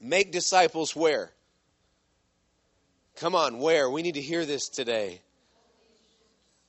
make 0.00 0.32
disciples 0.32 0.94
where? 0.94 1.32
Come 3.16 3.34
on, 3.34 3.58
where? 3.58 3.90
We 3.90 4.02
need 4.02 4.14
to 4.14 4.20
hear 4.20 4.44
this 4.44 4.68
today. 4.68 5.22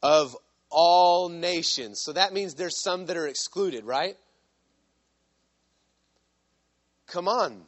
Of 0.02 0.36
all 0.70 1.30
nations. 1.30 2.02
So 2.04 2.14
that 2.14 2.34
means 2.34 2.54
there's 2.54 2.82
some 2.82 3.06
that 3.08 3.18
are 3.18 3.28
excluded, 3.28 3.86
right? 3.86 4.16
Come 7.08 7.28
on. 7.28 7.64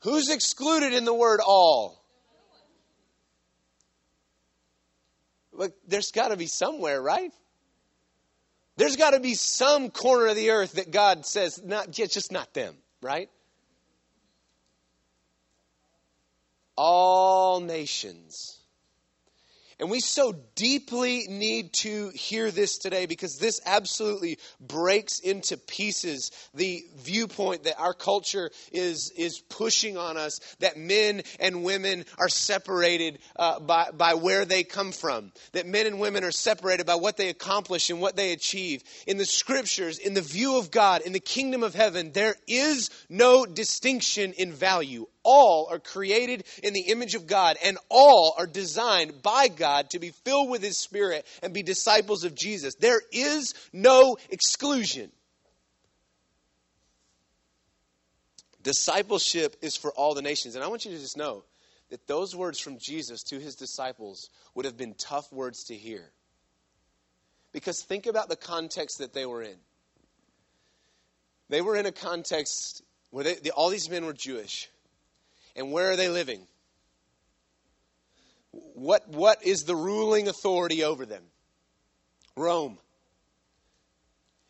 Who's 0.00 0.30
excluded 0.30 0.92
in 0.92 1.04
the 1.04 1.14
word 1.14 1.40
all? 1.44 2.02
Look, 5.52 5.72
there's 5.86 6.10
got 6.10 6.28
to 6.28 6.36
be 6.36 6.46
somewhere, 6.46 7.00
right? 7.00 7.32
There's 8.82 8.96
got 8.96 9.10
to 9.10 9.20
be 9.20 9.34
some 9.34 9.90
corner 9.90 10.26
of 10.26 10.34
the 10.34 10.50
earth 10.50 10.72
that 10.72 10.90
God 10.90 11.24
says, 11.24 11.62
not 11.62 11.92
just 11.92 12.32
not 12.32 12.52
them, 12.52 12.74
right? 13.00 13.30
All 16.76 17.60
nations. 17.60 18.58
And 19.82 19.90
we 19.90 19.98
so 19.98 20.32
deeply 20.54 21.26
need 21.28 21.72
to 21.80 22.10
hear 22.10 22.52
this 22.52 22.78
today 22.78 23.06
because 23.06 23.36
this 23.38 23.60
absolutely 23.66 24.38
breaks 24.60 25.18
into 25.18 25.56
pieces 25.56 26.30
the 26.54 26.84
viewpoint 26.98 27.64
that 27.64 27.80
our 27.80 27.92
culture 27.92 28.52
is, 28.70 29.10
is 29.16 29.40
pushing 29.40 29.96
on 29.96 30.16
us 30.16 30.38
that 30.60 30.76
men 30.76 31.22
and 31.40 31.64
women 31.64 32.04
are 32.16 32.28
separated 32.28 33.18
uh, 33.34 33.58
by, 33.58 33.88
by 33.92 34.14
where 34.14 34.44
they 34.44 34.62
come 34.62 34.92
from, 34.92 35.32
that 35.50 35.66
men 35.66 35.88
and 35.88 35.98
women 35.98 36.22
are 36.22 36.30
separated 36.30 36.86
by 36.86 36.94
what 36.94 37.16
they 37.16 37.28
accomplish 37.28 37.90
and 37.90 38.00
what 38.00 38.14
they 38.14 38.30
achieve. 38.30 38.84
In 39.08 39.16
the 39.16 39.26
scriptures, 39.26 39.98
in 39.98 40.14
the 40.14 40.22
view 40.22 40.58
of 40.58 40.70
God, 40.70 41.00
in 41.00 41.12
the 41.12 41.18
kingdom 41.18 41.64
of 41.64 41.74
heaven, 41.74 42.12
there 42.12 42.36
is 42.46 42.88
no 43.08 43.44
distinction 43.44 44.32
in 44.34 44.52
value 44.52 45.08
all 45.22 45.68
are 45.70 45.78
created 45.78 46.44
in 46.62 46.72
the 46.72 46.88
image 46.88 47.14
of 47.14 47.26
God, 47.26 47.56
and 47.64 47.78
all 47.88 48.34
are 48.38 48.46
designed 48.46 49.22
by 49.22 49.48
God 49.48 49.90
to 49.90 49.98
be 49.98 50.10
filled 50.10 50.50
with 50.50 50.62
His 50.62 50.78
Spirit 50.78 51.26
and 51.42 51.52
be 51.52 51.62
disciples 51.62 52.24
of 52.24 52.34
Jesus. 52.34 52.74
There 52.76 53.00
is 53.12 53.54
no 53.72 54.16
exclusion. 54.30 55.10
Discipleship 58.62 59.56
is 59.60 59.76
for 59.76 59.92
all 59.92 60.14
the 60.14 60.22
nations. 60.22 60.54
And 60.54 60.62
I 60.62 60.68
want 60.68 60.84
you 60.84 60.92
to 60.92 60.98
just 60.98 61.16
know 61.16 61.44
that 61.90 62.06
those 62.06 62.34
words 62.34 62.58
from 62.58 62.78
Jesus 62.78 63.22
to 63.24 63.38
his 63.38 63.54
disciples 63.54 64.30
would 64.54 64.64
have 64.64 64.78
been 64.78 64.94
tough 64.94 65.30
words 65.30 65.64
to 65.64 65.74
hear. 65.74 66.10
Because 67.52 67.82
think 67.82 68.06
about 68.06 68.30
the 68.30 68.36
context 68.36 68.98
that 68.98 69.12
they 69.12 69.26
were 69.26 69.42
in. 69.42 69.56
They 71.50 71.60
were 71.60 71.76
in 71.76 71.84
a 71.84 71.92
context 71.92 72.82
where 73.10 73.24
they, 73.24 73.50
all 73.50 73.68
these 73.68 73.90
men 73.90 74.06
were 74.06 74.14
Jewish. 74.14 74.70
And 75.56 75.72
where 75.72 75.90
are 75.90 75.96
they 75.96 76.08
living? 76.08 76.46
What, 78.74 79.08
what 79.08 79.44
is 79.44 79.64
the 79.64 79.76
ruling 79.76 80.28
authority 80.28 80.84
over 80.84 81.06
them? 81.06 81.22
Rome. 82.36 82.78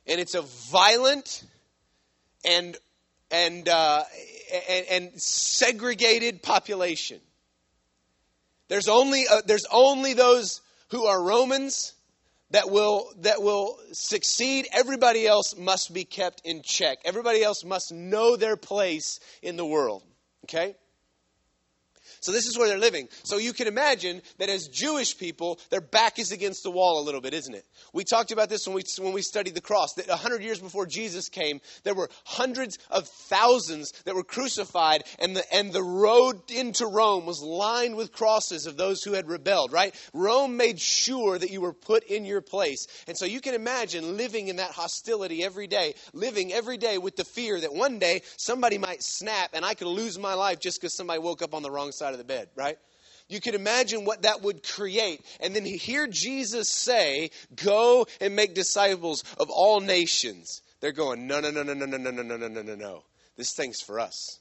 And 0.06 0.20
it's 0.20 0.34
a 0.34 0.42
violent 0.42 1.44
and, 2.44 2.76
and, 3.30 3.68
uh, 3.68 4.02
and, 4.68 4.86
and, 4.90 5.22
segregated 5.22 6.42
population. 6.42 7.20
There's 8.68 8.88
only, 8.88 9.24
uh, 9.30 9.42
there's 9.46 9.66
only 9.70 10.14
those 10.14 10.60
who 10.90 11.06
are 11.06 11.22
Romans 11.22 11.92
that 12.50 12.70
will, 12.70 13.12
that 13.20 13.42
will 13.42 13.78
succeed. 13.92 14.66
Everybody 14.72 15.26
else 15.26 15.56
must 15.56 15.94
be 15.94 16.04
kept 16.04 16.42
in 16.44 16.62
check. 16.62 16.98
Everybody 17.04 17.42
else 17.42 17.64
must 17.64 17.92
know 17.92 18.36
their 18.36 18.56
place 18.56 19.20
in 19.40 19.56
the 19.56 19.64
world. 19.64 20.02
Okay? 20.44 20.74
So 22.22 22.30
this 22.30 22.46
is 22.46 22.56
where 22.56 22.68
they're 22.68 22.78
living. 22.78 23.08
So 23.24 23.38
you 23.38 23.52
can 23.52 23.66
imagine 23.66 24.22
that 24.38 24.48
as 24.48 24.68
Jewish 24.68 25.18
people, 25.18 25.58
their 25.70 25.80
back 25.80 26.20
is 26.20 26.30
against 26.30 26.62
the 26.62 26.70
wall 26.70 27.00
a 27.00 27.04
little 27.04 27.20
bit, 27.20 27.34
isn't 27.34 27.54
it? 27.54 27.64
We 27.92 28.04
talked 28.04 28.30
about 28.30 28.48
this 28.48 28.64
when 28.66 28.76
we 28.76 28.82
when 28.98 29.12
we 29.12 29.22
studied 29.22 29.56
the 29.56 29.60
cross. 29.60 29.94
That 29.94 30.08
100 30.08 30.42
years 30.42 30.60
before 30.60 30.86
Jesus 30.86 31.28
came, 31.28 31.60
there 31.82 31.94
were 31.94 32.08
hundreds 32.24 32.78
of 32.90 33.08
thousands 33.08 33.92
that 34.04 34.14
were 34.14 34.22
crucified 34.22 35.02
and 35.18 35.36
the 35.36 35.44
and 35.52 35.72
the 35.72 35.82
road 35.82 36.50
into 36.50 36.86
Rome 36.86 37.26
was 37.26 37.42
lined 37.42 37.96
with 37.96 38.12
crosses 38.12 38.66
of 38.66 38.76
those 38.76 39.02
who 39.02 39.14
had 39.14 39.28
rebelled, 39.28 39.72
right? 39.72 39.92
Rome 40.14 40.56
made 40.56 40.80
sure 40.80 41.36
that 41.36 41.50
you 41.50 41.60
were 41.60 41.72
put 41.72 42.04
in 42.04 42.24
your 42.24 42.40
place. 42.40 42.86
And 43.08 43.16
so 43.18 43.26
you 43.26 43.40
can 43.40 43.54
imagine 43.54 44.16
living 44.16 44.46
in 44.46 44.56
that 44.56 44.70
hostility 44.70 45.42
every 45.42 45.66
day, 45.66 45.94
living 46.12 46.52
every 46.52 46.76
day 46.76 46.98
with 46.98 47.16
the 47.16 47.24
fear 47.24 47.60
that 47.60 47.74
one 47.74 47.98
day 47.98 48.22
somebody 48.36 48.78
might 48.78 49.02
snap 49.02 49.50
and 49.54 49.64
I 49.64 49.74
could 49.74 49.88
lose 49.88 50.18
my 50.18 50.34
life 50.34 50.60
just 50.60 50.80
because 50.80 50.96
somebody 50.96 51.18
woke 51.18 51.42
up 51.42 51.52
on 51.52 51.62
the 51.62 51.70
wrong 51.70 51.90
side 51.90 52.11
side 52.12 52.20
of 52.20 52.26
the 52.26 52.32
bed, 52.32 52.48
right? 52.54 52.78
You 53.28 53.40
can 53.40 53.54
imagine 53.54 54.04
what 54.04 54.22
that 54.22 54.42
would 54.42 54.62
create. 54.62 55.20
And 55.40 55.54
then 55.54 55.64
hear 55.64 56.06
Jesus 56.06 56.68
say, 56.68 57.30
Go 57.54 58.06
and 58.20 58.36
make 58.36 58.54
disciples 58.54 59.24
of 59.38 59.48
all 59.50 59.80
nations. 59.80 60.62
They're 60.80 60.92
going, 60.92 61.26
No, 61.26 61.40
no, 61.40 61.50
no, 61.50 61.62
no, 61.62 61.74
no, 61.74 61.86
no, 61.86 61.96
no, 61.96 62.10
no, 62.10 62.22
no, 62.22 62.48
no, 62.48 62.62
no, 62.62 62.74
no. 62.74 63.04
This 63.36 63.54
thing's 63.54 63.80
for 63.80 64.00
us. 64.00 64.38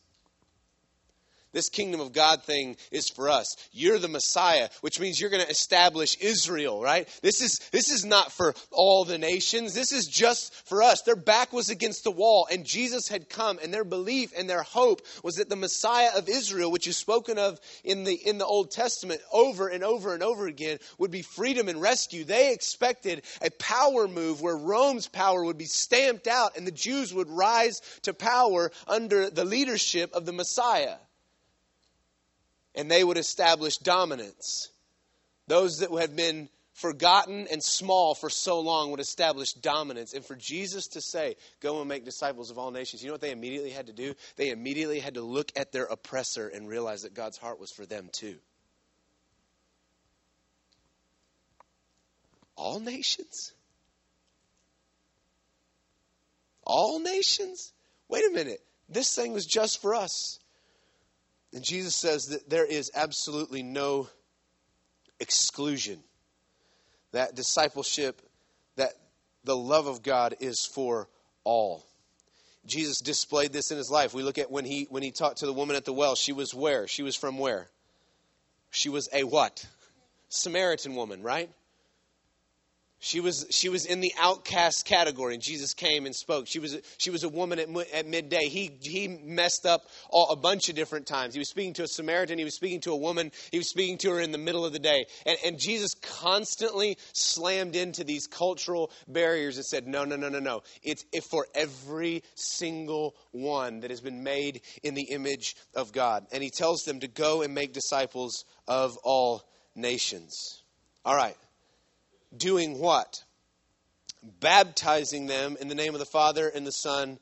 This 1.54 1.68
kingdom 1.68 2.00
of 2.00 2.14
God 2.14 2.44
thing 2.44 2.78
is 2.92 3.10
for 3.10 3.28
us. 3.28 3.56
You're 3.74 4.00
the 4.00 4.08
Messiah, 4.08 4.70
which 4.80 5.02
means 5.02 5.20
you're 5.20 5.30
going 5.30 5.44
to 5.44 5.50
establish 5.50 6.16
Israel, 6.22 6.82
right? 6.82 7.10
This 7.22 7.42
is 7.42 7.60
this 7.72 7.92
is 7.92 8.06
not 8.06 8.32
for 8.32 8.56
all 8.72 9.04
the 9.04 9.18
nations. 9.18 9.74
This 9.74 9.92
is 9.92 10.08
just 10.08 10.54
for 10.66 10.82
us. 10.82 11.02
Their 11.02 11.18
back 11.18 11.52
was 11.52 11.70
against 11.70 12.06
the 12.06 12.12
wall 12.12 12.48
and 12.50 12.66
Jesus 12.66 13.10
had 13.10 13.28
come 13.28 13.60
and 13.62 13.74
their 13.74 13.84
belief 13.84 14.32
and 14.38 14.50
their 14.50 14.64
hope 14.64 15.02
was 15.24 15.36
that 15.36 15.50
the 15.50 15.58
Messiah 15.58 16.12
of 16.16 16.30
Israel, 16.30 16.72
which 16.72 16.88
is 16.88 16.96
spoken 16.96 17.38
of 17.38 17.60
in 17.84 18.06
the 18.06 18.14
in 18.14 18.38
the 18.38 18.46
Old 18.46 18.72
Testament 18.72 19.20
over 19.34 19.68
and 19.68 19.84
over 19.84 20.14
and 20.14 20.24
over 20.24 20.48
again, 20.48 20.80
would 21.00 21.12
be 21.12 21.22
freedom 21.22 21.68
and 21.68 21.82
rescue. 21.82 22.24
They 22.24 22.54
expected 22.54 23.24
a 23.42 23.50
power 23.52 24.08
move 24.08 24.42
where 24.42 24.56
Rome's 24.56 25.10
power 25.10 25.44
would 25.44 25.58
be 25.58 25.66
stamped 25.66 26.28
out 26.28 26.56
and 26.56 26.66
the 26.66 26.72
Jews 26.72 27.14
would 27.14 27.30
rise 27.30 27.82
to 28.04 28.14
power 28.14 28.72
under 28.88 29.30
the 29.30 29.44
leadership 29.44 30.14
of 30.14 30.26
the 30.26 30.32
Messiah 30.32 30.96
and 32.76 32.90
they 32.90 33.04
would 33.04 33.18
establish 33.18 33.78
dominance. 33.78 34.70
Those 35.48 35.80
that 35.80 35.92
had 35.92 36.16
been 36.16 36.50
forgotten 36.74 37.48
and 37.52 37.62
small 37.62 38.16
for 38.16 38.30
so 38.30 38.60
long 38.60 38.92
would 38.92 39.00
establish 39.00 39.54
dominance. 39.54 40.14
And 40.14 40.26
for 40.26 40.36
Jesus 40.36 40.88
to 40.90 41.02
say, 41.02 41.36
Go 41.60 41.80
and 41.80 41.90
make 41.90 42.06
disciples 42.06 42.50
of 42.50 42.58
all 42.58 42.72
nations, 42.72 43.04
you 43.04 43.08
know 43.08 43.14
what 43.14 43.22
they 43.22 43.32
immediately 43.32 43.72
had 43.72 43.88
to 43.88 43.94
do? 43.94 44.14
They 44.36 44.50
immediately 44.50 45.00
had 45.00 45.16
to 45.16 45.22
look 45.22 45.52
at 45.56 45.72
their 45.72 45.86
oppressor 45.86 46.48
and 46.48 46.68
realize 46.68 47.04
that 47.04 47.14
God's 47.14 47.38
heart 47.38 47.60
was 47.60 47.72
for 47.72 47.86
them 47.86 48.10
too. 48.12 48.36
All 52.56 52.80
nations? 52.80 53.54
All 56.64 57.00
nations? 57.00 57.74
Wait 58.08 58.24
a 58.26 58.32
minute. 58.32 58.62
This 58.88 59.16
thing 59.16 59.34
was 59.34 59.46
just 59.46 59.82
for 59.82 59.96
us. 59.96 60.41
And 61.54 61.64
Jesus 61.64 61.96
says 61.96 62.28
that 62.28 62.50
there 62.50 62.66
is 62.66 62.92
absolutely 62.96 63.64
no 63.64 64.08
exclusion. 65.20 66.00
That 67.12 67.36
discipleship, 67.36 68.22
that 68.78 68.94
the 69.44 69.56
love 69.56 69.88
of 69.88 70.02
God 70.02 70.36
is 70.40 70.66
for 70.66 71.10
all. 71.44 71.86
Jesus 72.66 73.02
displayed 73.02 73.52
this 73.52 73.72
in 73.72 73.78
his 73.78 73.90
life. 73.90 74.14
We 74.14 74.24
look 74.24 74.38
at 74.38 74.52
when 74.52 74.66
he 74.66 74.86
when 74.90 75.04
he 75.04 75.12
talked 75.12 75.38
to 75.38 75.46
the 75.46 75.54
woman 75.54 75.76
at 75.76 75.84
the 75.84 75.94
well, 75.94 76.16
she 76.16 76.32
was 76.32 76.54
where? 76.54 76.88
She 76.88 77.04
was 77.04 77.16
from 77.16 77.38
where? 77.38 77.68
She 78.70 78.90
was 78.90 79.10
a 79.12 79.24
what? 79.24 79.66
Samaritan 80.30 80.96
woman, 80.96 81.24
right? 81.24 81.50
She 83.04 83.20
was, 83.20 83.48
she 83.50 83.68
was 83.68 83.88
in 83.88 84.00
the 84.00 84.14
outcast 84.20 84.86
category, 84.86 85.34
and 85.34 85.42
Jesus 85.42 85.74
came 85.74 86.06
and 86.06 86.16
spoke. 86.16 86.46
She 86.46 86.60
was, 86.60 86.78
she 87.00 87.10
was 87.10 87.24
a 87.24 87.30
woman 87.30 87.58
at, 87.58 87.68
at 87.92 88.06
midday. 88.06 88.48
He, 88.48 88.78
he 88.80 89.08
messed 89.08 89.66
up 89.66 89.88
all, 90.12 90.30
a 90.30 90.36
bunch 90.36 90.70
of 90.70 90.76
different 90.76 91.08
times. 91.08 91.34
He 91.34 91.40
was 91.40 91.50
speaking 91.50 91.74
to 91.74 91.84
a 91.84 91.88
Samaritan, 91.88 92.38
he 92.38 92.44
was 92.44 92.54
speaking 92.54 92.80
to 92.82 92.92
a 92.92 92.96
woman, 92.96 93.32
he 93.52 93.58
was 93.58 93.70
speaking 93.70 93.98
to 94.00 94.12
her 94.12 94.20
in 94.20 94.32
the 94.32 94.38
middle 94.38 94.68
of 94.68 94.72
the 94.72 94.78
day. 94.78 95.08
And, 95.26 95.36
and 95.44 95.60
Jesus 95.60 95.96
constantly 95.96 96.96
slammed 97.14 97.76
into 97.76 98.04
these 98.04 98.28
cultural 98.28 98.92
barriers 99.08 99.58
and 99.58 99.66
said, 99.66 99.88
No, 99.88 100.06
no, 100.06 100.16
no, 100.16 100.30
no, 100.30 100.40
no. 100.40 100.62
It's 100.84 101.04
for 101.28 101.48
every 101.56 102.22
single 102.36 103.16
one 103.32 103.80
that 103.80 103.90
has 103.90 104.02
been 104.02 104.22
made 104.22 104.62
in 104.84 104.94
the 104.94 105.08
image 105.10 105.56
of 105.74 105.92
God. 105.92 106.28
And 106.32 106.44
he 106.44 106.52
tells 106.52 106.84
them 106.84 107.00
to 107.00 107.08
go 107.08 107.42
and 107.42 107.56
make 107.56 107.74
disciples 107.74 108.46
of 108.68 108.96
all 109.04 109.42
nations. 109.76 110.62
All 111.04 111.16
right 111.16 111.36
doing 112.36 112.80
what? 112.80 113.24
Baptizing 114.40 115.28
them 115.28 115.58
in 115.60 115.68
the 115.68 115.76
name 115.76 115.94
of 115.94 116.00
the 116.00 116.06
Father 116.06 116.48
and 116.48 116.66
the 116.66 116.72
Son 116.72 117.20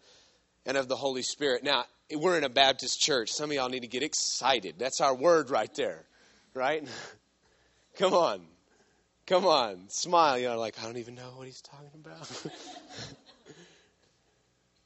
and 0.66 0.78
of 0.78 0.88
the 0.88 0.96
Holy 0.96 1.22
Spirit. 1.22 1.64
Now, 1.64 1.86
we're 2.16 2.38
in 2.38 2.44
a 2.44 2.50
Baptist 2.50 3.00
church. 3.00 3.32
Some 3.32 3.50
of 3.50 3.56
y'all 3.56 3.70
need 3.70 3.82
to 3.82 3.88
get 3.88 4.04
excited. 4.04 4.76
That's 4.78 5.02
our 5.02 5.16
word 5.16 5.50
right 5.50 5.74
there, 5.76 6.06
right? 6.54 6.88
Come 7.98 8.14
on. 8.14 8.42
Come 9.28 9.46
on. 9.46 9.90
Smile. 9.90 10.40
You're 10.40 10.56
like, 10.56 10.80
I 10.82 10.86
don't 10.86 10.98
even 10.98 11.16
know 11.16 11.32
what 11.36 11.46
he's 11.46 11.62
talking 11.62 11.90
about. 11.94 12.46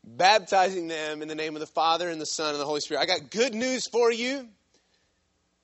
Baptizing 0.03 0.89
them 0.89 1.21
in 1.21 1.29
the 1.29 1.36
name 1.36 1.55
of 1.55 1.62
the 1.62 1.67
Father 1.67 2.09
and 2.09 2.19
the 2.19 2.25
Son 2.25 2.51
and 2.51 2.59
the 2.59 2.65
Holy 2.65 2.81
Spirit. 2.81 3.01
I 3.01 3.05
got 3.05 3.29
good 3.29 3.53
news 3.53 3.88
for 3.88 4.12
you, 4.12 4.49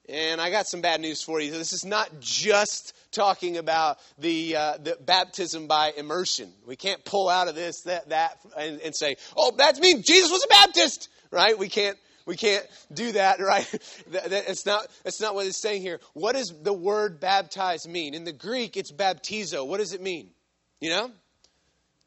and 0.10 0.42
I 0.42 0.50
got 0.50 0.68
some 0.68 0.82
bad 0.82 1.02
news 1.02 1.22
for 1.22 1.40
you. 1.40 1.52
This 1.52 1.74
is 1.74 1.86
not 1.86 2.20
just 2.20 2.94
talking 3.12 3.58
about 3.58 4.00
the, 4.18 4.56
uh, 4.56 4.78
the 4.78 4.98
baptism 5.00 5.68
by 5.68 5.94
immersion. 5.96 6.52
We 6.66 6.76
can't 6.76 7.04
pull 7.06 7.30
out 7.30 7.48
of 7.48 7.56
this, 7.56 7.82
that, 7.82 8.10
that, 8.10 8.40
and, 8.58 8.82
and 8.82 8.96
say, 8.96 9.18
oh, 9.38 9.54
that 9.58 9.80
means 9.80 10.06
Jesus 10.06 10.32
was 10.32 10.44
a 10.44 10.48
Baptist, 10.48 11.10
right? 11.32 11.58
We 11.58 11.70
can't, 11.70 11.98
we 12.26 12.36
can't 12.36 12.66
do 12.92 13.12
that, 13.12 13.40
right? 13.40 13.70
that, 14.12 14.30
that, 14.32 14.50
it's, 14.50 14.66
not, 14.66 14.88
that's 15.04 15.22
not 15.22 15.36
what 15.36 15.46
it's 15.46 15.62
saying 15.62 15.82
here. 15.82 16.00
What 16.14 16.34
does 16.36 16.54
the 16.64 16.74
word 16.74 17.20
baptize 17.20 17.88
mean? 17.88 18.14
In 18.16 18.24
the 18.24 18.34
Greek, 18.34 18.78
it's 18.78 18.92
baptizo. 18.92 19.68
What 19.68 19.78
does 19.78 19.94
it 19.94 20.02
mean? 20.02 20.32
You 20.80 20.90
know? 20.90 21.12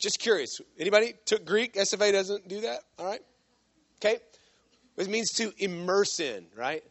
Just 0.00 0.18
curious. 0.18 0.60
Anybody 0.78 1.14
took 1.24 1.44
Greek? 1.44 1.74
SFA 1.74 2.10
doesn't 2.10 2.48
do 2.48 2.62
that? 2.62 2.80
All 2.98 3.06
right? 3.06 3.20
Okay? 4.04 4.18
It 4.96 5.08
means 5.08 5.30
to 5.34 5.52
immerse 5.58 6.18
in, 6.18 6.46
right? 6.56 6.82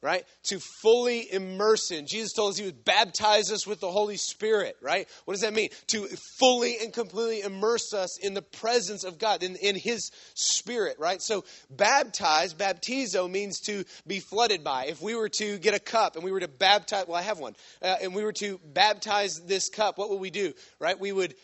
Right? 0.00 0.24
To 0.44 0.60
fully 0.82 1.32
immerse 1.32 1.90
in. 1.90 2.06
Jesus 2.06 2.32
told 2.32 2.52
us 2.52 2.58
he 2.58 2.64
would 2.64 2.84
baptize 2.84 3.50
us 3.50 3.66
with 3.66 3.80
the 3.80 3.90
Holy 3.90 4.16
Spirit, 4.16 4.76
right? 4.80 5.08
What 5.24 5.34
does 5.34 5.40
that 5.40 5.54
mean? 5.54 5.70
To 5.88 6.06
fully 6.38 6.76
and 6.78 6.92
completely 6.92 7.40
immerse 7.40 7.92
us 7.92 8.18
in 8.18 8.34
the 8.34 8.42
presence 8.42 9.04
of 9.04 9.18
God, 9.18 9.42
in, 9.42 9.56
in 9.56 9.76
his 9.76 10.10
spirit, 10.34 10.96
right? 10.98 11.20
So 11.20 11.44
baptize, 11.70 12.54
baptizo 12.54 13.28
means 13.28 13.60
to 13.62 13.84
be 14.06 14.20
flooded 14.20 14.62
by. 14.62 14.86
If 14.86 15.02
we 15.02 15.16
were 15.16 15.28
to 15.30 15.58
get 15.58 15.74
a 15.74 15.80
cup 15.80 16.14
and 16.14 16.24
we 16.24 16.30
were 16.30 16.40
to 16.40 16.48
baptize, 16.48 17.06
well, 17.08 17.16
I 17.16 17.22
have 17.22 17.40
one, 17.40 17.56
uh, 17.82 17.96
and 18.00 18.14
we 18.14 18.22
were 18.22 18.32
to 18.34 18.60
baptize 18.64 19.40
this 19.46 19.68
cup, 19.68 19.98
what 19.98 20.10
would 20.10 20.20
we 20.20 20.30
do, 20.30 20.52
right? 20.78 20.98
We 20.98 21.10
would 21.10 21.34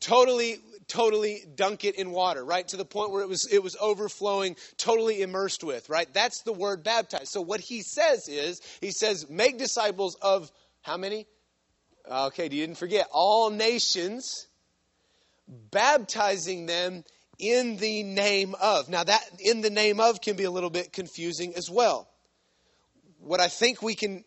totally 0.00 0.58
totally 0.90 1.44
dunk 1.54 1.84
it 1.84 1.94
in 1.94 2.10
water, 2.10 2.44
right? 2.44 2.66
To 2.68 2.76
the 2.76 2.84
point 2.84 3.12
where 3.12 3.22
it 3.22 3.28
was 3.28 3.46
it 3.50 3.62
was 3.62 3.76
overflowing, 3.80 4.56
totally 4.76 5.22
immersed 5.22 5.64
with, 5.64 5.88
right? 5.88 6.12
That's 6.12 6.42
the 6.42 6.52
word 6.52 6.82
baptized. 6.82 7.28
So 7.28 7.40
what 7.40 7.60
he 7.60 7.80
says 7.82 8.28
is, 8.28 8.60
he 8.80 8.90
says, 8.90 9.30
make 9.30 9.56
disciples 9.56 10.16
of 10.20 10.50
how 10.82 10.96
many? 10.96 11.26
Okay, 12.10 12.44
you 12.44 12.48
didn't 12.50 12.78
forget 12.78 13.06
all 13.12 13.50
nations, 13.50 14.46
baptizing 15.48 16.66
them 16.66 17.04
in 17.38 17.76
the 17.76 18.02
name 18.02 18.54
of. 18.60 18.88
Now 18.88 19.04
that 19.04 19.22
in 19.38 19.60
the 19.60 19.70
name 19.70 20.00
of 20.00 20.20
can 20.20 20.36
be 20.36 20.44
a 20.44 20.50
little 20.50 20.70
bit 20.70 20.92
confusing 20.92 21.54
as 21.54 21.70
well. 21.70 22.08
What 23.20 23.40
I 23.40 23.48
think 23.48 23.82
we 23.82 23.94
can 23.94 24.24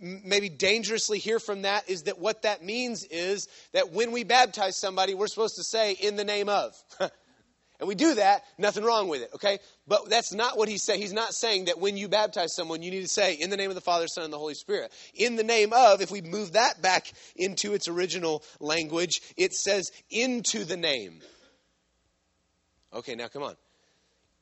maybe 0.00 0.48
dangerously 0.48 1.18
hear 1.18 1.38
from 1.38 1.62
that 1.62 1.88
is 1.88 2.04
that 2.04 2.18
what 2.18 2.42
that 2.42 2.64
means 2.64 3.04
is 3.04 3.48
that 3.72 3.92
when 3.92 4.12
we 4.12 4.24
baptize 4.24 4.76
somebody, 4.76 5.14
we're 5.14 5.26
supposed 5.26 5.56
to 5.56 5.64
say, 5.64 5.92
in 5.92 6.16
the 6.16 6.24
name 6.24 6.48
of. 6.48 6.74
and 7.00 7.88
we 7.88 7.94
do 7.94 8.14
that, 8.14 8.42
nothing 8.58 8.84
wrong 8.84 9.08
with 9.08 9.22
it, 9.22 9.30
okay? 9.34 9.58
But 9.86 10.08
that's 10.10 10.32
not 10.32 10.58
what 10.58 10.68
he's 10.68 10.82
saying. 10.82 11.00
He's 11.00 11.12
not 11.12 11.32
saying 11.34 11.66
that 11.66 11.78
when 11.78 11.96
you 11.96 12.08
baptize 12.08 12.54
someone, 12.54 12.82
you 12.82 12.90
need 12.90 13.02
to 13.02 13.08
say, 13.08 13.34
in 13.34 13.50
the 13.50 13.56
name 13.56 13.70
of 13.70 13.74
the 13.74 13.80
Father, 13.80 14.06
Son, 14.08 14.24
and 14.24 14.32
the 14.32 14.38
Holy 14.38 14.54
Spirit. 14.54 14.92
In 15.14 15.36
the 15.36 15.44
name 15.44 15.72
of, 15.72 16.00
if 16.00 16.10
we 16.10 16.20
move 16.20 16.52
that 16.52 16.82
back 16.82 17.12
into 17.36 17.74
its 17.74 17.88
original 17.88 18.42
language, 18.60 19.22
it 19.36 19.54
says, 19.54 19.90
into 20.10 20.64
the 20.64 20.76
name. 20.76 21.20
Okay, 22.92 23.14
now 23.14 23.28
come 23.28 23.42
on. 23.42 23.56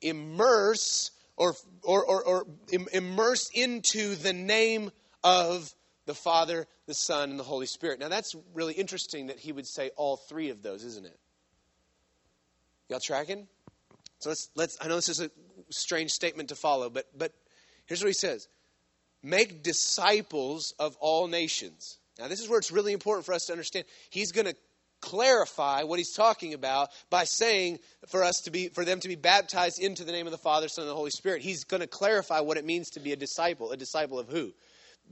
Immerse 0.01 1.11
or, 1.37 1.55
or, 1.83 2.05
or, 2.05 2.23
or 2.23 2.47
immerse 2.93 3.51
into 3.55 4.15
the 4.15 4.33
name 4.33 4.91
of 5.23 5.73
the 6.07 6.15
Father, 6.15 6.67
the 6.87 6.95
Son, 6.95 7.31
and 7.31 7.39
the 7.39 7.45
Holy 7.45 7.67
Spirit. 7.67 8.01
Now, 8.01 8.09
that's 8.09 8.35
really 8.55 8.75
interesting 8.75 9.29
that 9.29 9.39
he 9.39 9.53
would 9.53 9.67
say 9.67 9.91
all 9.97 10.17
three 10.17 10.51
of 10.51 10.63
those, 10.63 10.85
isn't 10.85 11.07
it? 11.07 11.19
Y'all 12.89 13.01
tracking? 13.01 13.47
So 14.19 14.31
let's, 14.31 14.51
let's, 14.55 14.79
I 14.81 14.89
know 14.89 14.97
this 14.97 15.09
is 15.09 15.21
a 15.21 15.31
strange 15.71 16.11
statement 16.11 16.51
to 16.51 16.55
follow, 16.57 16.91
but, 16.91 17.07
but 17.17 17.33
Here's 17.87 18.03
what 18.03 18.09
he 18.09 18.15
says 18.15 18.49
Make 19.23 19.63
disciples 19.63 20.75
of 20.79 20.97
all 21.01 21.29
nations. 21.29 21.99
Now, 22.19 22.29
this 22.29 22.41
is 22.41 22.49
where 22.49 22.59
it's 22.59 22.71
really 22.71 22.93
important 22.93 23.25
for 23.25 23.33
us 23.35 23.47
to 23.47 23.53
understand. 23.53 23.87
He's 24.11 24.33
going 24.33 24.47
to 24.47 24.57
clarify 25.01 25.83
what 25.83 25.99
he's 25.99 26.13
talking 26.13 26.55
about 26.55 26.91
by 27.11 27.25
saying 27.25 27.79
for 28.09 28.23
us 28.23 28.43
to 28.43 28.51
be 28.51 28.69
for 28.69 28.85
them 28.85 29.01
to 29.01 29.09
be 29.09 29.15
baptized 29.15 29.81
into 29.81 30.05
the 30.05 30.13
name 30.13 30.27
of 30.27 30.33
the 30.33 30.39
Father, 30.39 30.69
Son, 30.69 30.85
and 30.85 30.91
the 30.91 30.95
Holy 30.95 31.11
Spirit. 31.11 31.43
He's 31.43 31.65
going 31.65 31.81
to 31.81 31.87
clarify 31.87 32.41
what 32.41 32.57
it 32.57 32.65
means 32.65 32.91
to 32.91 33.01
be 33.01 33.13
a 33.13 33.17
disciple. 33.17 33.73
A 33.73 33.77
disciple 33.77 34.19
of 34.19 34.29
who? 34.29 34.53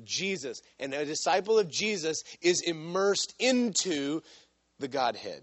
Jesus. 0.05 0.63
And 0.79 0.95
a 0.95 1.05
disciple 1.05 1.59
of 1.59 1.69
Jesus 1.69 2.23
is 2.41 2.61
immersed 2.61 3.35
into 3.39 4.23
the 4.79 4.89
Godhead. 4.89 5.43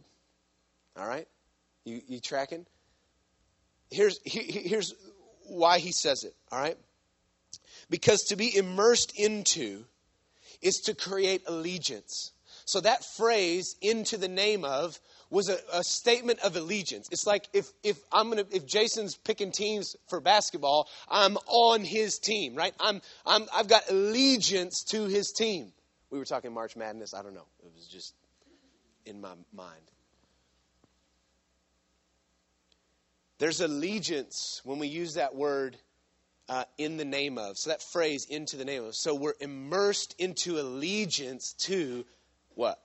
All 0.97 1.07
right? 1.07 1.27
You, 1.85 2.01
you 2.07 2.19
tracking? 2.19 2.65
Here's, 3.89 4.19
here's 4.25 4.93
why 5.47 5.79
he 5.79 5.91
says 5.91 6.23
it. 6.23 6.35
All 6.51 6.59
right? 6.59 6.77
Because 7.89 8.23
to 8.25 8.35
be 8.35 8.55
immersed 8.55 9.13
into 9.15 9.85
is 10.61 10.81
to 10.85 10.93
create 10.93 11.43
allegiance. 11.47 12.31
So 12.65 12.81
that 12.81 13.05
phrase, 13.15 13.75
into 13.81 14.17
the 14.17 14.27
name 14.27 14.65
of, 14.65 14.99
was 15.29 15.49
a, 15.49 15.57
a, 15.73 15.83
statement 15.83 16.39
of 16.39 16.55
allegiance. 16.55 17.09
It's 17.11 17.27
like 17.27 17.47
if, 17.53 17.67
if 17.83 17.97
I'm 18.11 18.29
gonna 18.29 18.45
if 18.51 18.65
Jason's 18.65 19.15
picking 19.15 19.51
teams 19.51 19.95
for 20.07 20.21
basketball, 20.21 20.87
I'm 21.09 21.37
on 21.47 21.83
his 21.83 22.19
team, 22.19 22.55
right? 22.55 22.73
I'm, 22.79 23.01
I'm 23.25 23.45
I've 23.53 23.67
got 23.67 23.89
allegiance 23.89 24.83
to 24.89 25.05
his 25.05 25.31
team. 25.31 25.71
We 26.09 26.19
were 26.19 26.25
talking 26.25 26.53
March 26.53 26.75
Madness. 26.75 27.13
I 27.13 27.21
don't 27.21 27.33
know. 27.33 27.47
It 27.63 27.71
was 27.75 27.87
just 27.87 28.13
in 29.05 29.19
my 29.19 29.33
mind. 29.53 29.81
There's 33.39 33.61
allegiance 33.61 34.61
when 34.63 34.79
we 34.79 34.87
use 34.87 35.13
that 35.13 35.35
word 35.35 35.77
uh, 36.49 36.63
in 36.77 36.97
the 36.97 37.05
name 37.05 37.37
of. 37.37 37.57
So 37.57 37.69
that 37.69 37.83
phrase, 37.83 38.25
into 38.29 38.57
the 38.57 38.65
name 38.65 38.83
of. 38.83 38.95
So 38.95 39.13
we're 39.13 39.35
immersed 39.39 40.15
into 40.17 40.59
allegiance 40.59 41.53
to 41.59 42.05
what? 42.55 42.79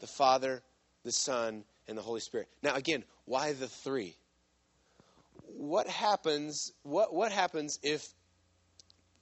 The 0.00 0.06
Father, 0.06 0.62
the 1.04 1.12
Son, 1.12 1.64
and 1.90 1.98
the 1.98 2.02
Holy 2.02 2.20
Spirit. 2.20 2.48
Now, 2.62 2.74
again, 2.76 3.04
why 3.26 3.52
the 3.52 3.66
three? 3.66 4.16
What 5.58 5.88
happens? 5.88 6.72
What 6.84 7.12
what 7.12 7.32
happens 7.32 7.78
if 7.82 8.06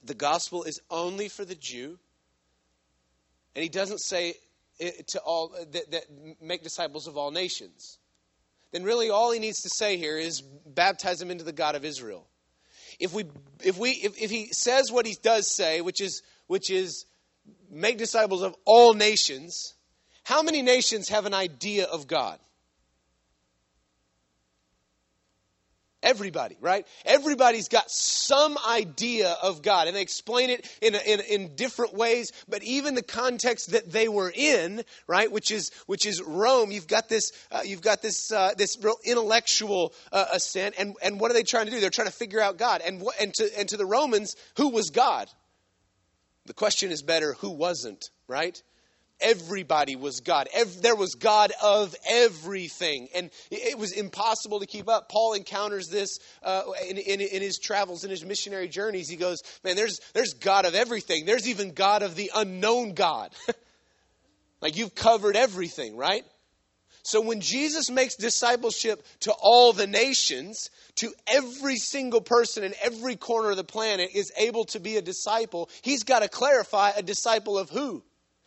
the 0.05 0.15
gospel 0.15 0.63
is 0.63 0.81
only 0.91 1.29
for 1.29 1.45
the 1.45 1.57
Jew, 1.57 1.99
and 3.57 3.63
he 3.63 3.69
doesn't 3.69 3.99
say 3.99 4.35
to 4.79 5.19
all 5.21 5.55
that, 5.73 5.91
that 5.91 6.05
make 6.41 6.63
disciples 6.63 7.09
of 7.09 7.17
all 7.17 7.31
nations? 7.31 7.99
Then 8.71 8.85
really, 8.85 9.09
all 9.09 9.33
he 9.33 9.41
needs 9.41 9.63
to 9.63 9.71
say 9.71 9.97
here 9.97 10.19
is 10.19 10.43
baptize 10.43 11.19
them 11.19 11.31
into 11.31 11.45
the 11.45 11.53
God 11.53 11.75
of 11.75 11.85
Israel. 11.85 12.27
If 13.01 13.15
we 13.15 13.25
if 13.65 13.79
we 13.79 13.91
if, 13.93 14.21
if 14.21 14.31
he 14.31 14.49
says 14.53 14.93
what 14.93 15.07
he 15.07 15.17
does 15.23 15.53
say, 15.53 15.81
which 15.81 16.03
is 16.03 16.23
which 16.47 16.71
is 16.71 17.07
make 17.71 17.97
disciples 17.97 18.43
of 18.43 18.55
all 18.67 18.93
nations 18.93 19.75
how 20.29 20.43
many 20.43 20.61
nations 20.61 21.09
have 21.09 21.25
an 21.25 21.33
idea 21.33 21.87
of 21.87 22.07
God? 22.07 22.39
Everybody, 26.01 26.57
right? 26.61 26.87
Everybody's 27.05 27.67
got 27.67 27.91
some 27.91 28.57
idea 28.69 29.37
of 29.43 29.63
God, 29.63 29.89
and 29.89 29.97
they 29.97 30.01
explain 30.03 30.49
it 30.49 30.65
in, 30.81 30.95
in, 30.95 31.21
in 31.21 31.57
different 31.57 31.93
ways. 31.93 32.31
But 32.49 32.63
even 32.63 32.95
the 32.95 33.03
context 33.03 33.73
that 33.73 33.91
they 33.91 34.09
were 34.09 34.33
in, 34.33 34.85
right, 35.09 35.31
which 35.31 35.51
is 35.51 35.73
which 35.87 36.07
is 36.07 36.23
Rome, 36.23 36.71
you've 36.71 36.87
got 36.87 37.09
this 37.09 37.33
uh, 37.51 37.63
you've 37.65 37.83
got 37.83 38.01
this 38.01 38.31
uh, 38.31 38.55
this 38.57 38.79
real 38.81 38.95
intellectual 39.05 39.93
uh, 40.13 40.27
ascent, 40.33 40.77
and 40.79 40.95
and 41.03 41.19
what 41.19 41.33
are 41.33 41.35
they 41.35 41.43
trying 41.43 41.67
to 41.67 41.73
do? 41.73 41.81
They're 41.81 41.91
trying 41.91 42.07
to 42.07 42.15
figure 42.15 42.41
out 42.41 42.59
God, 42.59 42.81
and 42.81 43.03
and 43.21 43.35
to 43.35 43.51
and 43.59 43.69
to 43.71 43.77
the 43.77 43.87
Romans, 43.87 44.37
who 44.57 44.69
was 44.69 44.91
God? 44.91 45.29
The 46.47 46.55
question 46.55 46.93
is 46.93 47.03
better, 47.03 47.33
who 47.35 47.51
wasn't, 47.51 48.11
right? 48.29 48.63
Everybody 49.21 49.97
was 49.97 50.21
God. 50.21 50.49
there 50.81 50.97
was 50.97 51.15
God 51.15 51.53
of 51.63 51.95
everything. 52.09 53.09
And 53.15 53.31
it 53.51 53.79
was 53.79 53.93
impossible 53.93 54.61
to 54.61 54.67
keep 54.67 54.89
up. 54.89 55.09
Paul 55.09 55.35
encounters 55.35 55.89
this 55.89 56.19
uh, 56.43 56.63
in, 56.89 56.99
in, 56.99 57.21
in, 57.21 57.43
his 57.43 57.59
travels, 57.59 58.05
in 58.05 58.11
his 58.11 58.25
missionary 58.25 58.69
journeys. 58.69 59.09
He 59.09 59.17
goes, 59.17 59.39
Man, 59.65 59.77
there's, 59.77 60.01
there's 60.15 60.35
God 60.35 60.65
of 60.65 60.75
everything. 60.75 61.25
There's 61.25 61.49
even 61.49 61.73
God 61.73 62.03
of 62.03 62.15
the 62.15 62.31
unknown 62.35 62.95
God. 62.95 63.31
like 64.61 64.77
you've 64.77 64.95
covered 64.95 65.37
everything, 65.37 65.97
right? 65.97 66.25
So 67.03 67.23
when 67.23 67.41
Jesus 67.41 67.91
makes 67.91 68.17
discipleship 68.17 69.03
to 69.21 69.33
all 69.33 69.73
the 69.73 69.87
nations, 69.87 70.69
to 70.97 71.13
every 71.27 71.77
single 71.77 72.21
person 72.21 72.65
in 72.65 72.75
every 72.83 73.17
corner 73.17 73.51
of 73.51 73.57
the 73.57 73.65
planet 73.65 74.11
is 74.15 74.31
able 74.37 74.65
to 74.67 74.81
be 74.81 74.97
a 74.97 75.03
disciple, 75.03 75.71
he's 75.81 76.03
got 76.03 76.21
to 76.21 76.29
clarify 76.29 76.91
a 76.91 77.03
disciple 77.03 77.59
of 77.59 77.71
who? 77.71 78.03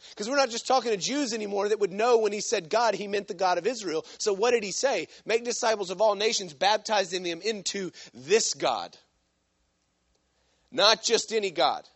Because 0.09 0.29
we're 0.29 0.35
not 0.35 0.49
just 0.49 0.67
talking 0.67 0.91
to 0.91 0.97
Jews 0.97 1.33
anymore 1.33 1.69
that 1.69 1.79
would 1.79 1.91
know 1.91 2.17
when 2.17 2.33
he 2.33 2.41
said 2.41 2.69
God, 2.69 2.95
he 2.95 3.07
meant 3.07 3.27
the 3.27 3.33
God 3.33 3.57
of 3.57 3.67
Israel. 3.67 4.05
So 4.17 4.33
what 4.33 4.51
did 4.51 4.63
he 4.63 4.71
say? 4.71 5.07
Make 5.25 5.45
disciples 5.45 5.89
of 5.89 6.01
all 6.01 6.15
nations, 6.15 6.53
baptizing 6.53 7.23
them 7.23 7.41
into 7.41 7.91
this 8.13 8.53
God. 8.53 8.97
Not 10.71 11.03
just 11.03 11.33
any 11.33 11.51
God. 11.51 11.87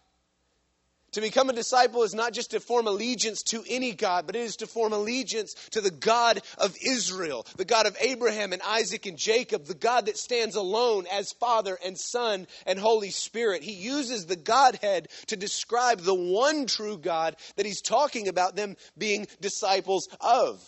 To 1.16 1.22
become 1.22 1.50
a 1.50 1.54
disciple 1.54 2.04
is 2.04 2.14
not 2.14 2.34
just 2.34 2.52
to 2.52 2.60
form 2.60 2.88
allegiance 2.88 3.42
to 3.44 3.64
any 3.70 3.94
God, 3.94 4.26
but 4.26 4.36
it 4.36 4.42
is 4.42 4.58
to 4.58 4.68
form 4.68 4.92
allegiance 4.92 5.54
to 5.72 5.80
the 5.80 5.90
God 5.90 6.42
of 6.58 6.76
Israel, 6.86 7.48
the 7.56 7.64
God 7.64 7.86
of 7.86 7.96
Abraham 8.02 8.52
and 8.52 8.62
Isaac 8.62 9.06
and 9.06 9.18
Jacob, 9.18 9.64
the 9.64 9.76
God 9.76 10.08
that 10.08 10.18
stands 10.18 10.58
alone 10.58 11.08
as 11.10 11.32
Father 11.32 11.80
and 11.86 11.98
Son 11.98 12.48
and 12.66 12.78
Holy 12.78 13.12
Spirit. 13.12 13.64
He 13.64 13.72
uses 13.72 14.26
the 14.26 14.36
Godhead 14.36 15.08
to 15.28 15.38
describe 15.38 16.02
the 16.02 16.14
one 16.14 16.66
true 16.66 16.98
God 16.98 17.38
that 17.56 17.66
he's 17.66 17.82
talking 17.82 18.28
about 18.28 18.58
them 18.58 18.76
being 18.98 19.26
disciples 19.40 20.10
of 20.20 20.62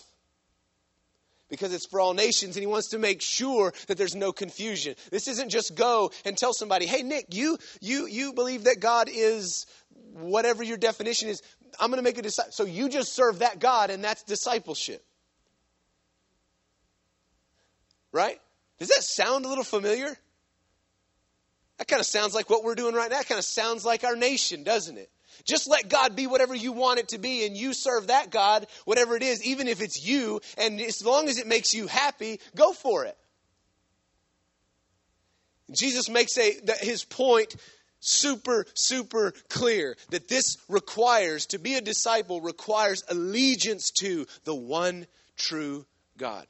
because 1.49 1.73
it's 1.73 1.87
for 1.87 1.99
all 1.99 2.13
nations 2.13 2.55
and 2.55 2.61
he 2.61 2.67
wants 2.67 2.89
to 2.89 2.99
make 2.99 3.21
sure 3.21 3.73
that 3.87 3.97
there's 3.97 4.15
no 4.15 4.31
confusion. 4.31 4.95
This 5.11 5.27
isn't 5.27 5.49
just 5.49 5.75
go 5.75 6.11
and 6.25 6.37
tell 6.37 6.53
somebody, 6.53 6.85
"Hey 6.85 7.03
Nick, 7.03 7.33
you 7.33 7.57
you 7.79 8.05
you 8.05 8.33
believe 8.33 8.65
that 8.65 8.79
God 8.79 9.09
is 9.09 9.65
whatever 10.17 10.63
your 10.63 10.77
definition 10.77 11.29
is, 11.29 11.41
I'm 11.79 11.89
going 11.89 11.99
to 11.99 12.03
make 12.03 12.17
a 12.17 12.21
disciple. 12.21 12.51
So 12.51 12.65
you 12.65 12.89
just 12.89 13.13
serve 13.13 13.39
that 13.39 13.59
God, 13.59 13.89
and 13.89 14.03
that's 14.03 14.23
discipleship. 14.23 15.03
Right? 18.11 18.39
Does 18.79 18.89
that 18.89 19.03
sound 19.03 19.45
a 19.45 19.47
little 19.47 19.63
familiar? 19.63 20.17
That 21.77 21.87
kind 21.87 21.99
of 21.99 22.05
sounds 22.05 22.33
like 22.33 22.49
what 22.49 22.63
we're 22.63 22.75
doing 22.75 22.95
right 22.95 23.09
now. 23.09 23.17
That 23.17 23.27
kind 23.27 23.39
of 23.39 23.45
sounds 23.45 23.85
like 23.85 24.03
our 24.03 24.15
nation, 24.15 24.63
doesn't 24.63 24.97
it? 24.97 25.09
Just 25.45 25.69
let 25.69 25.87
God 25.87 26.15
be 26.15 26.25
whatever 26.25 26.55
you 26.55 26.71
want 26.71 26.99
it 26.99 27.09
to 27.09 27.19
be, 27.19 27.45
and 27.45 27.55
you 27.55 27.73
serve 27.73 28.07
that 28.07 28.31
God, 28.31 28.65
whatever 28.85 29.15
it 29.15 29.21
is, 29.21 29.45
even 29.45 29.67
if 29.67 29.81
it's 29.81 30.03
you, 30.03 30.41
and 30.57 30.81
as 30.81 31.05
long 31.05 31.29
as 31.29 31.37
it 31.37 31.45
makes 31.45 31.73
you 31.73 31.85
happy, 31.85 32.39
go 32.55 32.73
for 32.73 33.05
it. 33.05 33.17
Jesus 35.71 36.09
makes 36.09 36.37
a, 36.37 36.59
his 36.79 37.03
point 37.03 37.55
super, 37.99 38.65
super 38.73 39.31
clear 39.49 39.95
that 40.09 40.27
this 40.27 40.57
requires, 40.69 41.45
to 41.47 41.59
be 41.59 41.75
a 41.75 41.81
disciple, 41.81 42.41
requires 42.41 43.03
allegiance 43.09 43.91
to 43.99 44.25
the 44.43 44.55
one 44.55 45.07
true 45.35 45.85
God. 46.17 46.47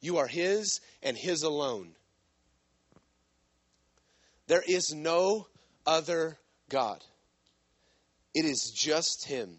You 0.00 0.18
are 0.18 0.26
His 0.26 0.80
and 1.02 1.16
His 1.16 1.42
alone. 1.42 1.94
There 4.46 4.64
is 4.66 4.94
no 4.94 5.46
other 5.86 6.38
God. 6.68 7.04
It 8.34 8.44
is 8.44 8.72
just 8.74 9.26
Him. 9.26 9.58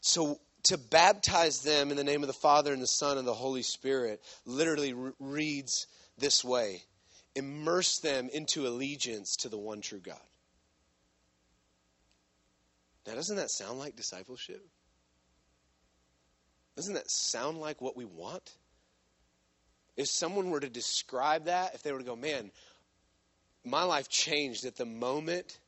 So 0.00 0.40
to 0.64 0.78
baptize 0.78 1.60
them 1.62 1.90
in 1.90 1.96
the 1.96 2.04
name 2.04 2.22
of 2.22 2.26
the 2.26 2.32
Father 2.32 2.72
and 2.72 2.82
the 2.82 2.86
Son 2.86 3.18
and 3.18 3.26
the 3.26 3.34
Holy 3.34 3.62
Spirit 3.62 4.20
literally 4.44 4.92
re- 4.92 5.12
reads 5.18 5.86
this 6.18 6.44
way 6.44 6.82
immerse 7.38 7.98
them 7.98 8.28
into 8.32 8.66
allegiance 8.66 9.36
to 9.36 9.48
the 9.48 9.58
one 9.58 9.80
true 9.80 10.00
God. 10.00 10.20
Now, 13.06 13.14
doesn't 13.14 13.36
that 13.36 13.50
sound 13.50 13.78
like 13.78 13.96
discipleship? 13.96 14.62
Doesn't 16.76 16.94
that 16.94 17.10
sound 17.10 17.58
like 17.58 17.80
what 17.80 17.96
we 17.96 18.04
want? 18.04 18.54
If 19.96 20.08
someone 20.08 20.50
were 20.50 20.60
to 20.60 20.68
describe 20.68 21.46
that, 21.46 21.74
if 21.74 21.82
they 21.82 21.90
were 21.90 21.98
to 21.98 22.04
go, 22.04 22.14
man, 22.14 22.52
my 23.64 23.82
life 23.82 24.08
changed 24.08 24.64
at 24.64 24.76
the 24.76 24.84
moment 24.84 25.58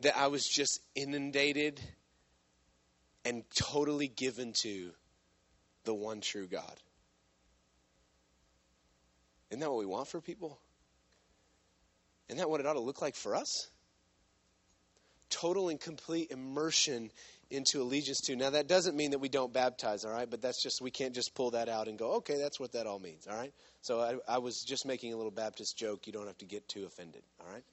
that 0.00 0.16
I 0.16 0.28
was 0.28 0.46
just 0.46 0.80
inundated 0.94 1.80
and 3.24 3.44
totally 3.54 4.08
given 4.08 4.52
to 4.54 4.90
the 5.84 5.94
one 5.94 6.20
true 6.20 6.46
God. 6.46 6.80
Isn't 9.50 9.60
that 9.60 9.70
what 9.70 9.78
we 9.78 9.86
want 9.86 10.08
for 10.08 10.20
people? 10.20 10.58
Isn't 12.28 12.38
that 12.38 12.50
what 12.50 12.60
it 12.60 12.66
ought 12.66 12.74
to 12.74 12.80
look 12.80 13.00
like 13.00 13.16
for 13.16 13.34
us? 13.34 13.68
Total 15.30 15.68
and 15.68 15.80
complete 15.80 16.30
immersion 16.30 17.10
into 17.50 17.80
allegiance 17.80 18.20
to. 18.22 18.36
Now, 18.36 18.50
that 18.50 18.68
doesn't 18.68 18.96
mean 18.96 19.12
that 19.12 19.18
we 19.18 19.28
don't 19.28 19.52
baptize, 19.52 20.04
all 20.04 20.12
right? 20.12 20.28
But 20.28 20.42
that's 20.42 20.62
just, 20.62 20.80
we 20.82 20.90
can't 20.90 21.14
just 21.14 21.34
pull 21.34 21.52
that 21.52 21.68
out 21.68 21.88
and 21.88 21.98
go, 21.98 22.16
okay, 22.16 22.38
that's 22.38 22.60
what 22.60 22.72
that 22.72 22.86
all 22.86 22.98
means, 22.98 23.26
all 23.26 23.36
right? 23.36 23.52
So 23.80 24.00
I, 24.00 24.34
I 24.34 24.38
was 24.38 24.62
just 24.62 24.86
making 24.86 25.12
a 25.12 25.16
little 25.16 25.30
Baptist 25.30 25.76
joke. 25.78 26.06
You 26.06 26.12
don't 26.12 26.26
have 26.26 26.38
to 26.38 26.44
get 26.44 26.68
too 26.68 26.84
offended, 26.84 27.22
all 27.40 27.52
right? 27.52 27.64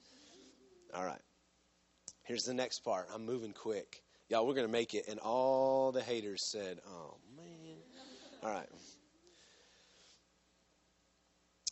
All 0.94 1.04
right. 1.04 1.20
Here's 2.24 2.44
the 2.44 2.54
next 2.54 2.80
part. 2.80 3.08
I'm 3.14 3.26
moving 3.26 3.52
quick. 3.52 4.02
Y'all, 4.28 4.46
we're 4.46 4.54
going 4.54 4.66
to 4.66 4.72
make 4.72 4.94
it. 4.94 5.04
And 5.08 5.20
all 5.20 5.92
the 5.92 6.02
haters 6.02 6.42
said, 6.50 6.78
oh, 6.88 7.14
man. 7.36 7.76
All 8.42 8.50
right. 8.50 8.68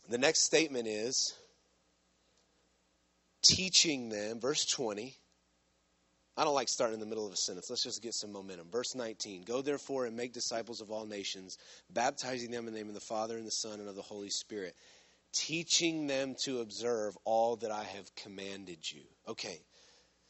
The 0.09 0.19
next 0.19 0.43
statement 0.43 0.87
is 0.87 1.35
teaching 3.49 4.09
them, 4.09 4.41
verse 4.41 4.65
20. 4.67 5.15
I 6.37 6.43
don't 6.43 6.55
like 6.55 6.69
starting 6.69 6.95
in 6.95 7.01
the 7.01 7.07
middle 7.07 7.27
of 7.27 7.33
a 7.33 7.37
sentence. 7.37 7.71
Let's 7.71 7.85
just 7.85 8.03
get 8.03 8.15
some 8.15 8.33
momentum. 8.33 8.67
Verse 8.71 8.95
19 8.95 9.45
Go 9.45 9.63
therefore 9.63 10.07
and 10.07 10.17
make 10.17 10.33
disciples 10.33 10.81
of 10.81 10.91
all 10.91 11.07
nations, 11.07 11.59
baptizing 11.91 12.51
them 12.51 12.67
in 12.67 12.73
the 12.73 12.79
name 12.79 12.89
of 12.89 12.95
the 12.95 13.01
Father 13.01 13.37
and 13.37 13.47
the 13.47 13.53
Son 13.53 13.79
and 13.79 13.89
of 13.89 13.95
the 13.95 14.03
Holy 14.03 14.31
Spirit, 14.31 14.75
teaching 15.33 16.07
them 16.07 16.35
to 16.45 16.61
observe 16.61 17.17
all 17.25 17.57
that 17.57 17.71
I 17.71 17.85
have 17.85 18.15
commanded 18.17 18.79
you. 18.91 19.03
Okay, 19.29 19.61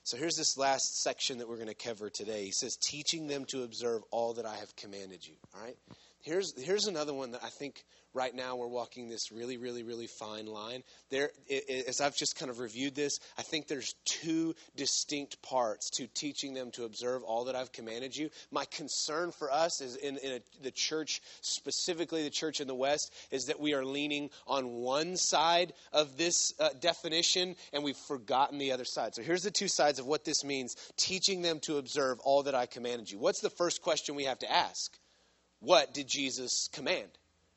so 0.05 0.19
here's 0.19 0.37
this 0.37 0.59
last 0.59 1.03
section 1.03 1.39
that 1.39 1.49
we're 1.49 1.57
going 1.57 1.69
to 1.69 1.75
cover 1.75 2.11
today. 2.11 2.45
He 2.45 2.51
says, 2.51 2.77
teaching 2.77 3.27
them 3.27 3.47
to 3.47 3.63
observe 3.63 4.03
all 4.11 4.35
that 4.35 4.45
I 4.45 4.55
have 4.57 4.77
commanded 4.77 5.27
you. 5.27 5.35
All 5.55 5.63
right? 5.63 5.79
Here's, 6.25 6.59
here's 6.59 6.87
another 6.87 7.13
one 7.13 7.33
that 7.33 7.45
I 7.45 7.51
think 7.51 7.85
right 8.15 8.35
now 8.35 8.57
we're 8.57 8.67
walking 8.67 9.11
this 9.11 9.31
really, 9.31 9.59
really, 9.59 9.83
really 9.83 10.07
fine 10.07 10.47
line. 10.47 10.83
There, 11.11 11.29
as 11.87 12.01
I've 12.01 12.17
just 12.17 12.39
kind 12.39 12.51
of 12.51 12.61
reviewed 12.61 12.95
this, 12.95 13.19
I 13.37 13.43
think 13.43 13.69
there's 13.69 13.95
two 14.07 14.55
distinct 14.75 15.43
parts 15.43 15.91
to 15.91 16.07
teaching 16.07 16.55
them 16.55 16.71
to 16.73 16.85
observe 16.85 17.25
all 17.25 17.45
that 17.45 17.55
I've 17.55 17.73
commanded 17.73 18.17
you. 18.17 18.31
My 18.51 18.65
concern 18.65 19.33
for 19.33 19.53
us 19.53 19.83
is 19.83 19.97
in, 19.97 20.17
in 20.17 20.33
a, 20.33 20.41
the 20.63 20.71
church, 20.71 21.21
specifically 21.43 22.23
the 22.23 22.31
church 22.31 22.63
in 22.63 22.69
the 22.69 22.75
West, 22.75 23.13
is 23.31 23.45
that 23.47 23.61
we 23.61 23.75
are 23.75 23.85
leaning 23.85 24.31
on 24.47 24.77
one 24.77 25.19
side 25.19 25.75
of 25.93 26.17
this 26.17 26.55
uh, 26.59 26.71
definition 26.81 27.55
and 27.75 27.85
we've 27.85 27.99
forgotten 27.99 28.57
the 28.57 28.73
other 28.73 28.87
side. 28.87 29.15
So 29.15 29.21
here's 29.21 29.43
the 29.43 29.51
two 29.51 29.69
sides 29.69 29.99
of 29.99 30.07
what 30.07 30.25
this 30.25 30.43
means 30.43 30.75
teaching 30.97 31.43
them 31.43 31.61
to 31.61 31.77
observe 31.77 32.19
all 32.21 32.45
that 32.45 32.55
I 32.55 32.65
commanded 32.65 33.11
you. 33.11 33.19
What's 33.19 33.41
the 33.41 33.51
first 33.51 33.83
question 33.83 34.15
we 34.15 34.25
have 34.25 34.39
to 34.39 34.51
ask? 34.51 34.99
What 35.65 35.95
did 35.95 36.07
Jesus 36.09 36.69
command? 36.73 37.09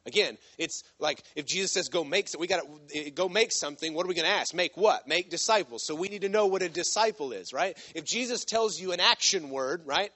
Again, 0.05 0.37
it's 0.57 0.83
like 0.99 1.21
if 1.35 1.45
Jesus 1.45 1.73
says 1.73 1.89
go 1.89 2.05
make 2.05 2.29
we 2.39 2.47
got 2.47 2.61
to 2.89 3.11
go 3.11 3.27
make 3.27 3.51
something, 3.51 3.93
what 3.93 4.05
are 4.05 4.09
we 4.09 4.15
going 4.15 4.25
to 4.25 4.31
ask? 4.31 4.53
Make 4.53 4.77
what? 4.77 5.05
Make 5.05 5.29
disciples. 5.29 5.85
So 5.85 5.95
we 5.95 6.07
need 6.07 6.21
to 6.21 6.29
know 6.29 6.45
what 6.45 6.61
a 6.61 6.69
disciple 6.69 7.33
is, 7.33 7.51
right? 7.51 7.77
If 7.93 8.05
Jesus 8.05 8.45
tells 8.45 8.79
you 8.79 8.93
an 8.93 9.01
action 9.01 9.49
word, 9.49 9.81
right? 9.85 10.11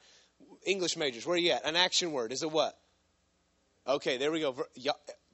English 0.66 0.96
majors, 0.96 1.26
where 1.26 1.36
are 1.36 1.40
you 1.40 1.52
at? 1.52 1.66
An 1.66 1.76
action 1.76 2.14
word 2.14 2.32
is 2.32 2.42
a 2.42 2.48
what? 2.48 2.78
Okay, 3.86 4.18
there 4.18 4.32
we 4.32 4.40
go. 4.40 4.56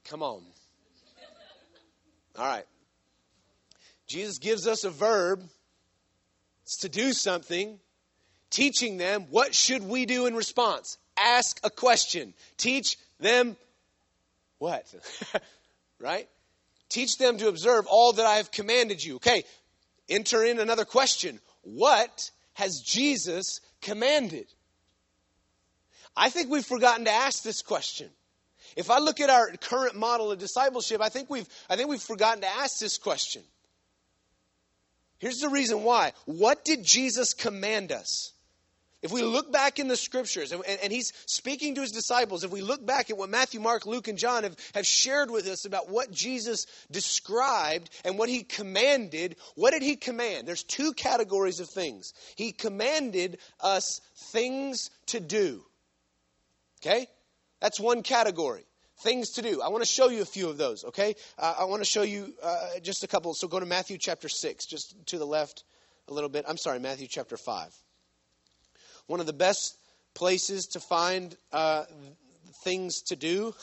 Come 0.04 0.24
on. 0.24 0.42
All 2.36 2.44
right. 2.44 2.64
Jesus 4.08 4.38
gives 4.38 4.66
us 4.66 4.84
a 4.84 4.90
verb. 4.90 5.44
It's 6.64 6.78
to 6.78 6.88
do 6.88 7.12
something, 7.12 7.78
teaching 8.50 8.96
them 8.96 9.26
what 9.30 9.54
should 9.54 9.82
we 9.82 10.04
do 10.04 10.26
in 10.26 10.34
response? 10.34 10.98
Ask 11.20 11.60
a 11.64 11.70
question. 11.70 12.34
Teach 12.56 12.96
them 13.20 13.56
what? 14.58 14.92
right? 16.00 16.28
Teach 16.88 17.18
them 17.18 17.38
to 17.38 17.48
observe 17.48 17.86
all 17.86 18.14
that 18.14 18.26
I 18.26 18.36
have 18.36 18.50
commanded 18.50 19.02
you. 19.02 19.16
Okay, 19.16 19.44
enter 20.08 20.44
in 20.44 20.58
another 20.58 20.84
question. 20.84 21.40
What 21.62 22.30
has 22.54 22.80
Jesus 22.80 23.60
commanded? 23.80 24.46
I 26.16 26.30
think 26.30 26.50
we've 26.50 26.64
forgotten 26.64 27.04
to 27.04 27.12
ask 27.12 27.42
this 27.42 27.62
question. 27.62 28.08
If 28.76 28.90
I 28.90 28.98
look 28.98 29.20
at 29.20 29.30
our 29.30 29.50
current 29.60 29.96
model 29.96 30.32
of 30.32 30.38
discipleship, 30.38 31.00
I 31.00 31.08
think 31.08 31.30
we've, 31.30 31.48
I 31.70 31.76
think 31.76 31.88
we've 31.88 32.02
forgotten 32.02 32.42
to 32.42 32.48
ask 32.48 32.78
this 32.78 32.98
question. 32.98 33.42
Here's 35.18 35.38
the 35.38 35.48
reason 35.48 35.82
why. 35.82 36.12
What 36.26 36.64
did 36.64 36.84
Jesus 36.84 37.34
command 37.34 37.92
us? 37.92 38.32
If 39.00 39.12
we 39.12 39.22
look 39.22 39.52
back 39.52 39.78
in 39.78 39.86
the 39.86 39.96
scriptures, 39.96 40.50
and, 40.50 40.64
and, 40.64 40.92
he's 40.92 41.12
speaking 41.26 41.76
to 41.76 41.82
his 41.82 41.92
disciples, 41.92 42.42
if 42.42 42.50
we 42.50 42.62
look 42.62 42.84
back 42.84 43.10
at 43.10 43.16
what 43.16 43.30
Matthew, 43.30 43.60
Mark, 43.60 43.86
Luke, 43.86 44.08
and 44.08 44.18
John 44.18 44.42
have, 44.42 44.56
have 44.74 44.84
shared 44.84 45.30
with 45.30 45.46
us 45.46 45.64
about 45.64 45.88
what 45.88 46.10
Jesus 46.10 46.66
described 46.90 47.90
and 48.04 48.18
what 48.18 48.28
he 48.28 48.42
commanded, 48.42 49.36
what 49.54 49.70
did 49.70 49.82
he 49.82 49.94
command? 49.94 50.48
There's 50.48 50.64
two 50.64 50.94
categories 50.94 51.60
of 51.60 51.68
things. 51.68 52.12
He 52.34 52.50
commanded 52.50 53.38
us 53.60 54.00
things 54.32 54.90
to 55.06 55.20
do. 55.20 55.64
Okay? 56.82 57.06
That's 57.60 57.78
one 57.78 58.02
category. 58.02 58.64
Things 59.02 59.30
to 59.34 59.42
do. 59.42 59.62
I 59.62 59.68
want 59.68 59.82
to 59.82 59.88
show 59.88 60.08
you 60.08 60.22
a 60.22 60.26
few 60.26 60.48
of 60.48 60.58
those, 60.58 60.82
okay? 60.86 61.14
Uh, 61.38 61.54
I 61.60 61.64
want 61.66 61.82
to 61.82 61.88
show 61.88 62.02
you 62.02 62.34
uh, 62.42 62.80
just 62.82 63.04
a 63.04 63.06
couple. 63.06 63.32
So 63.34 63.46
go 63.46 63.60
to 63.60 63.66
Matthew 63.66 63.96
chapter 63.96 64.28
6, 64.28 64.66
just 64.66 64.96
to 65.06 65.18
the 65.18 65.26
left 65.26 65.62
a 66.08 66.12
little 66.12 66.28
bit. 66.28 66.46
I'm 66.48 66.56
sorry, 66.56 66.80
Matthew 66.80 67.06
chapter 67.06 67.36
5. 67.36 67.72
One 69.08 69.20
of 69.20 69.26
the 69.26 69.32
best 69.32 69.78
places 70.14 70.66
to 70.66 70.80
find 70.80 71.34
uh, 71.50 71.84
things 72.62 73.00
to 73.06 73.16
do 73.16 73.54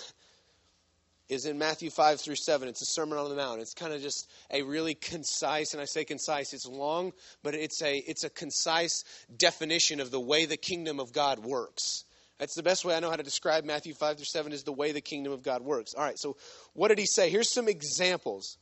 is 1.29 1.45
in 1.45 1.59
Matthew 1.59 1.91
5 1.91 2.19
through 2.19 2.35
7. 2.35 2.67
It's 2.67 2.81
a 2.81 2.85
Sermon 2.85 3.19
on 3.19 3.29
the 3.29 3.35
Mount. 3.35 3.61
It's 3.61 3.75
kind 3.75 3.93
of 3.93 4.01
just 4.01 4.27
a 4.49 4.63
really 4.63 4.95
concise, 4.95 5.73
and 5.73 5.81
I 5.81 5.85
say 5.85 6.03
concise, 6.03 6.51
it's 6.51 6.65
long, 6.65 7.13
but 7.43 7.53
it's 7.53 7.83
a, 7.83 7.95
it's 7.95 8.23
a 8.23 8.29
concise 8.31 9.03
definition 9.37 9.99
of 9.99 10.09
the 10.09 10.19
way 10.19 10.45
the 10.45 10.57
kingdom 10.57 10.99
of 10.99 11.13
God 11.13 11.37
works. 11.39 12.05
That's 12.39 12.55
the 12.55 12.63
best 12.63 12.83
way 12.83 12.95
I 12.95 12.99
know 12.99 13.11
how 13.11 13.15
to 13.15 13.23
describe 13.23 13.65
Matthew 13.65 13.93
5 13.93 14.17
through 14.17 14.25
7 14.25 14.51
is 14.51 14.63
the 14.63 14.73
way 14.73 14.93
the 14.93 15.01
kingdom 15.01 15.31
of 15.31 15.43
God 15.43 15.61
works. 15.61 15.93
All 15.93 16.03
right, 16.03 16.17
so 16.17 16.37
what 16.73 16.87
did 16.87 16.97
he 16.97 17.05
say? 17.05 17.29
Here's 17.29 17.53
some 17.53 17.67
examples, 17.67 18.57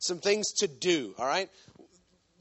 some 0.00 0.18
things 0.18 0.50
to 0.58 0.66
do, 0.66 1.14
all 1.16 1.26
right? 1.26 1.48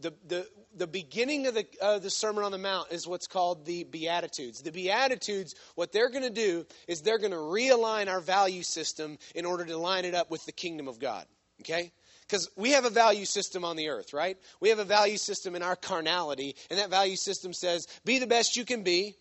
The, 0.04 0.14
the, 0.28 0.48
the 0.76 0.88
beginning 0.88 1.48
of 1.48 1.54
the, 1.54 1.66
uh, 1.82 1.98
the 1.98 2.10
Sermon 2.10 2.44
on 2.44 2.52
the 2.52 2.58
Mount 2.58 2.92
is 2.92 3.08
what's 3.08 3.26
called 3.26 3.66
the 3.66 3.86
Beatitudes. 3.86 4.62
The 4.62 4.72
Beatitudes, 4.72 5.56
what 5.76 5.94
they're 5.94 6.10
going 6.10 6.26
to 6.26 6.30
do 6.30 6.66
is 6.90 7.02
they're 7.02 7.20
going 7.20 7.32
to 7.32 7.38
realign 7.38 8.10
our 8.10 8.20
value 8.20 8.64
system 8.64 9.18
in 9.34 9.46
order 9.46 9.64
to 9.64 9.78
line 9.78 10.04
it 10.04 10.14
up 10.14 10.30
with 10.30 10.46
the 10.46 10.52
kingdom 10.52 10.90
of 10.90 11.00
God. 11.00 11.26
Okay? 11.62 11.94
Because 12.28 12.50
we 12.58 12.72
have 12.72 12.84
a 12.84 12.90
value 12.90 13.24
system 13.24 13.64
on 13.64 13.78
the 13.78 13.88
earth, 13.88 14.12
right? 14.12 14.38
We 14.60 14.70
have 14.70 14.80
a 14.80 14.84
value 14.84 15.18
system 15.18 15.56
in 15.56 15.64
our 15.64 15.78
carnality, 15.78 16.58
and 16.70 16.80
that 16.80 16.90
value 16.90 17.16
system 17.16 17.54
says 17.54 17.88
be 18.04 18.20
the 18.20 18.28
best 18.28 18.58
you 18.58 18.66
can 18.66 18.84
be. 18.84 19.16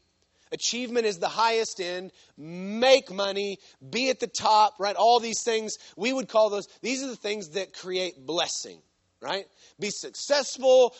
Achievement 0.51 1.07
is 1.07 1.21
the 1.21 1.29
highest 1.29 1.81
end. 1.81 2.11
Make 2.37 3.09
money. 3.09 3.59
Be 3.89 4.11
at 4.11 4.19
the 4.19 4.27
top, 4.27 4.75
right? 4.81 4.97
All 4.97 5.21
these 5.21 5.45
things, 5.45 5.79
we 5.97 6.13
would 6.13 6.29
call 6.29 6.51
those, 6.51 6.67
these 6.83 7.05
are 7.05 7.09
the 7.09 7.17
things 7.17 7.51
that 7.51 7.73
create 7.73 8.27
blessing 8.27 8.83
right? 9.23 9.47
Be 9.79 9.91
successful, 9.91 10.95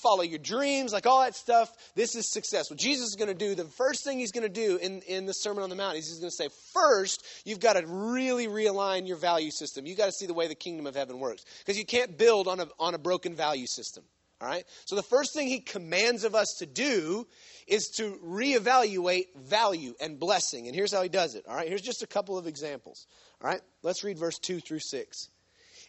follow 0.00 0.22
your 0.22 0.38
dreams, 0.38 0.92
like 0.92 1.04
all 1.06 1.20
that 1.22 1.34
stuff. 1.34 1.68
This 1.96 2.14
is 2.14 2.32
success. 2.32 2.70
What 2.70 2.78
Jesus 2.78 3.08
is 3.08 3.16
going 3.16 3.28
to 3.28 3.34
do, 3.34 3.54
the 3.54 3.64
first 3.64 4.04
thing 4.04 4.20
he's 4.20 4.30
going 4.30 4.46
to 4.46 4.48
do 4.48 4.76
in, 4.76 5.00
in 5.02 5.26
the 5.26 5.32
Sermon 5.32 5.64
on 5.64 5.70
the 5.70 5.76
Mount, 5.76 5.96
is 5.96 6.08
he's 6.08 6.20
going 6.20 6.30
to 6.30 6.36
say, 6.36 6.48
first, 6.72 7.24
you've 7.44 7.60
got 7.60 7.72
to 7.74 7.84
really 7.86 8.46
realign 8.46 9.08
your 9.08 9.16
value 9.16 9.50
system. 9.50 9.84
You've 9.84 9.98
got 9.98 10.06
to 10.06 10.12
see 10.12 10.26
the 10.26 10.34
way 10.34 10.46
the 10.46 10.54
kingdom 10.54 10.86
of 10.86 10.94
heaven 10.94 11.18
works. 11.18 11.44
Because 11.58 11.76
you 11.76 11.84
can't 11.84 12.16
build 12.16 12.46
on 12.46 12.60
a, 12.60 12.68
on 12.78 12.94
a 12.94 12.98
broken 12.98 13.34
value 13.34 13.66
system. 13.66 14.04
All 14.40 14.46
right? 14.46 14.64
So 14.84 14.94
the 14.94 15.02
first 15.02 15.34
thing 15.34 15.48
he 15.48 15.60
commands 15.60 16.22
of 16.22 16.36
us 16.36 16.56
to 16.60 16.66
do 16.66 17.26
is 17.66 17.88
to 17.96 18.18
reevaluate 18.24 19.34
value 19.34 19.94
and 20.00 20.20
blessing. 20.20 20.68
And 20.68 20.76
here's 20.76 20.92
how 20.92 21.02
he 21.02 21.08
does 21.08 21.34
it. 21.34 21.46
All 21.48 21.56
right? 21.56 21.68
Here's 21.68 21.82
just 21.82 22.04
a 22.04 22.06
couple 22.06 22.38
of 22.38 22.46
examples. 22.46 23.06
All 23.42 23.50
right? 23.50 23.60
Let's 23.82 24.04
read 24.04 24.18
verse 24.18 24.38
2 24.38 24.60
through 24.60 24.80
6 24.80 25.30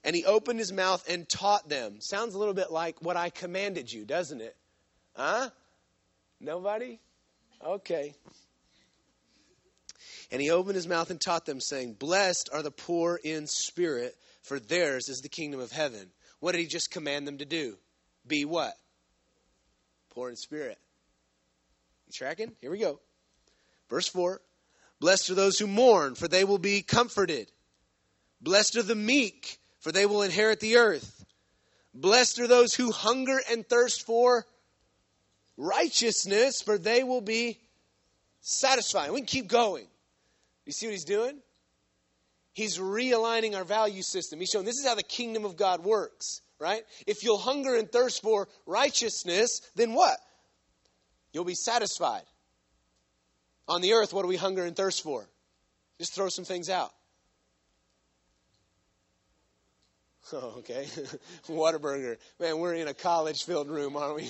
and 0.03 0.15
he 0.15 0.25
opened 0.25 0.59
his 0.59 0.71
mouth 0.71 1.03
and 1.09 1.27
taught 1.27 1.67
them. 1.69 1.97
Sounds 1.99 2.33
a 2.33 2.39
little 2.39 2.53
bit 2.53 2.71
like 2.71 3.01
what 3.01 3.17
I 3.17 3.29
commanded 3.29 3.91
you, 3.91 4.05
doesn't 4.05 4.41
it? 4.41 4.55
Huh? 5.15 5.49
Nobody? 6.39 6.99
Okay. 7.65 8.13
And 10.31 10.41
he 10.41 10.51
opened 10.51 10.75
his 10.75 10.87
mouth 10.87 11.09
and 11.09 11.19
taught 11.19 11.45
them, 11.45 11.59
saying, 11.59 11.93
Blessed 11.93 12.49
are 12.53 12.61
the 12.61 12.71
poor 12.71 13.19
in 13.23 13.47
spirit, 13.47 14.15
for 14.43 14.59
theirs 14.59 15.09
is 15.09 15.21
the 15.21 15.29
kingdom 15.29 15.59
of 15.59 15.71
heaven. 15.71 16.11
What 16.39 16.51
did 16.51 16.61
he 16.61 16.67
just 16.67 16.91
command 16.91 17.27
them 17.27 17.39
to 17.39 17.45
do? 17.45 17.77
Be 18.27 18.45
what? 18.45 18.73
Poor 20.11 20.29
in 20.29 20.35
spirit. 20.35 20.77
You 22.07 22.13
tracking? 22.13 22.51
Here 22.61 22.71
we 22.71 22.79
go. 22.79 22.99
Verse 23.89 24.07
4 24.07 24.41
Blessed 24.99 25.29
are 25.29 25.35
those 25.35 25.59
who 25.59 25.67
mourn, 25.67 26.15
for 26.15 26.27
they 26.27 26.43
will 26.43 26.57
be 26.57 26.81
comforted. 26.81 27.51
Blessed 28.41 28.77
are 28.77 28.83
the 28.83 28.95
meek, 28.95 29.59
for 29.87 29.93
they 29.93 30.05
will 30.05 30.21
inherit 30.21 30.59
the 30.59 30.75
earth. 30.75 31.23
Blessed 31.93 32.41
are 32.41 32.47
those 32.47 32.73
who 32.73 32.91
hunger 32.91 33.39
and 33.49 33.65
thirst 33.65 34.05
for 34.05 34.45
righteousness, 35.55 36.61
for 36.61 36.77
they 36.77 37.05
will 37.05 37.21
be 37.21 37.57
satisfied. 38.41 39.11
We 39.11 39.21
can 39.21 39.27
keep 39.27 39.47
going. 39.47 39.87
You 40.65 40.73
see 40.73 40.87
what 40.87 40.91
he's 40.91 41.05
doing? 41.05 41.39
He's 42.51 42.79
realigning 42.79 43.55
our 43.55 43.63
value 43.63 44.01
system. 44.01 44.41
He's 44.41 44.49
showing 44.49 44.65
this 44.65 44.77
is 44.77 44.85
how 44.85 44.95
the 44.95 45.03
kingdom 45.03 45.45
of 45.45 45.55
God 45.55 45.85
works, 45.85 46.41
right? 46.59 46.83
If 47.07 47.23
you'll 47.23 47.37
hunger 47.37 47.73
and 47.73 47.89
thirst 47.89 48.21
for 48.21 48.49
righteousness, 48.65 49.61
then 49.77 49.93
what? 49.93 50.19
You'll 51.31 51.45
be 51.45 51.55
satisfied. 51.55 52.23
On 53.69 53.79
the 53.79 53.93
earth, 53.93 54.11
what 54.11 54.23
do 54.23 54.27
we 54.27 54.35
hunger 54.35 54.65
and 54.65 54.75
thirst 54.75 55.01
for? 55.01 55.29
Just 55.97 56.13
throw 56.13 56.27
some 56.27 56.43
things 56.43 56.69
out. 56.69 56.91
Oh, 60.33 60.55
okay. 60.59 60.87
Whataburger. 61.47 62.17
Man, 62.39 62.57
we're 62.59 62.75
in 62.75 62.87
a 62.87 62.93
college 62.93 63.43
filled 63.43 63.69
room, 63.69 63.95
aren't 63.95 64.15
we? 64.17 64.29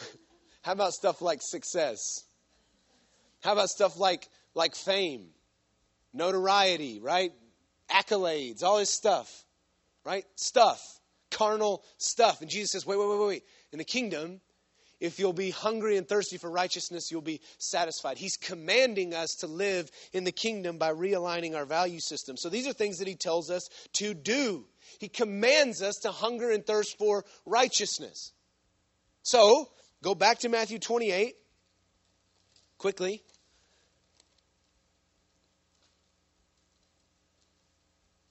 How 0.62 0.72
about 0.72 0.92
stuff 0.92 1.22
like 1.22 1.40
success? 1.42 2.24
How 3.42 3.52
about 3.52 3.68
stuff 3.68 3.98
like 3.98 4.28
like 4.54 4.74
fame, 4.74 5.28
notoriety, 6.12 6.98
right? 7.00 7.32
Accolades, 7.90 8.62
all 8.62 8.78
this 8.78 8.92
stuff, 8.92 9.44
right? 10.04 10.24
Stuff, 10.34 10.80
carnal 11.30 11.84
stuff. 11.96 12.40
And 12.40 12.50
Jesus 12.50 12.72
says, 12.72 12.86
wait, 12.86 12.98
wait, 12.98 13.08
wait, 13.08 13.26
wait. 13.26 13.42
In 13.72 13.78
the 13.78 13.84
kingdom, 13.84 14.40
if 15.00 15.20
you'll 15.20 15.32
be 15.32 15.50
hungry 15.50 15.96
and 15.96 16.08
thirsty 16.08 16.38
for 16.38 16.50
righteousness, 16.50 17.10
you'll 17.10 17.22
be 17.22 17.40
satisfied. 17.58 18.18
He's 18.18 18.36
commanding 18.36 19.14
us 19.14 19.36
to 19.40 19.46
live 19.46 19.90
in 20.12 20.24
the 20.24 20.32
kingdom 20.32 20.76
by 20.76 20.92
realigning 20.92 21.54
our 21.54 21.64
value 21.64 22.00
system. 22.00 22.36
So 22.36 22.48
these 22.48 22.66
are 22.66 22.72
things 22.72 22.98
that 22.98 23.06
he 23.06 23.14
tells 23.14 23.50
us 23.50 23.68
to 23.94 24.12
do. 24.12 24.64
He 24.98 25.08
commands 25.08 25.82
us 25.82 25.96
to 25.98 26.10
hunger 26.10 26.50
and 26.50 26.64
thirst 26.64 26.98
for 26.98 27.24
righteousness. 27.46 28.32
So, 29.22 29.68
go 30.02 30.14
back 30.14 30.40
to 30.40 30.48
Matthew 30.48 30.78
28 30.78 31.34
quickly. 32.78 33.22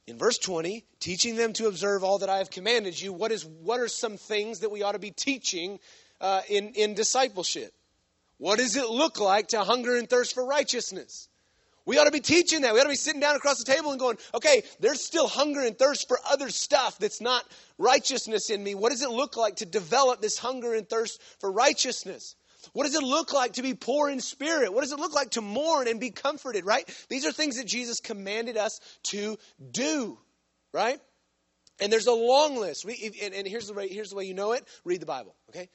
In 0.08 0.18
verse 0.18 0.38
20, 0.38 0.86
teaching 1.02 1.36
them 1.36 1.52
to 1.54 1.68
observe 1.68 2.04
all 2.04 2.20
that 2.20 2.30
I 2.30 2.38
have 2.38 2.50
commanded 2.50 3.00
you, 3.00 3.12
what, 3.12 3.34
is, 3.34 3.46
what 3.46 3.82
are 3.82 3.90
some 3.90 4.16
things 4.16 4.60
that 4.60 4.72
we 4.72 4.82
ought 4.82 4.94
to 4.94 5.00
be 5.00 5.12
teaching 5.12 5.80
uh, 6.22 6.42
in, 6.50 6.70
in 6.70 6.94
discipleship? 6.94 7.74
What 8.38 8.58
does 8.58 8.78
it 8.78 8.90
look 8.90 9.20
like 9.20 9.50
to 9.50 9.64
hunger 9.64 9.98
and 9.98 10.10
thirst 10.10 10.34
for 10.34 10.46
righteousness? 10.46 11.28
We 11.88 11.98
ought 11.98 12.04
to 12.04 12.12
be 12.12 12.20
teaching 12.20 12.62
that. 12.62 12.74
We 12.74 12.82
ought 12.82 12.84
to 12.84 12.90
be 12.90 12.96
sitting 12.96 13.22
down 13.22 13.38
across 13.38 13.64
the 13.64 13.72
table 13.72 13.92
and 13.92 14.00
going, 14.00 14.18
okay, 14.36 14.62
there's 14.82 15.04
still 15.04 15.28
hunger 15.28 15.62
and 15.62 15.80
thirst 15.80 16.10
for 16.10 16.20
other 16.30 16.50
stuff 16.50 17.00
that's 17.00 17.22
not 17.22 17.46
righteousness 17.78 18.50
in 18.50 18.62
me. 18.62 18.76
What 18.76 18.92
does 18.92 19.02
it 19.02 19.10
look 19.10 19.38
like 19.38 19.56
to 19.58 19.66
develop 19.66 20.22
this 20.22 20.38
hunger 20.38 20.74
and 20.74 20.88
thirst 20.88 21.22
for 21.40 21.50
righteousness? 21.50 22.36
What 22.74 22.84
does 22.84 22.96
it 22.96 23.04
look 23.04 23.34
like 23.34 23.54
to 23.54 23.62
be 23.62 23.74
poor 23.74 24.10
in 24.10 24.20
spirit? 24.20 24.74
What 24.74 24.82
does 24.82 24.92
it 24.92 25.00
look 25.00 25.14
like 25.14 25.32
to 25.32 25.42
mourn 25.42 25.88
and 25.88 25.98
be 25.98 26.12
comforted, 26.12 26.66
right? 26.66 26.84
These 27.08 27.26
are 27.26 27.32
things 27.32 27.56
that 27.56 27.66
Jesus 27.66 28.02
commanded 28.02 28.58
us 28.58 28.82
to 29.04 29.38
do, 29.72 30.20
right? 30.74 31.00
And 31.80 31.92
there's 31.92 32.08
a 32.08 32.12
long 32.12 32.58
list. 32.58 32.84
We, 32.84 33.14
and, 33.24 33.34
and 33.34 33.48
here's, 33.48 33.68
the 33.68 33.74
way, 33.74 33.88
here's 33.88 34.10
the 34.10 34.18
way 34.18 34.26
you 34.26 34.34
know 34.34 34.52
it 34.52 34.68
read 34.84 35.02
the 35.02 35.06
Bible, 35.06 35.36
okay? 35.50 35.70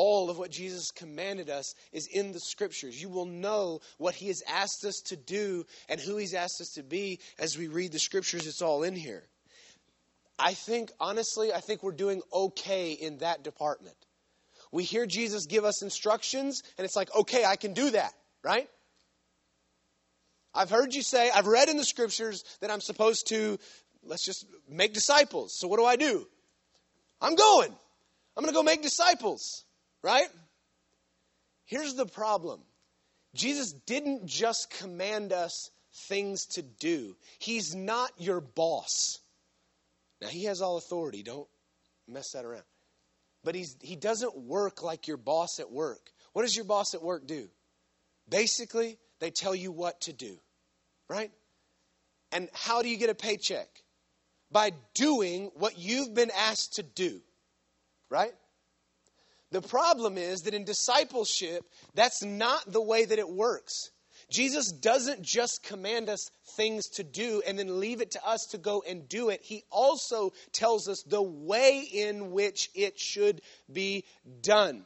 All 0.00 0.30
of 0.30 0.38
what 0.38 0.52
Jesus 0.52 0.92
commanded 0.92 1.50
us 1.50 1.74
is 1.92 2.06
in 2.06 2.30
the 2.30 2.38
scriptures. 2.38 3.02
You 3.02 3.08
will 3.08 3.26
know 3.26 3.80
what 3.96 4.14
he 4.14 4.28
has 4.28 4.44
asked 4.48 4.84
us 4.84 5.00
to 5.06 5.16
do 5.16 5.66
and 5.88 5.98
who 5.98 6.16
he's 6.16 6.34
asked 6.34 6.60
us 6.60 6.70
to 6.76 6.84
be 6.84 7.18
as 7.36 7.58
we 7.58 7.66
read 7.66 7.90
the 7.90 7.98
scriptures. 7.98 8.46
It's 8.46 8.62
all 8.62 8.84
in 8.84 8.94
here. 8.94 9.24
I 10.38 10.54
think, 10.54 10.92
honestly, 11.00 11.52
I 11.52 11.58
think 11.58 11.82
we're 11.82 11.90
doing 11.90 12.22
okay 12.32 12.92
in 12.92 13.18
that 13.18 13.42
department. 13.42 13.96
We 14.70 14.84
hear 14.84 15.04
Jesus 15.04 15.46
give 15.46 15.64
us 15.64 15.82
instructions, 15.82 16.62
and 16.78 16.84
it's 16.84 16.94
like, 16.94 17.12
okay, 17.16 17.44
I 17.44 17.56
can 17.56 17.72
do 17.72 17.90
that, 17.90 18.12
right? 18.44 18.68
I've 20.54 20.70
heard 20.70 20.94
you 20.94 21.02
say, 21.02 21.28
I've 21.28 21.48
read 21.48 21.68
in 21.68 21.76
the 21.76 21.84
scriptures 21.84 22.44
that 22.60 22.70
I'm 22.70 22.80
supposed 22.80 23.26
to, 23.30 23.58
let's 24.04 24.24
just 24.24 24.46
make 24.68 24.94
disciples. 24.94 25.58
So 25.58 25.66
what 25.66 25.78
do 25.78 25.84
I 25.84 25.96
do? 25.96 26.24
I'm 27.20 27.34
going. 27.34 27.74
I'm 28.36 28.44
going 28.44 28.54
to 28.54 28.56
go 28.56 28.62
make 28.62 28.82
disciples, 28.82 29.64
right? 30.02 30.28
Here's 31.64 31.94
the 31.94 32.06
problem 32.06 32.60
Jesus 33.34 33.72
didn't 33.86 34.26
just 34.26 34.70
command 34.78 35.32
us 35.32 35.70
things 36.08 36.46
to 36.46 36.62
do, 36.62 37.16
He's 37.38 37.74
not 37.74 38.10
your 38.18 38.40
boss. 38.40 39.18
Now, 40.20 40.28
He 40.28 40.44
has 40.44 40.60
all 40.60 40.78
authority. 40.78 41.22
Don't 41.22 41.48
mess 42.08 42.32
that 42.32 42.44
around 42.44 42.64
but 43.44 43.54
he's, 43.54 43.76
he 43.80 43.96
doesn't 43.96 44.36
work 44.36 44.82
like 44.82 45.08
your 45.08 45.16
boss 45.16 45.58
at 45.60 45.70
work. 45.70 46.10
What 46.32 46.42
does 46.42 46.56
your 46.56 46.64
boss 46.64 46.94
at 46.94 47.02
work 47.02 47.26
do? 47.26 47.48
Basically, 48.28 48.98
they 49.20 49.30
tell 49.30 49.54
you 49.54 49.72
what 49.72 50.02
to 50.02 50.12
do, 50.12 50.38
right? 51.08 51.30
And 52.32 52.48
how 52.52 52.82
do 52.82 52.88
you 52.88 52.98
get 52.98 53.10
a 53.10 53.14
paycheck? 53.14 53.68
By 54.50 54.72
doing 54.94 55.50
what 55.54 55.78
you've 55.78 56.14
been 56.14 56.30
asked 56.36 56.74
to 56.74 56.82
do, 56.82 57.20
right? 58.10 58.32
The 59.50 59.62
problem 59.62 60.18
is 60.18 60.42
that 60.42 60.54
in 60.54 60.64
discipleship, 60.64 61.64
that's 61.94 62.22
not 62.22 62.70
the 62.70 62.82
way 62.82 63.04
that 63.04 63.18
it 63.18 63.28
works. 63.28 63.90
Jesus 64.30 64.70
doesn't 64.70 65.22
just 65.22 65.62
command 65.62 66.10
us 66.10 66.30
things 66.56 66.88
to 66.90 67.04
do 67.04 67.42
and 67.46 67.58
then 67.58 67.80
leave 67.80 68.02
it 68.02 68.10
to 68.10 68.26
us 68.26 68.46
to 68.46 68.58
go 68.58 68.82
and 68.86 69.08
do 69.08 69.30
it. 69.30 69.40
He 69.42 69.64
also 69.70 70.32
tells 70.52 70.86
us 70.86 71.02
the 71.02 71.22
way 71.22 71.80
in 71.80 72.32
which 72.32 72.68
it 72.74 72.98
should 72.98 73.40
be 73.72 74.04
done. 74.42 74.84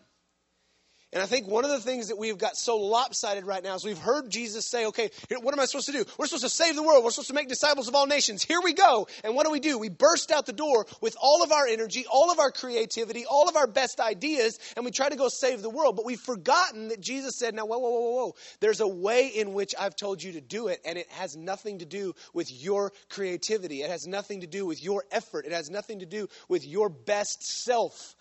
And 1.13 1.23
I 1.23 1.27
think 1.27 1.47
one 1.47 1.65
of 1.65 1.71
the 1.71 1.79
things 1.79 2.09
that 2.09 2.17
we've 2.17 2.39
got 2.39 2.57
so 2.57 2.79
lopsided 2.79 3.45
right 3.45 3.63
now 3.63 3.75
is 3.75 3.85
we've 3.85 3.99
heard 3.99 4.31
Jesus 4.31 4.67
say, 4.67 4.87
okay, 4.87 5.11
what 5.43 5.53
am 5.53 5.61
I 5.61 5.67
supposed 5.67 5.87
to 5.87 5.93
do? 5.93 6.07
We're 6.17 6.25
supposed 6.25 6.45
to 6.45 6.49
save 6.49 6.75
the 6.75 6.83
world. 6.83 7.05
We're 7.05 7.11
supposed 7.11 7.29
to 7.29 7.35
make 7.35 7.49
disciples 7.49 7.87
of 7.87 7.95
all 7.95 8.07
nations. 8.07 8.43
Here 8.43 8.61
we 8.63 8.73
go. 8.73 9.07
And 9.23 9.35
what 9.35 9.45
do 9.45 9.53
we 9.53 9.61
do? 9.61 9.77
We 9.79 9.91
burst 9.91 10.31
out 10.31 10.47
the 10.47 10.55
door 10.55 10.87
with 11.03 11.15
all 11.21 11.43
of 11.43 11.53
our 11.53 11.67
energy, 11.67 12.07
all 12.11 12.33
of 12.33 12.39
our 12.39 12.51
creativity, 12.51 13.27
all 13.27 13.47
of 13.47 13.57
our 13.57 13.67
best 13.67 14.01
ideas, 14.01 14.59
and 14.75 14.87
we 14.87 14.91
try 14.91 15.11
to 15.11 15.17
go 15.17 15.29
save 15.29 15.61
the 15.61 15.69
world. 15.69 15.97
But 15.97 16.07
we've 16.07 16.19
forgotten 16.19 16.89
that 16.89 17.03
Jesus 17.03 17.37
said, 17.37 17.55
now, 17.55 17.67
whoa, 17.67 17.79
whoa, 17.79 17.91
whoa, 17.91 18.11
whoa. 18.13 18.35
There's 18.61 18.81
a 18.81 18.89
way 18.89 19.29
in 19.29 19.53
which 19.53 19.75
I've 19.79 19.97
told 19.97 20.23
you 20.23 20.33
to 20.33 20.41
do 20.41 20.69
it, 20.69 20.81
and 20.83 20.97
it 20.97 21.11
has 21.11 21.37
nothing 21.37 21.81
to 21.81 21.85
do 21.85 22.15
with 22.33 22.51
your 22.51 22.91
creativity. 23.11 23.83
It 23.83 23.91
has 23.91 24.07
nothing 24.07 24.41
to 24.41 24.47
do 24.47 24.65
with 24.65 24.83
your 24.83 25.05
effort. 25.11 25.45
It 25.45 25.53
has 25.53 25.69
nothing 25.69 25.99
to 25.99 26.07
do 26.07 26.29
with 26.49 26.67
your 26.67 26.89
best 26.89 27.43
self. 27.43 28.17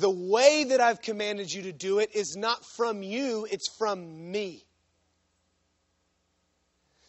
The 0.00 0.10
way 0.10 0.64
that 0.64 0.80
I've 0.80 1.02
commanded 1.02 1.52
you 1.52 1.62
to 1.62 1.72
do 1.72 1.98
it 1.98 2.14
is 2.14 2.36
not 2.36 2.64
from 2.64 3.02
you, 3.02 3.46
it's 3.50 3.68
from 3.68 4.30
me. 4.30 4.64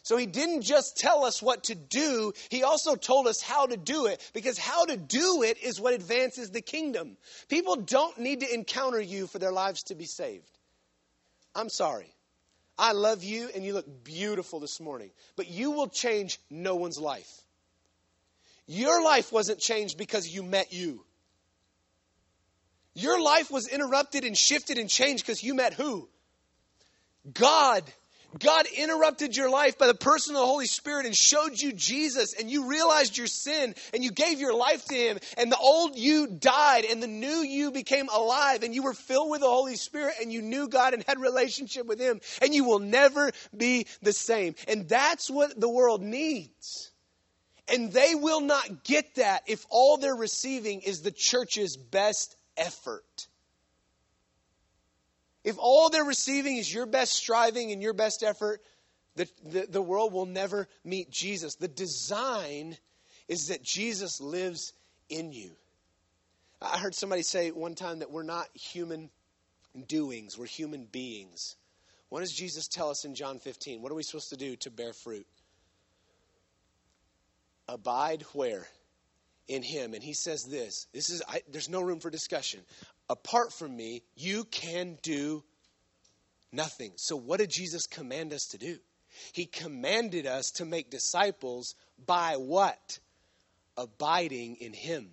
So 0.02 0.16
he 0.16 0.26
didn't 0.26 0.62
just 0.62 0.96
tell 0.96 1.24
us 1.24 1.40
what 1.40 1.64
to 1.64 1.76
do, 1.76 2.32
he 2.48 2.64
also 2.64 2.96
told 2.96 3.28
us 3.28 3.40
how 3.40 3.66
to 3.66 3.76
do 3.76 4.06
it 4.06 4.28
because 4.32 4.58
how 4.58 4.86
to 4.86 4.96
do 4.96 5.44
it 5.44 5.58
is 5.62 5.80
what 5.80 5.94
advances 5.94 6.50
the 6.50 6.62
kingdom. 6.62 7.16
People 7.48 7.76
don't 7.76 8.18
need 8.18 8.40
to 8.40 8.52
encounter 8.52 9.00
you 9.00 9.28
for 9.28 9.38
their 9.38 9.52
lives 9.52 9.84
to 9.84 9.94
be 9.94 10.06
saved. 10.06 10.50
I'm 11.54 11.68
sorry. 11.68 12.12
I 12.76 12.92
love 12.92 13.22
you 13.22 13.50
and 13.54 13.64
you 13.64 13.74
look 13.74 14.02
beautiful 14.02 14.58
this 14.58 14.80
morning, 14.80 15.10
but 15.36 15.46
you 15.48 15.70
will 15.70 15.88
change 15.88 16.40
no 16.50 16.74
one's 16.74 16.98
life. 16.98 17.42
Your 18.66 19.04
life 19.04 19.30
wasn't 19.30 19.60
changed 19.60 19.96
because 19.96 20.26
you 20.26 20.42
met 20.42 20.72
you. 20.72 21.04
Your 22.94 23.20
life 23.20 23.50
was 23.50 23.68
interrupted 23.68 24.24
and 24.24 24.36
shifted 24.36 24.78
and 24.78 24.88
changed 24.88 25.24
because 25.24 25.42
you 25.42 25.54
met 25.54 25.74
who? 25.74 26.08
God. 27.32 27.84
God 28.38 28.66
interrupted 28.76 29.36
your 29.36 29.50
life 29.50 29.76
by 29.76 29.88
the 29.88 29.94
person 29.94 30.36
of 30.36 30.40
the 30.40 30.46
Holy 30.46 30.66
Spirit 30.66 31.04
and 31.04 31.16
showed 31.16 31.60
you 31.60 31.72
Jesus, 31.72 32.32
and 32.38 32.48
you 32.48 32.68
realized 32.68 33.18
your 33.18 33.26
sin, 33.26 33.74
and 33.92 34.04
you 34.04 34.12
gave 34.12 34.38
your 34.38 34.54
life 34.54 34.84
to 34.84 34.94
Him, 34.94 35.18
and 35.36 35.50
the 35.50 35.58
old 35.58 35.98
you 35.98 36.28
died, 36.28 36.84
and 36.84 37.02
the 37.02 37.08
new 37.08 37.42
you 37.42 37.72
became 37.72 38.08
alive, 38.08 38.62
and 38.62 38.72
you 38.72 38.84
were 38.84 38.94
filled 38.94 39.30
with 39.30 39.40
the 39.40 39.48
Holy 39.48 39.74
Spirit, 39.74 40.14
and 40.20 40.32
you 40.32 40.42
knew 40.42 40.68
God 40.68 40.94
and 40.94 41.02
had 41.08 41.18
relationship 41.18 41.86
with 41.86 41.98
Him, 41.98 42.20
and 42.40 42.54
you 42.54 42.62
will 42.64 42.78
never 42.78 43.32
be 43.56 43.88
the 44.00 44.12
same. 44.12 44.54
And 44.68 44.88
that's 44.88 45.28
what 45.28 45.58
the 45.58 45.68
world 45.68 46.00
needs. 46.00 46.92
And 47.66 47.92
they 47.92 48.14
will 48.14 48.40
not 48.40 48.84
get 48.84 49.16
that 49.16 49.42
if 49.48 49.66
all 49.70 49.96
they're 49.96 50.14
receiving 50.14 50.82
is 50.82 51.02
the 51.02 51.12
church's 51.12 51.76
best 51.76 52.36
effort. 52.60 53.26
If 55.42 55.56
all 55.58 55.88
they're 55.88 56.04
receiving 56.04 56.58
is 56.58 56.72
your 56.72 56.86
best 56.86 57.12
striving 57.14 57.72
and 57.72 57.82
your 57.82 57.94
best 57.94 58.22
effort, 58.22 58.60
the, 59.16 59.28
the, 59.44 59.66
the, 59.68 59.82
world 59.82 60.12
will 60.12 60.26
never 60.26 60.68
meet 60.84 61.10
Jesus. 61.10 61.56
The 61.56 61.66
design 61.66 62.76
is 63.26 63.48
that 63.48 63.62
Jesus 63.62 64.20
lives 64.20 64.72
in 65.08 65.32
you. 65.32 65.50
I 66.62 66.78
heard 66.78 66.94
somebody 66.94 67.22
say 67.22 67.50
one 67.50 67.74
time 67.74 68.00
that 68.00 68.10
we're 68.10 68.22
not 68.22 68.46
human 68.54 69.10
doings, 69.88 70.38
we're 70.38 70.46
human 70.46 70.84
beings. 70.84 71.56
What 72.10 72.20
does 72.20 72.32
Jesus 72.32 72.66
tell 72.66 72.90
us 72.90 73.04
in 73.04 73.14
John 73.14 73.38
15? 73.38 73.82
What 73.82 73.90
are 73.90 73.94
we 73.94 74.02
supposed 74.02 74.30
to 74.30 74.36
do 74.36 74.56
to 74.56 74.70
bear 74.70 74.92
fruit? 74.92 75.26
Abide 77.68 78.22
where? 78.32 78.66
In 79.48 79.62
him. 79.62 79.94
And 79.94 80.02
he 80.02 80.14
says 80.14 80.44
this 80.44 80.86
this 80.92 81.10
is 81.10 81.22
I, 81.28 81.42
there's 81.50 81.68
no 81.68 81.80
room 81.80 82.00
for 82.00 82.10
discussion. 82.10 82.60
Apart 83.08 83.52
from 83.52 83.76
me, 83.76 84.02
you 84.16 84.44
can 84.44 84.98
do 85.02 85.42
nothing. 86.52 86.92
So 86.96 87.16
what 87.16 87.40
did 87.40 87.50
Jesus 87.50 87.86
command 87.86 88.32
us 88.32 88.46
to 88.50 88.58
do? 88.58 88.78
He 89.32 89.46
commanded 89.46 90.26
us 90.26 90.52
to 90.52 90.64
make 90.64 90.90
disciples 90.90 91.74
by 92.06 92.34
what? 92.34 92.98
Abiding 93.76 94.56
in 94.56 94.72
him. 94.72 95.10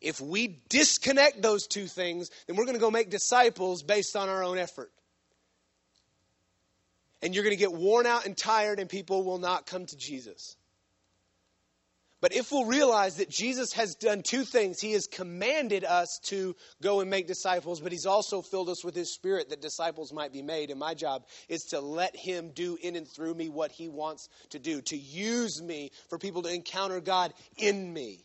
If 0.00 0.20
we 0.20 0.60
disconnect 0.68 1.40
those 1.40 1.66
two 1.66 1.86
things, 1.86 2.30
then 2.46 2.56
we're 2.56 2.64
going 2.64 2.76
to 2.76 2.80
go 2.80 2.90
make 2.90 3.10
disciples 3.10 3.82
based 3.82 4.16
on 4.16 4.28
our 4.28 4.42
own 4.42 4.58
effort. 4.58 4.90
And 7.22 7.34
you're 7.34 7.44
going 7.44 7.56
to 7.56 7.60
get 7.60 7.72
worn 7.72 8.06
out 8.06 8.26
and 8.26 8.36
tired, 8.36 8.78
and 8.78 8.88
people 8.88 9.24
will 9.24 9.38
not 9.38 9.66
come 9.66 9.86
to 9.86 9.96
Jesus. 9.96 10.56
But 12.20 12.34
if 12.34 12.50
we'll 12.50 12.64
realize 12.64 13.16
that 13.16 13.30
Jesus 13.30 13.72
has 13.74 13.94
done 13.94 14.22
two 14.22 14.44
things, 14.44 14.80
He 14.80 14.92
has 14.92 15.06
commanded 15.06 15.84
us 15.84 16.18
to 16.26 16.56
go 16.82 17.00
and 17.00 17.08
make 17.08 17.28
disciples, 17.28 17.80
but 17.80 17.92
He's 17.92 18.06
also 18.06 18.42
filled 18.42 18.68
us 18.68 18.84
with 18.84 18.96
His 18.96 19.14
Spirit 19.14 19.50
that 19.50 19.60
disciples 19.60 20.12
might 20.12 20.32
be 20.32 20.42
made. 20.42 20.70
And 20.70 20.80
my 20.80 20.94
job 20.94 21.26
is 21.48 21.62
to 21.70 21.80
let 21.80 22.16
Him 22.16 22.50
do 22.54 22.76
in 22.82 22.96
and 22.96 23.06
through 23.06 23.34
me 23.34 23.48
what 23.48 23.70
He 23.70 23.88
wants 23.88 24.28
to 24.50 24.58
do, 24.58 24.80
to 24.82 24.96
use 24.96 25.62
me 25.62 25.92
for 26.08 26.18
people 26.18 26.42
to 26.42 26.52
encounter 26.52 27.00
God 27.00 27.32
in 27.56 27.92
me. 27.92 28.24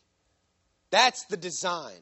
That's 0.90 1.26
the 1.26 1.38
design. 1.38 2.02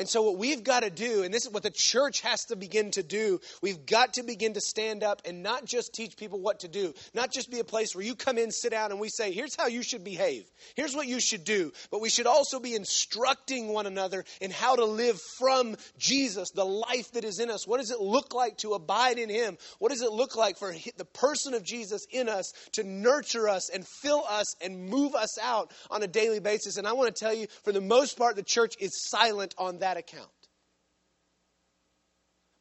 And 0.00 0.08
so, 0.08 0.22
what 0.22 0.38
we've 0.38 0.64
got 0.64 0.80
to 0.80 0.88
do, 0.88 1.24
and 1.24 1.32
this 1.32 1.44
is 1.44 1.52
what 1.52 1.62
the 1.62 1.70
church 1.70 2.22
has 2.22 2.46
to 2.46 2.56
begin 2.56 2.90
to 2.92 3.02
do, 3.02 3.38
we've 3.60 3.84
got 3.84 4.14
to 4.14 4.22
begin 4.22 4.54
to 4.54 4.60
stand 4.62 5.02
up 5.02 5.20
and 5.26 5.42
not 5.42 5.66
just 5.66 5.92
teach 5.92 6.16
people 6.16 6.40
what 6.40 6.60
to 6.60 6.68
do, 6.68 6.94
not 7.12 7.30
just 7.30 7.50
be 7.50 7.58
a 7.58 7.64
place 7.64 7.94
where 7.94 8.02
you 8.02 8.14
come 8.14 8.38
in, 8.38 8.50
sit 8.50 8.70
down, 8.70 8.92
and 8.92 8.98
we 8.98 9.10
say, 9.10 9.30
here's 9.30 9.54
how 9.54 9.66
you 9.66 9.82
should 9.82 10.02
behave, 10.02 10.50
here's 10.74 10.96
what 10.96 11.06
you 11.06 11.20
should 11.20 11.44
do. 11.44 11.70
But 11.90 12.00
we 12.00 12.08
should 12.08 12.26
also 12.26 12.60
be 12.60 12.74
instructing 12.74 13.68
one 13.68 13.84
another 13.84 14.24
in 14.40 14.50
how 14.50 14.74
to 14.74 14.86
live 14.86 15.20
from 15.20 15.76
Jesus, 15.98 16.50
the 16.52 16.64
life 16.64 17.12
that 17.12 17.24
is 17.24 17.38
in 17.38 17.50
us. 17.50 17.66
What 17.66 17.78
does 17.78 17.90
it 17.90 18.00
look 18.00 18.32
like 18.32 18.56
to 18.58 18.72
abide 18.72 19.18
in 19.18 19.28
Him? 19.28 19.58
What 19.80 19.90
does 19.90 20.00
it 20.00 20.12
look 20.12 20.34
like 20.34 20.56
for 20.56 20.74
the 20.96 21.04
person 21.04 21.52
of 21.52 21.62
Jesus 21.62 22.06
in 22.10 22.30
us 22.30 22.54
to 22.72 22.84
nurture 22.84 23.50
us 23.50 23.68
and 23.68 23.86
fill 23.86 24.24
us 24.26 24.56
and 24.62 24.88
move 24.88 25.14
us 25.14 25.38
out 25.38 25.72
on 25.90 26.02
a 26.02 26.08
daily 26.08 26.40
basis? 26.40 26.78
And 26.78 26.86
I 26.88 26.94
want 26.94 27.14
to 27.14 27.20
tell 27.22 27.34
you, 27.34 27.48
for 27.64 27.72
the 27.72 27.82
most 27.82 28.16
part, 28.16 28.36
the 28.36 28.42
church 28.42 28.76
is 28.80 28.98
silent 29.06 29.54
on 29.58 29.80
that 29.80 29.89
account. 29.96 30.28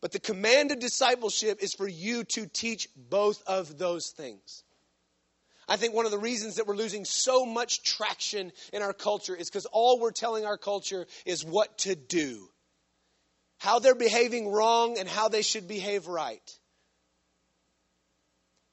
But 0.02 0.12
the 0.12 0.20
command 0.20 0.72
of 0.72 0.80
discipleship 0.80 1.62
is 1.62 1.74
for 1.74 1.88
you 1.88 2.24
to 2.36 2.46
teach 2.48 2.88
both 2.96 3.42
of 3.48 3.78
those 3.78 4.12
things. 4.16 4.64
I 5.68 5.76
think 5.76 5.94
one 5.94 6.06
of 6.06 6.12
the 6.12 6.18
reasons 6.18 6.56
that 6.56 6.66
we're 6.66 6.76
losing 6.76 7.06
so 7.06 7.46
much 7.46 7.84
traction 7.84 8.52
in 8.74 8.82
our 8.82 8.94
culture 8.94 9.36
is 9.36 9.50
because 9.50 9.68
all 9.68 10.00
we're 10.00 10.12
telling 10.12 10.46
our 10.46 10.58
culture 10.58 11.06
is 11.26 11.46
what 11.46 11.78
to 11.80 11.96
do, 11.96 12.50
how 13.60 13.80
they're 13.80 13.94
behaving 13.94 14.52
wrong, 14.52 14.98
and 14.98 15.08
how 15.08 15.30
they 15.30 15.44
should 15.44 15.68
behave 15.68 16.08
right. 16.08 16.58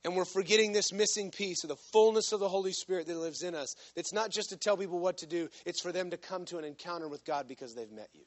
And 0.04 0.14
we're 0.14 0.24
forgetting 0.24 0.72
this 0.72 0.92
missing 0.92 1.32
piece 1.32 1.64
of 1.64 1.68
the 1.68 1.76
fullness 1.92 2.32
of 2.32 2.38
the 2.38 2.48
Holy 2.48 2.72
Spirit 2.72 3.09
that 3.09 3.16
lives 3.16 3.42
in 3.42 3.57
us. 3.57 3.74
It's 3.96 4.12
not 4.12 4.30
just 4.30 4.50
to 4.50 4.57
tell 4.57 4.76
people 4.76 5.00
what 5.00 5.18
to 5.18 5.26
do, 5.26 5.48
it's 5.66 5.82
for 5.82 5.90
them 5.90 6.11
to 6.11 6.16
come 6.16 6.44
to 6.46 6.59
an 6.59 6.64
encounter 6.64 7.09
with 7.09 7.24
God 7.24 7.48
because 7.48 7.74
they've 7.74 7.90
met 7.90 8.09
you. 8.14 8.22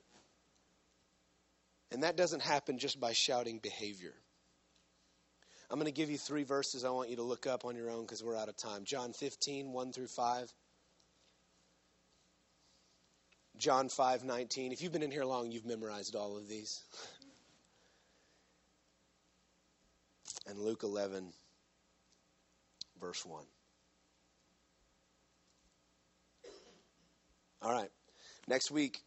And 1.92 2.04
that 2.04 2.16
doesn't 2.16 2.42
happen 2.42 2.78
just 2.78 3.00
by 3.00 3.14
shouting 3.14 3.60
behavior. 3.60 4.14
I'm 5.72 5.78
going 5.78 5.86
to 5.86 5.92
give 5.92 6.10
you 6.10 6.18
three 6.18 6.44
verses 6.44 6.84
I 6.84 6.90
want 6.90 7.10
you 7.10 7.18
to 7.18 7.24
look 7.24 7.46
up 7.46 7.64
on 7.64 7.76
your 7.76 7.92
own 7.92 8.02
because 8.02 8.24
we're 8.24 8.36
out 8.36 8.50
of 8.50 8.58
time. 8.58 8.86
John 8.86 9.14
15, 9.14 9.72
1 9.72 9.94
through 9.94 10.08
5. 10.08 10.52
John 13.58 13.90
5, 13.90 14.24
19. 14.24 14.72
If 14.72 14.82
you've 14.82 14.92
been 14.92 15.04
in 15.04 15.12
here 15.12 15.26
long, 15.26 15.52
you've 15.52 15.66
memorized 15.66 16.16
all 16.16 16.38
of 16.38 16.48
these. 16.48 16.82
and 20.48 20.58
Luke 20.58 20.84
11, 20.84 21.34
verse 23.00 23.26
1. 23.26 23.44
All 27.62 27.74
right. 27.74 27.92
Next 28.48 28.72
week, 28.72 29.02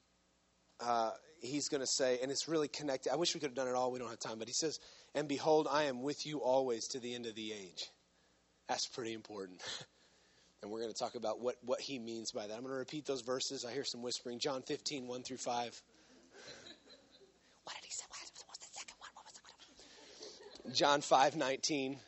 uh, 0.80 1.12
he's 1.43 1.68
going 1.68 1.80
to 1.80 1.86
say, 1.86 2.18
and 2.22 2.30
it's 2.30 2.49
really 2.49 2.68
connected. 2.68 3.12
I 3.12 3.16
wish 3.16 3.34
we 3.34 3.40
could 3.40 3.49
have 3.49 3.57
done 3.57 3.68
it 3.68 3.74
all. 3.74 3.90
We 3.93 3.99
don't 3.99 4.09
have 4.09 4.18
time. 4.18 4.38
But 4.38 4.49
he 4.49 4.55
says, 4.55 4.80
And 5.14 5.28
behold, 5.28 5.68
I 5.70 5.84
am 5.84 6.03
with 6.03 6.24
you 6.24 6.38
always 6.38 6.86
to 6.88 7.01
the 7.01 7.14
end 7.14 7.26
of 7.26 7.34
the 7.34 7.53
age. 7.53 7.90
That's 8.68 8.86
pretty 8.86 9.12
important. 9.12 9.61
and 10.62 10.70
we're 10.70 10.80
going 10.80 10.93
to 10.93 10.99
talk 10.99 11.16
about 11.16 11.40
what, 11.40 11.57
what 11.62 11.80
he 11.80 11.99
means 11.99 12.30
by 12.30 12.47
that. 12.47 12.55
I'm 12.55 12.61
going 12.61 12.72
to 12.72 12.78
repeat 12.78 13.05
those 13.05 13.20
verses. 13.20 13.64
I 13.64 13.72
hear 13.72 13.84
some 13.84 14.03
whispering. 14.03 14.38
John 14.38 14.62
15, 14.62 15.07
1 15.07 15.22
through 15.24 15.36
5. 15.36 15.55
what 17.64 17.76
did 17.76 17.84
he 17.84 17.90
say? 17.90 18.05
What's 18.47 18.66
the 18.66 18.72
second 18.72 18.95
one? 18.99 19.11
What 19.14 19.24
was 19.26 19.34
the 19.34 20.68
one? 20.68 20.74
John 20.74 21.01
5, 21.01 21.36
19. 21.36 21.99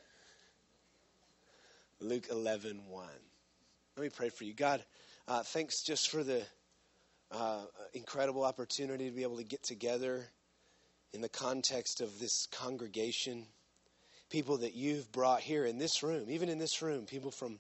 Luke 2.01 2.27
11, 2.31 2.83
1. 2.89 3.07
Let 3.97 4.03
me 4.03 4.11
pray 4.11 4.29
for 4.29 4.45
you. 4.45 4.53
God, 4.53 4.85
uh, 5.27 5.43
thanks 5.43 5.83
just 5.83 6.11
for 6.11 6.23
the 6.23 6.43
uh, 7.35 7.61
incredible 7.93 8.45
opportunity 8.45 9.09
to 9.09 9.15
be 9.15 9.23
able 9.23 9.37
to 9.37 9.45
get 9.45 9.63
together 9.63 10.27
in 11.13 11.21
the 11.21 11.29
context 11.29 12.01
of 12.01 12.19
this 12.19 12.47
congregation. 12.47 13.47
People 14.31 14.59
that 14.59 14.75
you've 14.75 15.11
brought 15.13 15.41
here 15.41 15.65
in 15.65 15.79
this 15.79 16.03
room, 16.03 16.27
even 16.29 16.49
in 16.49 16.59
this 16.59 16.83
room, 16.83 17.07
people 17.07 17.31
from 17.31 17.59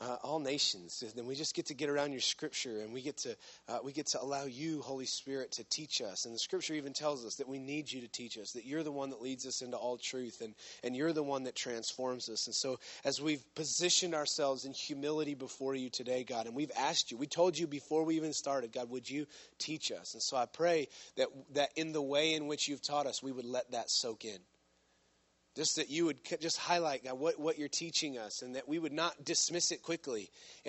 uh, 0.00 0.16
all 0.22 0.40
nations. 0.40 1.02
Then 1.14 1.26
we 1.26 1.34
just 1.34 1.54
get 1.54 1.66
to 1.66 1.74
get 1.74 1.88
around 1.88 2.12
your 2.12 2.20
scripture 2.20 2.80
and 2.80 2.92
we 2.92 3.00
get 3.00 3.16
to 3.18 3.36
uh, 3.68 3.78
we 3.84 3.92
get 3.92 4.06
to 4.08 4.20
allow 4.20 4.44
you, 4.44 4.82
Holy 4.82 5.06
Spirit, 5.06 5.52
to 5.52 5.64
teach 5.64 6.00
us. 6.00 6.24
And 6.24 6.34
the 6.34 6.38
scripture 6.38 6.74
even 6.74 6.92
tells 6.92 7.24
us 7.24 7.36
that 7.36 7.48
we 7.48 7.58
need 7.58 7.90
you 7.90 8.00
to 8.00 8.08
teach 8.08 8.36
us, 8.38 8.52
that 8.52 8.66
you're 8.66 8.82
the 8.82 8.92
one 8.92 9.10
that 9.10 9.22
leads 9.22 9.46
us 9.46 9.62
into 9.62 9.76
all 9.76 9.96
truth 9.96 10.40
and, 10.40 10.54
and 10.82 10.96
you're 10.96 11.12
the 11.12 11.22
one 11.22 11.44
that 11.44 11.54
transforms 11.54 12.28
us. 12.28 12.46
And 12.46 12.54
so 12.54 12.78
as 13.04 13.20
we've 13.20 13.42
positioned 13.54 14.14
ourselves 14.14 14.64
in 14.64 14.72
humility 14.72 15.34
before 15.34 15.74
you 15.74 15.90
today, 15.90 16.24
God, 16.24 16.46
and 16.46 16.54
we've 16.54 16.72
asked 16.76 17.10
you, 17.10 17.16
we 17.16 17.26
told 17.26 17.56
you 17.56 17.66
before 17.66 18.04
we 18.04 18.16
even 18.16 18.32
started, 18.32 18.72
God, 18.72 18.90
would 18.90 19.08
you 19.08 19.26
teach 19.58 19.92
us? 19.92 20.14
And 20.14 20.22
so 20.22 20.36
I 20.36 20.46
pray 20.46 20.88
that 21.16 21.28
that 21.52 21.70
in 21.76 21.92
the 21.92 22.02
way 22.02 22.34
in 22.34 22.46
which 22.46 22.68
you've 22.68 22.82
taught 22.82 23.06
us, 23.06 23.22
we 23.22 23.32
would 23.32 23.44
let 23.44 23.70
that 23.72 23.90
soak 23.90 24.24
in. 24.24 24.38
Just 25.54 25.76
that 25.76 25.88
you 25.88 26.06
would 26.06 26.18
just 26.40 26.58
highlight 26.58 27.04
God, 27.04 27.18
what, 27.18 27.38
what 27.38 27.58
you're 27.58 27.68
teaching 27.68 28.18
us 28.18 28.42
and 28.42 28.56
that 28.56 28.68
we 28.68 28.80
would 28.80 28.92
not 28.92 29.24
dismiss 29.24 29.70
it 29.70 29.82
quickly 29.82 30.28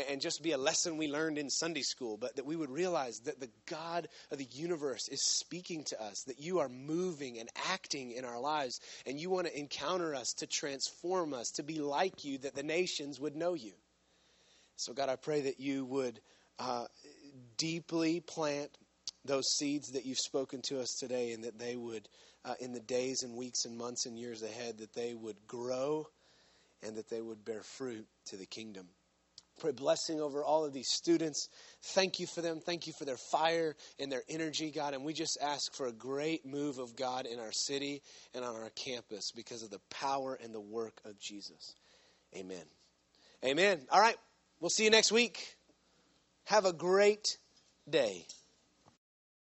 and, 0.10 0.22
just 0.22 0.44
be 0.44 0.52
a 0.52 0.58
lesson 0.58 0.98
we 0.98 1.08
learned 1.08 1.40
in 1.40 1.50
Sunday 1.50 1.82
school, 1.82 2.18
but 2.18 2.36
that 2.36 2.46
we 2.46 2.56
would 2.56 2.70
realize 2.70 3.20
that 3.22 3.40
the 3.40 3.50
God 3.66 4.08
of 4.32 4.38
the 4.38 4.48
universe 4.52 5.08
is 5.08 5.24
speaking 5.24 5.84
to 5.86 6.02
us, 6.02 6.24
that 6.24 6.40
you 6.40 6.60
are 6.60 6.70
moving 6.70 7.40
and 7.40 7.50
acting 7.72 8.12
in 8.12 8.26
our 8.26 8.40
lives, 8.40 8.80
and 9.08 9.20
you 9.20 9.32
want 9.32 9.48
to 9.48 9.58
encounter 9.58 10.14
us 10.14 10.34
to 10.34 10.48
transform 10.48 11.34
us, 11.34 11.50
to 11.52 11.64
be 11.64 11.80
like 11.80 12.24
you, 12.24 12.38
that 12.40 12.56
the 12.56 12.64
nations 12.64 13.20
would 13.20 13.36
know 13.36 13.56
you. 13.56 13.74
So, 14.76 14.94
God, 14.94 15.10
I 15.10 15.16
pray 15.16 15.42
that 15.42 15.60
you 15.60 15.86
would 15.86 16.20
uh, 16.60 16.86
deeply 17.58 18.20
plant 18.20 18.78
those 19.26 19.56
seeds 19.58 19.92
that 19.92 20.06
you've 20.06 20.20
spoken 20.20 20.62
to 20.64 20.80
us 20.80 20.96
today 21.00 21.34
and 21.34 21.44
that 21.44 21.60
they 21.60 21.76
would 21.76 22.08
uh, 22.46 22.54
in 22.60 22.72
the 22.72 22.80
days 22.80 23.24
and 23.24 23.36
weeks 23.36 23.66
and 23.66 23.78
months 23.78 24.06
and 24.06 24.18
years 24.18 24.44
ahead, 24.44 24.78
that 24.78 24.94
they 24.94 25.14
would 25.14 25.48
grow 25.48 26.08
and 26.84 26.96
that 26.96 27.10
they 27.10 27.22
would 27.22 27.44
bear 27.44 27.64
fruit 27.64 28.06
to 28.26 28.38
the 28.38 28.46
kingdom. 28.46 28.88
Pray 29.60 29.72
blessing 29.72 30.20
over 30.20 30.44
all 30.44 30.66
of 30.66 30.74
these 30.74 30.90
students. 30.90 31.48
Thank 31.82 32.20
you 32.20 32.28
for 32.28 32.42
them. 32.42 32.60
Thank 32.60 32.88
you 32.88 32.94
for 33.00 33.06
their 33.06 33.18
fire 33.18 33.76
and 34.00 34.12
their 34.12 34.24
energy, 34.30 34.70
God. 34.70 34.94
And 34.94 35.06
we 35.06 35.14
just 35.14 35.38
ask 35.42 35.74
for 35.74 35.88
a 35.88 35.94
great 35.94 36.46
move 36.46 36.78
of 36.78 36.96
God 36.96 37.26
in 37.26 37.40
our 37.40 37.54
city 37.54 38.02
and 38.34 38.44
on 38.44 38.54
our 38.56 38.70
campus 38.72 39.32
because 39.34 39.64
of 39.64 39.70
the 39.70 39.80
power 39.90 40.38
and 40.44 40.54
the 40.54 40.60
work 40.60 41.00
of 41.06 41.18
Jesus. 41.20 41.76
Amen. 42.36 42.66
Amen. 43.46 43.80
All 43.92 44.02
right. 44.02 44.18
We'll 44.60 44.70
see 44.70 44.84
you 44.84 44.90
next 44.90 45.12
week. 45.12 45.56
Have 46.46 46.66
a 46.66 46.74
great 46.74 47.38
day. 47.90 48.26